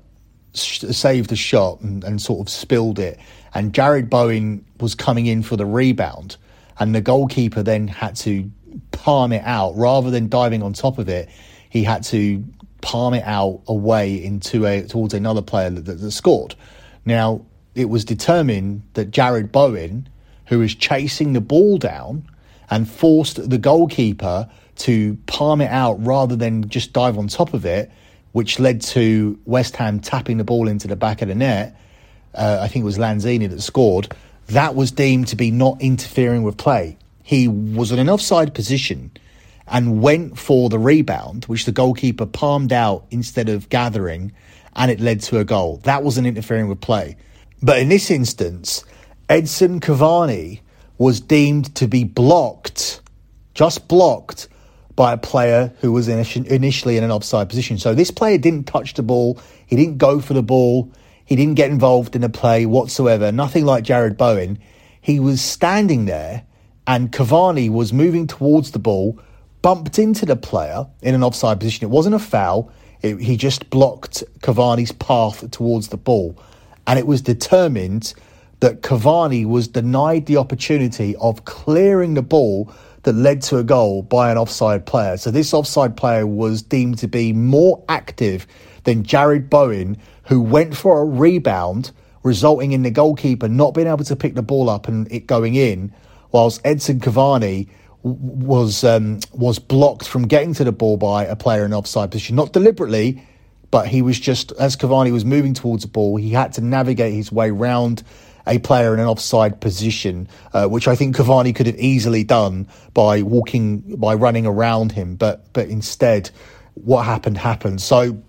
sh- 0.52 0.80
saved 0.80 1.30
the 1.30 1.36
shot 1.36 1.80
and, 1.80 2.02
and 2.02 2.20
sort 2.20 2.40
of 2.40 2.48
spilled 2.48 2.98
it, 2.98 3.20
and 3.54 3.72
Jarrod 3.72 4.10
Bowen 4.10 4.64
was 4.80 4.96
coming 4.96 5.26
in 5.26 5.44
for 5.44 5.54
the 5.54 5.64
rebound, 5.64 6.38
and 6.80 6.92
the 6.92 7.00
goalkeeper 7.00 7.62
then 7.62 7.86
had 7.86 8.16
to 8.16 8.50
palm 8.90 9.32
it 9.32 9.44
out 9.44 9.76
rather 9.76 10.10
than 10.10 10.28
diving 10.28 10.64
on 10.64 10.72
top 10.72 10.98
of 10.98 11.08
it. 11.08 11.28
He 11.68 11.84
had 11.84 12.02
to 12.06 12.44
palm 12.80 13.14
it 13.14 13.22
out 13.24 13.60
away 13.68 14.24
into 14.24 14.66
a 14.66 14.82
towards 14.88 15.14
another 15.14 15.42
player 15.42 15.70
that, 15.70 15.82
that 15.82 16.10
scored. 16.10 16.56
Now, 17.04 17.46
it 17.76 17.90
was 17.90 18.04
determined 18.04 18.82
that 18.94 19.12
Jarrod 19.12 19.52
Bowen, 19.52 20.08
who 20.46 20.58
was 20.58 20.74
chasing 20.74 21.32
the 21.32 21.40
ball 21.40 21.78
down 21.78 22.26
and 22.70 22.88
forced 22.88 23.50
the 23.50 23.58
goalkeeper 23.58 24.48
to 24.76 25.18
palm 25.26 25.60
it 25.60 25.70
out 25.70 26.04
rather 26.04 26.36
than 26.36 26.68
just 26.68 26.92
dive 26.92 27.18
on 27.18 27.28
top 27.28 27.52
of 27.52 27.66
it, 27.66 27.90
which 28.32 28.58
led 28.58 28.80
to 28.80 29.38
West 29.44 29.76
Ham 29.76 30.00
tapping 30.00 30.38
the 30.38 30.44
ball 30.44 30.68
into 30.68 30.88
the 30.88 30.96
back 30.96 31.20
of 31.20 31.28
the 31.28 31.34
net. 31.34 31.76
Uh, 32.34 32.58
I 32.62 32.68
think 32.68 32.84
it 32.84 32.86
was 32.86 32.96
Lanzini 32.96 33.50
that 33.50 33.60
scored. 33.60 34.14
That 34.46 34.74
was 34.74 34.92
deemed 34.92 35.28
to 35.28 35.36
be 35.36 35.50
not 35.50 35.80
interfering 35.80 36.42
with 36.42 36.56
play. 36.56 36.96
He 37.22 37.48
was 37.48 37.92
in 37.92 37.98
an 37.98 38.08
offside 38.08 38.54
position 38.54 39.10
and 39.66 40.00
went 40.00 40.38
for 40.38 40.68
the 40.68 40.78
rebound, 40.78 41.44
which 41.44 41.64
the 41.64 41.72
goalkeeper 41.72 42.26
palmed 42.26 42.72
out 42.72 43.04
instead 43.10 43.48
of 43.48 43.68
gathering, 43.68 44.32
and 44.74 44.90
it 44.90 45.00
led 45.00 45.20
to 45.22 45.38
a 45.38 45.44
goal. 45.44 45.78
That 45.84 46.02
wasn't 46.02 46.26
interfering 46.26 46.68
with 46.68 46.80
play. 46.80 47.16
But 47.62 47.78
in 47.78 47.88
this 47.88 48.10
instance, 48.10 48.84
Edinson 49.28 49.80
Cavani 49.80 50.60
was 51.00 51.18
deemed 51.18 51.74
to 51.74 51.88
be 51.88 52.04
blocked, 52.04 53.00
just 53.54 53.88
blocked, 53.88 54.48
by 54.96 55.14
a 55.14 55.16
player 55.16 55.72
who 55.80 55.92
was 55.92 56.08
initially 56.08 56.98
in 56.98 57.02
an 57.02 57.10
offside 57.10 57.48
position. 57.48 57.78
So 57.78 57.94
this 57.94 58.10
player 58.10 58.36
didn't 58.36 58.64
touch 58.64 58.92
the 58.92 59.02
ball, 59.02 59.40
he 59.66 59.74
didn't 59.74 59.96
go 59.96 60.20
for 60.20 60.34
the 60.34 60.42
ball, 60.42 60.92
he 61.24 61.36
didn't 61.36 61.54
get 61.54 61.70
involved 61.70 62.14
in 62.16 62.20
the 62.20 62.28
play 62.28 62.66
whatsoever, 62.66 63.32
nothing 63.32 63.64
like 63.64 63.82
Jarrod 63.82 64.18
Bowen. 64.18 64.58
He 65.00 65.18
was 65.18 65.40
standing 65.40 66.04
there, 66.04 66.44
and 66.86 67.10
Cavani 67.10 67.70
was 67.70 67.94
moving 67.94 68.26
towards 68.26 68.72
the 68.72 68.78
ball, 68.78 69.18
bumped 69.62 69.98
into 69.98 70.26
the 70.26 70.36
player 70.36 70.86
in 71.00 71.14
an 71.14 71.24
offside 71.24 71.60
position. 71.60 71.86
It 71.86 71.90
wasn't 71.90 72.14
a 72.14 72.18
foul, 72.18 72.70
it, 73.00 73.22
he 73.22 73.38
just 73.38 73.70
blocked 73.70 74.22
Cavani's 74.40 74.92
path 74.92 75.50
towards 75.50 75.88
the 75.88 75.96
ball. 75.96 76.38
And 76.86 76.98
it 76.98 77.06
was 77.06 77.22
determined 77.22 78.12
that 78.60 78.82
Cavani 78.82 79.46
was 79.46 79.68
denied 79.68 80.26
the 80.26 80.36
opportunity 80.36 81.16
of 81.16 81.44
clearing 81.44 82.14
the 82.14 82.22
ball 82.22 82.72
that 83.02 83.14
led 83.14 83.40
to 83.40 83.56
a 83.56 83.64
goal 83.64 84.02
by 84.02 84.30
an 84.30 84.36
offside 84.36 84.84
player. 84.84 85.16
So 85.16 85.30
this 85.30 85.54
offside 85.54 85.96
player 85.96 86.26
was 86.26 86.62
deemed 86.62 86.98
to 86.98 87.08
be 87.08 87.32
more 87.32 87.82
active 87.88 88.46
than 88.84 89.02
Jarrod 89.02 89.48
Bowen, 89.48 89.96
who 90.24 90.40
went 90.40 90.76
for 90.76 91.00
a 91.00 91.04
rebound, 91.04 91.92
resulting 92.22 92.72
in 92.72 92.82
the 92.82 92.90
goalkeeper 92.90 93.48
not 93.48 93.72
being 93.72 93.86
able 93.86 94.04
to 94.04 94.16
pick 94.16 94.34
the 94.34 94.42
ball 94.42 94.68
up 94.68 94.86
and 94.88 95.10
it 95.10 95.26
going 95.26 95.54
in, 95.54 95.92
whilst 96.30 96.62
Edinson 96.62 97.00
Cavani 97.00 97.68
was 98.02 98.82
um, 98.84 99.20
was 99.32 99.58
blocked 99.58 100.06
from 100.08 100.26
getting 100.26 100.54
to 100.54 100.64
the 100.64 100.72
ball 100.72 100.96
by 100.96 101.24
a 101.24 101.36
player 101.36 101.64
in 101.64 101.72
offside 101.72 102.10
position, 102.10 102.36
not 102.36 102.52
deliberately, 102.52 103.22
but 103.70 103.88
he 103.88 104.02
was 104.02 104.18
just 104.18 104.52
as 104.52 104.76
Cavani 104.76 105.12
was 105.12 105.24
moving 105.24 105.54
towards 105.54 105.82
the 105.82 105.88
ball, 105.88 106.16
he 106.16 106.30
had 106.30 106.52
to 106.54 106.60
navigate 106.60 107.14
his 107.14 107.30
way 107.30 107.50
round 107.50 108.02
a 108.46 108.58
player 108.58 108.94
in 108.94 109.00
an 109.00 109.06
offside 109.06 109.60
position, 109.60 110.28
uh, 110.52 110.66
which 110.66 110.88
I 110.88 110.96
think 110.96 111.16
Cavani 111.16 111.54
could 111.54 111.66
have 111.66 111.78
easily 111.78 112.24
done 112.24 112.66
by 112.94 113.22
walking, 113.22 113.96
by 113.96 114.14
running 114.14 114.46
around 114.46 114.92
him. 114.92 115.16
But 115.16 115.52
but 115.52 115.68
instead, 115.68 116.30
what 116.74 117.04
happened 117.04 117.38
happened. 117.38 117.80
So 117.80 118.22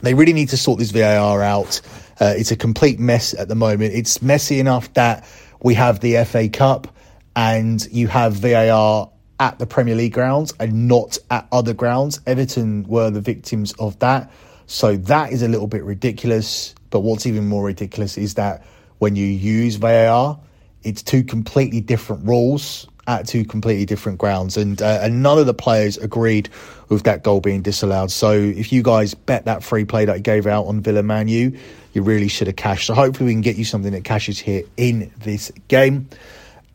they 0.00 0.14
really 0.14 0.32
need 0.32 0.50
to 0.50 0.56
sort 0.56 0.78
this 0.78 0.90
VAR 0.90 1.42
out. 1.42 1.80
Uh, 2.20 2.34
it's 2.36 2.50
a 2.50 2.56
complete 2.56 2.98
mess 2.98 3.34
at 3.34 3.48
the 3.48 3.54
moment. 3.54 3.94
It's 3.94 4.22
messy 4.22 4.60
enough 4.60 4.92
that 4.94 5.26
we 5.62 5.74
have 5.74 6.00
the 6.00 6.24
FA 6.24 6.48
Cup 6.48 6.94
and 7.34 7.84
you 7.90 8.06
have 8.08 8.34
VAR 8.34 9.10
at 9.40 9.58
the 9.58 9.66
Premier 9.66 9.94
League 9.94 10.12
grounds 10.12 10.52
and 10.60 10.86
not 10.88 11.18
at 11.30 11.48
other 11.50 11.74
grounds. 11.74 12.20
Everton 12.26 12.84
were 12.84 13.10
the 13.10 13.20
victims 13.20 13.72
of 13.78 13.98
that. 13.98 14.30
So 14.66 14.96
that 14.96 15.32
is 15.32 15.42
a 15.42 15.48
little 15.48 15.66
bit 15.66 15.82
ridiculous. 15.82 16.74
But 16.90 17.00
what's 17.00 17.26
even 17.26 17.48
more 17.48 17.64
ridiculous 17.64 18.16
is 18.16 18.34
that 18.34 18.64
when 18.98 19.16
you 19.16 19.26
use 19.26 19.76
VAR, 19.76 20.38
it's 20.82 21.02
two 21.02 21.24
completely 21.24 21.80
different 21.80 22.26
rules 22.26 22.86
at 23.06 23.26
two 23.26 23.44
completely 23.44 23.84
different 23.84 24.18
grounds, 24.18 24.56
and 24.56 24.80
uh, 24.80 25.00
and 25.02 25.22
none 25.22 25.38
of 25.38 25.46
the 25.46 25.54
players 25.54 25.98
agreed 25.98 26.48
with 26.88 27.02
that 27.04 27.22
goal 27.22 27.40
being 27.40 27.62
disallowed. 27.62 28.10
So 28.10 28.32
if 28.32 28.72
you 28.72 28.82
guys 28.82 29.14
bet 29.14 29.44
that 29.44 29.62
free 29.62 29.84
play 29.84 30.06
that 30.06 30.14
I 30.14 30.18
gave 30.18 30.46
out 30.46 30.66
on 30.66 30.80
Villa 30.80 31.02
Manu, 31.02 31.56
you 31.92 32.02
really 32.02 32.28
should 32.28 32.46
have 32.46 32.56
cashed. 32.56 32.86
So 32.86 32.94
hopefully 32.94 33.26
we 33.26 33.32
can 33.32 33.42
get 33.42 33.56
you 33.56 33.64
something 33.64 33.92
that 33.92 34.04
cashes 34.04 34.38
here 34.38 34.62
in 34.76 35.10
this 35.18 35.52
game. 35.68 36.08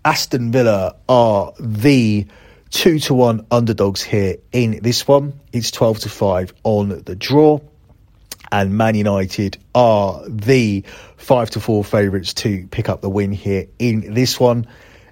Aston 0.05 0.51
Villa 0.51 0.95
are 1.07 1.53
the 1.59 2.25
two 2.69 2.99
to 2.99 3.13
one 3.13 3.45
underdogs 3.49 4.03
here 4.03 4.37
in 4.51 4.79
this 4.83 5.07
one. 5.07 5.33
It's 5.51 5.71
twelve 5.71 5.99
to 5.99 6.09
five 6.09 6.53
on 6.63 6.89
the 7.03 7.15
draw 7.15 7.59
and 8.51 8.77
Man 8.77 8.95
United 8.95 9.57
are 9.75 10.23
the 10.27 10.83
five 11.17 11.49
to 11.51 11.59
four 11.59 11.83
favourites 11.83 12.33
to 12.35 12.67
pick 12.67 12.89
up 12.89 13.01
the 13.01 13.09
win 13.09 13.31
here 13.31 13.67
in 13.77 14.13
this 14.13 14.39
one. 14.39 14.67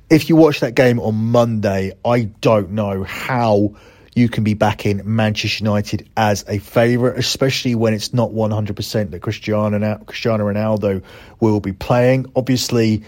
If 0.10 0.30
you 0.30 0.36
watch 0.36 0.62
that 0.62 0.74
game 0.74 1.00
on 1.00 1.16
Monday, 1.16 1.94
I 2.06 2.24
don't 2.24 2.72
know 2.72 3.04
how 3.04 3.76
you 4.16 4.30
can 4.30 4.44
be 4.44 4.56
backing 4.56 5.02
Manchester 5.04 5.64
United 5.64 6.10
as 6.18 6.44
a 6.48 6.58
favourite, 6.58 7.20
especially 7.20 7.76
when 7.76 7.94
it's 7.94 8.14
not 8.14 8.32
100% 8.32 9.12
that 9.12 9.22
Cristiano, 9.22 10.04
Cristiano 10.06 10.46
Ronaldo 10.46 11.04
will 11.40 11.60
be 11.60 11.72
playing. 11.72 12.26
Obviously, 12.36 13.04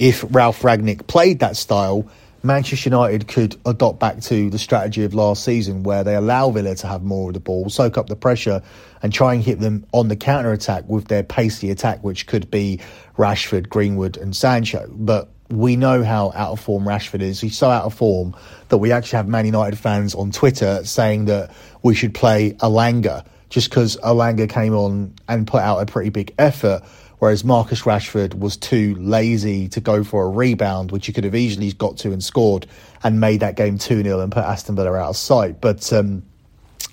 if 0.00 0.24
Ralf 0.28 0.62
Rangnick 0.62 1.06
played 1.06 1.40
that 1.40 1.56
style, 1.56 2.10
Manchester 2.42 2.90
United 2.90 3.26
could 3.26 3.56
adopt 3.66 3.98
back 3.98 4.20
to 4.22 4.48
the 4.48 4.58
strategy 4.58 5.04
of 5.04 5.12
last 5.12 5.44
season 5.44 5.82
where 5.82 6.04
they 6.04 6.14
allow 6.14 6.50
Villa 6.50 6.74
to 6.76 6.86
have 6.86 7.02
more 7.02 7.30
of 7.30 7.34
the 7.34 7.40
ball, 7.40 7.68
soak 7.68 7.98
up 7.98 8.08
the 8.08 8.16
pressure, 8.16 8.62
and 9.02 9.12
try 9.12 9.34
and 9.34 9.42
hit 9.42 9.58
them 9.58 9.84
on 9.92 10.08
the 10.08 10.16
counter 10.16 10.52
attack 10.52 10.84
with 10.86 11.08
their 11.08 11.22
pacey 11.22 11.70
attack, 11.70 12.02
which 12.04 12.26
could 12.26 12.50
be 12.50 12.80
Rashford, 13.16 13.68
Greenwood, 13.68 14.16
and 14.16 14.36
Sancho. 14.36 14.88
But 14.92 15.30
we 15.50 15.76
know 15.76 16.04
how 16.04 16.32
out 16.34 16.52
of 16.52 16.60
form 16.60 16.84
Rashford 16.84 17.22
is. 17.22 17.40
He's 17.40 17.56
so 17.56 17.70
out 17.70 17.84
of 17.84 17.94
form 17.94 18.36
that 18.68 18.78
we 18.78 18.92
actually 18.92 19.16
have 19.16 19.28
Man 19.28 19.46
United 19.46 19.78
fans 19.78 20.14
on 20.14 20.30
Twitter 20.30 20.84
saying 20.84 21.24
that 21.24 21.50
we 21.82 21.94
should 21.94 22.14
play 22.14 22.52
Elanga 22.60 23.24
just 23.48 23.70
because 23.70 23.96
Elanga 23.98 24.48
came 24.48 24.74
on 24.74 25.14
and 25.26 25.46
put 25.46 25.62
out 25.62 25.78
a 25.78 25.86
pretty 25.86 26.10
big 26.10 26.34
effort 26.38 26.82
whereas 27.18 27.44
Marcus 27.44 27.82
Rashford 27.82 28.38
was 28.38 28.56
too 28.56 28.94
lazy 28.96 29.68
to 29.68 29.80
go 29.80 30.04
for 30.04 30.24
a 30.24 30.28
rebound, 30.28 30.90
which 30.90 31.06
he 31.06 31.12
could 31.12 31.24
have 31.24 31.34
easily 31.34 31.72
got 31.72 31.96
to 31.98 32.12
and 32.12 32.22
scored 32.22 32.66
and 33.02 33.20
made 33.20 33.40
that 33.40 33.56
game 33.56 33.78
2 33.78 34.02
0 34.02 34.20
and 34.20 34.32
put 34.32 34.44
Aston 34.44 34.76
Villa 34.76 34.94
out 34.94 35.10
of 35.10 35.16
sight. 35.16 35.60
But 35.60 35.92
um, 35.92 36.22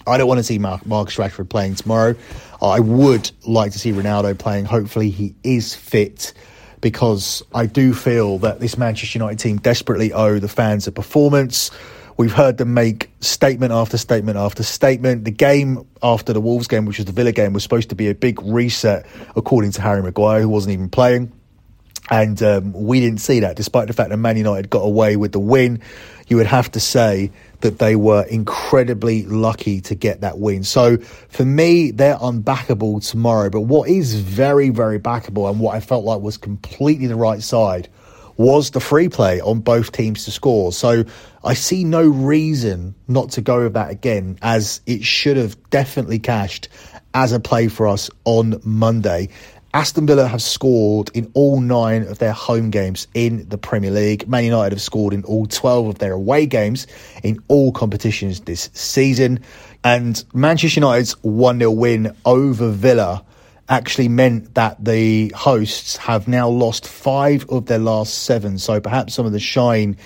I 0.07 0.17
don't 0.17 0.28
want 0.28 0.39
to 0.39 0.43
see 0.43 0.59
Mar- 0.59 0.82
Marcus 0.86 1.15
Rashford 1.15 1.49
playing 1.49 1.76
tomorrow. 1.76 2.15
I 2.61 2.80
would 2.80 3.32
like 3.45 3.71
to 3.73 3.80
see 3.80 3.91
Ronaldo 3.91 4.38
playing. 4.38 4.65
Hopefully, 4.65 5.09
he 5.09 5.36
is 5.43 5.73
fit 5.73 6.34
because 6.82 7.43
I 7.53 7.65
do 7.65 7.93
feel 7.93 8.38
that 8.39 8.59
this 8.59 8.78
Manchester 8.78 9.17
United 9.17 9.39
team 9.39 9.57
desperately 9.57 10.13
owe 10.13 10.39
the 10.39 10.47
fans 10.47 10.88
a 10.88 10.91
performance. 10.91 11.71
We've 12.18 12.32
heard 12.32 12.57
them 12.57 12.74
make 12.74 13.11
statement 13.20 13.74
after 13.74 13.97
statement 13.97 14.38
after 14.38 14.63
statement. 14.63 15.26
The 15.26 15.32
game 15.32 15.86
after 16.01 16.32
the 16.32 16.39
Wolves 16.39 16.68
game, 16.68 16.86
which 16.86 16.97
was 16.97 17.05
the 17.05 17.11
Villa 17.11 17.34
game, 17.34 17.51
was 17.51 17.63
supposed 17.63 17.89
to 17.89 17.95
be 17.95 18.09
a 18.09 18.16
big 18.16 18.41
reset, 18.41 19.05
according 19.36 19.72
to 19.72 19.82
Harry 19.82 20.01
Maguire, 20.01 20.41
who 20.41 20.49
wasn't 20.49 20.74
even 20.74 20.89
playing. 20.89 21.32
And 22.09 22.41
um, 22.41 22.72
we 22.72 22.99
didn't 22.99 23.20
see 23.20 23.39
that, 23.41 23.55
despite 23.55 23.88
the 23.88 23.93
fact 23.93 24.11
that 24.11 24.18
Man 24.18 24.38
United 24.38 24.70
got 24.70 24.82
away 24.82 25.18
with 25.18 25.32
the 25.34 25.39
win. 25.39 25.82
You 26.28 26.38
would 26.38 26.47
have 26.47 26.72
to 26.72 26.80
say 26.80 27.32
that 27.61 27.80
they 27.80 27.95
were 27.95 28.24
incredibly 28.24 29.24
lucky 29.24 29.82
to 29.82 29.95
get 29.95 30.22
that 30.22 30.38
win. 30.38 30.63
So 30.63 30.97
for 30.97 31.43
me, 31.43 31.91
they're 31.91 32.18
unbackable 32.18 33.07
tomorrow. 33.07 33.49
But 33.49 33.61
what 33.61 33.89
is 33.89 34.16
very, 34.16 34.70
very 34.70 34.99
backable 34.99 35.49
and 35.49 35.59
what 35.59 35.76
I 35.76 35.80
felt 35.80 36.05
like 36.05 36.22
was 36.22 36.38
completely 36.38 37.07
the 37.07 37.16
right 37.16 37.41
side 37.41 37.89
was 38.38 38.71
the 38.71 38.79
free 38.79 39.09
play 39.09 39.39
on 39.41 39.59
both 39.59 39.91
teams 39.91 40.25
to 40.25 40.31
score. 40.31 40.71
So 40.71 41.05
I 41.43 41.53
see 41.53 41.83
no 41.83 42.03
reason 42.03 42.95
not 43.07 43.31
to 43.31 43.41
go 43.41 43.63
with 43.63 43.73
that 43.73 43.91
again, 43.91 44.38
as 44.41 44.81
it 44.86 45.03
should 45.03 45.38
have 45.38 45.57
definitely 45.69 46.19
cashed 46.19 46.69
as 47.13 47.31
a 47.31 47.39
play 47.39 47.67
for 47.67 47.88
us 47.88 48.09
on 48.25 48.59
Monday. 48.63 49.29
Aston 49.73 50.07
Villa 50.07 50.25
have 50.25 50.41
scored 50.41 51.09
in 51.13 51.29
all 51.33 51.59
nine 51.59 52.03
of 52.03 52.17
their 52.17 52.31
home 52.31 52.69
games 52.69 53.07
in 53.13 53.47
the 53.49 53.57
Premier 53.57 53.91
League. 53.91 54.25
Man 54.25 54.45
United 54.45 54.71
have 54.71 54.81
scored 54.81 55.13
in 55.13 55.25
all 55.25 55.47
12 55.47 55.88
of 55.88 55.97
their 55.99 56.13
away 56.13 56.45
games 56.45 56.88
in 57.23 57.39
all 57.49 57.73
competitions 57.73 58.39
this 58.41 58.69
season. 58.71 59.41
And 59.83 60.23
Manchester 60.33 60.79
United's 60.79 61.11
1 61.23 61.59
0 61.59 61.71
win 61.71 62.15
over 62.23 62.69
Villa 62.69 63.25
actually 63.68 64.07
meant 64.07 64.53
that 64.55 64.84
the 64.84 65.32
hosts 65.36 65.97
have 65.97 66.28
now 66.28 66.47
lost 66.47 66.88
five 66.88 67.45
of 67.49 67.66
their 67.66 67.80
last 67.80 68.24
seven. 68.24 68.57
So 68.57 68.80
perhaps 68.80 69.13
some 69.13 69.26
of 69.26 69.32
the 69.32 69.39
shine 69.39 69.97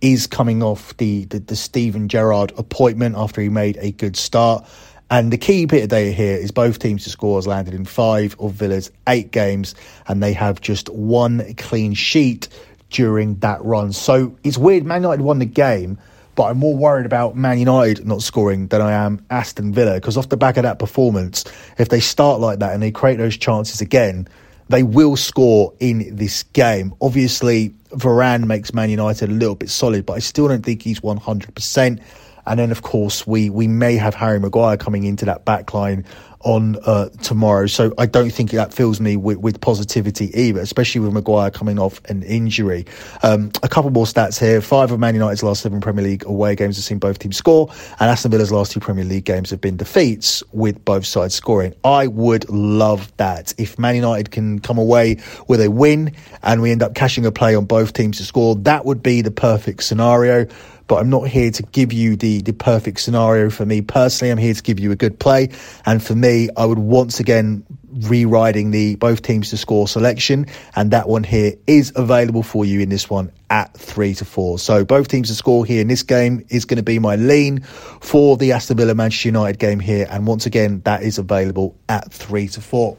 is 0.00 0.26
coming 0.26 0.62
off 0.62 0.96
the, 0.98 1.24
the, 1.24 1.40
the 1.40 1.56
Steven 1.56 2.08
Gerrard 2.08 2.52
appointment 2.56 3.16
after 3.16 3.40
he 3.40 3.48
made 3.48 3.76
a 3.80 3.90
good 3.90 4.16
start. 4.16 4.64
And 5.10 5.32
the 5.32 5.38
key 5.38 5.64
bit 5.64 5.84
of 5.84 5.88
data 5.88 6.12
here 6.12 6.36
is 6.36 6.50
both 6.50 6.78
teams 6.78 7.04
to 7.04 7.10
scores 7.10 7.46
landed 7.46 7.74
in 7.74 7.86
five 7.86 8.36
of 8.38 8.52
Villa's 8.52 8.90
eight 9.08 9.30
games, 9.32 9.74
and 10.06 10.22
they 10.22 10.34
have 10.34 10.60
just 10.60 10.88
one 10.90 11.54
clean 11.54 11.94
sheet 11.94 12.48
during 12.90 13.36
that 13.36 13.64
run. 13.64 13.92
So 13.92 14.36
it's 14.44 14.58
weird. 14.58 14.84
Man 14.84 15.02
United 15.02 15.22
won 15.22 15.38
the 15.38 15.46
game, 15.46 15.98
but 16.38 16.44
I'm 16.44 16.58
more 16.58 16.76
worried 16.76 17.04
about 17.04 17.34
Man 17.34 17.58
United 17.58 18.06
not 18.06 18.22
scoring 18.22 18.68
than 18.68 18.80
I 18.80 18.92
am 18.92 19.26
Aston 19.28 19.72
Villa 19.72 19.94
because 19.94 20.16
off 20.16 20.28
the 20.28 20.36
back 20.36 20.56
of 20.56 20.62
that 20.62 20.78
performance, 20.78 21.44
if 21.78 21.88
they 21.88 21.98
start 21.98 22.38
like 22.38 22.60
that 22.60 22.72
and 22.72 22.80
they 22.80 22.92
create 22.92 23.16
those 23.16 23.36
chances 23.36 23.80
again, 23.80 24.28
they 24.68 24.84
will 24.84 25.16
score 25.16 25.74
in 25.80 26.14
this 26.14 26.44
game. 26.44 26.94
Obviously, 27.00 27.70
Varane 27.88 28.46
makes 28.46 28.72
Man 28.72 28.88
United 28.88 29.30
a 29.30 29.32
little 29.32 29.56
bit 29.56 29.68
solid, 29.68 30.06
but 30.06 30.12
I 30.12 30.20
still 30.20 30.46
don't 30.46 30.64
think 30.64 30.80
he's 30.80 31.00
100%. 31.00 32.00
And 32.48 32.58
then, 32.58 32.70
of 32.70 32.82
course, 32.82 33.26
we, 33.26 33.50
we 33.50 33.68
may 33.68 33.96
have 33.96 34.14
Harry 34.14 34.40
Maguire 34.40 34.76
coming 34.76 35.04
into 35.04 35.24
that 35.26 35.44
back 35.44 35.74
line 35.74 36.04
on 36.40 36.76
uh, 36.84 37.08
tomorrow. 37.22 37.66
So 37.66 37.92
I 37.98 38.06
don't 38.06 38.30
think 38.30 38.50
that 38.52 38.72
fills 38.72 39.00
me 39.00 39.16
with, 39.16 39.38
with 39.38 39.60
positivity 39.60 40.30
either, 40.40 40.60
especially 40.60 41.00
with 41.00 41.12
Maguire 41.12 41.50
coming 41.50 41.78
off 41.78 42.00
an 42.06 42.22
injury. 42.22 42.86
Um, 43.22 43.50
a 43.62 43.68
couple 43.68 43.90
more 43.90 44.04
stats 44.04 44.38
here. 44.38 44.60
Five 44.60 44.92
of 44.92 45.00
Man 45.00 45.14
United's 45.14 45.42
last 45.42 45.62
seven 45.62 45.80
Premier 45.80 46.04
League 46.04 46.24
away 46.24 46.54
games 46.54 46.76
have 46.76 46.84
seen 46.84 46.98
both 46.98 47.18
teams 47.18 47.36
score, 47.36 47.68
and 47.98 48.10
Aston 48.10 48.30
Villa's 48.30 48.52
last 48.52 48.72
two 48.72 48.80
Premier 48.80 49.04
League 49.04 49.24
games 49.24 49.50
have 49.50 49.60
been 49.60 49.76
defeats 49.76 50.42
with 50.52 50.84
both 50.84 51.06
sides 51.06 51.34
scoring. 51.34 51.74
I 51.84 52.06
would 52.06 52.48
love 52.48 53.14
that. 53.16 53.52
If 53.58 53.78
Man 53.78 53.96
United 53.96 54.30
can 54.30 54.60
come 54.60 54.78
away 54.78 55.18
with 55.48 55.60
a 55.60 55.70
win 55.70 56.14
and 56.42 56.62
we 56.62 56.70
end 56.70 56.82
up 56.82 56.94
cashing 56.94 57.26
a 57.26 57.32
play 57.32 57.54
on 57.54 57.64
both 57.64 57.92
teams 57.92 58.18
to 58.18 58.24
score, 58.24 58.54
that 58.56 58.84
would 58.84 59.02
be 59.02 59.22
the 59.22 59.30
perfect 59.30 59.82
scenario 59.82 60.46
but 60.88 60.96
I'm 60.96 61.10
not 61.10 61.28
here 61.28 61.50
to 61.50 61.62
give 61.62 61.92
you 61.92 62.16
the, 62.16 62.40
the 62.40 62.52
perfect 62.52 63.00
scenario 63.00 63.50
for 63.50 63.64
me 63.64 63.82
personally. 63.82 64.32
I'm 64.32 64.38
here 64.38 64.54
to 64.54 64.62
give 64.62 64.80
you 64.80 64.90
a 64.90 64.96
good 64.96 65.20
play. 65.20 65.50
And 65.84 66.02
for 66.02 66.14
me, 66.14 66.48
I 66.56 66.64
would 66.64 66.78
once 66.78 67.20
again 67.20 67.64
rewriting 67.90 68.70
the 68.70 68.96
both 68.96 69.22
teams 69.22 69.50
to 69.50 69.58
score 69.58 69.86
selection. 69.86 70.46
And 70.74 70.90
that 70.92 71.06
one 71.06 71.24
here 71.24 71.52
is 71.66 71.92
available 71.94 72.42
for 72.42 72.64
you 72.64 72.80
in 72.80 72.88
this 72.88 73.08
one 73.08 73.30
at 73.50 73.74
three 73.74 74.14
to 74.14 74.24
four. 74.24 74.58
So 74.58 74.84
both 74.84 75.08
teams 75.08 75.28
to 75.28 75.34
score 75.34 75.66
here 75.66 75.82
in 75.82 75.88
this 75.88 76.02
game 76.02 76.46
is 76.48 76.64
going 76.64 76.78
to 76.78 76.82
be 76.82 76.98
my 76.98 77.16
lean 77.16 77.60
for 78.00 78.38
the 78.38 78.52
Aston 78.52 78.78
Villa 78.78 78.94
Manchester 78.94 79.28
United 79.28 79.58
game 79.58 79.80
here. 79.80 80.06
And 80.10 80.26
once 80.26 80.46
again, 80.46 80.80
that 80.86 81.02
is 81.02 81.18
available 81.18 81.76
at 81.88 82.10
three 82.10 82.48
to 82.48 82.62
four. 82.62 82.96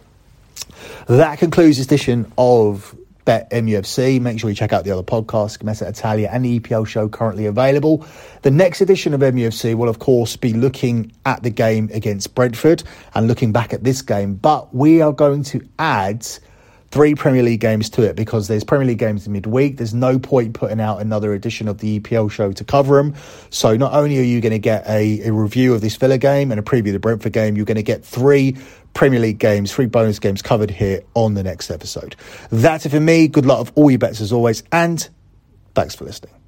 That 1.08 1.40
concludes 1.40 1.78
this 1.78 1.88
edition 1.88 2.32
of 2.38 2.96
Bet 3.30 3.52
MUFC. 3.52 4.20
Make 4.20 4.40
sure 4.40 4.50
you 4.50 4.56
check 4.56 4.74
out 4.74 4.86
the 4.86 4.90
other 4.90 5.04
podcasts, 5.04 5.62
Mesa 5.62 5.88
Italia 5.88 6.32
and 6.34 6.44
the 6.44 6.60
EPL 6.60 6.88
show 6.88 7.08
currently 7.08 7.46
available. 7.46 8.04
The 8.42 8.50
next 8.50 8.82
edition 8.82 9.14
of 9.14 9.22
MUFC 9.22 9.76
will, 9.76 9.88
of 9.88 10.00
course, 10.00 10.36
be 10.36 10.52
looking 10.52 11.12
at 11.28 11.44
the 11.44 11.52
game 11.52 11.92
against 11.94 12.34
Brentford 12.34 12.82
and 13.14 13.28
looking 13.28 13.52
back 13.52 13.72
at 13.72 13.84
this 13.84 14.02
game, 14.02 14.34
but 14.34 14.74
we 14.74 15.04
are 15.04 15.14
going 15.14 15.44
to 15.44 15.62
add 15.78 16.26
three 16.92 17.14
Premier 17.14 17.44
League 17.44 17.60
games 17.60 17.90
to 17.92 18.02
it 18.02 18.16
because 18.16 18.48
there's 18.48 18.64
Premier 18.64 18.88
League 18.88 18.98
games 18.98 19.28
in 19.28 19.34
midweek. 19.34 19.78
There's 19.78 19.94
no 19.94 20.18
point 20.18 20.56
putting 20.56 20.82
out 20.82 21.00
another 21.00 21.34
edition 21.34 21.68
of 21.68 21.78
the 21.78 22.00
EPL 22.00 22.32
show 22.32 22.52
to 22.52 22.64
cover 22.64 22.98
them. 22.98 23.14
So 23.52 23.78
not 23.78 23.94
only 23.94 24.18
are 24.18 24.24
you 24.24 24.42
going 24.42 24.54
to 24.54 24.60
get 24.60 24.88
a, 24.88 25.28
a 25.28 25.32
review 25.32 25.74
of 25.74 25.82
this 25.82 25.96
Villa 25.96 26.18
game 26.18 26.52
and 26.52 26.60
a 26.60 26.64
preview 26.64 26.88
of 26.88 26.94
the 26.94 27.00
Brentford 27.00 27.34
game, 27.34 27.56
you're 27.56 27.66
going 27.66 27.76
to 27.76 27.84
get 27.84 28.04
three 28.04 28.58
Premier 28.94 29.20
League 29.20 29.40
games, 29.40 29.72
three 29.72 29.86
bonus 29.86 30.20
games 30.20 30.42
covered 30.42 30.72
here 30.72 31.02
on 31.14 31.34
the 31.34 31.44
next 31.44 31.72
episode. 31.72 32.16
That's 32.52 32.86
it 32.86 32.90
for 32.90 33.00
me. 33.00 33.28
Good 33.28 33.46
luck 33.46 33.60
of 33.60 33.72
all 33.76 33.90
your 33.90 34.00
bets 34.00 34.22
as 34.22 34.32
always, 34.32 34.64
and 34.72 35.08
thanks 35.76 35.96
for 35.96 36.06
listening. 36.06 36.39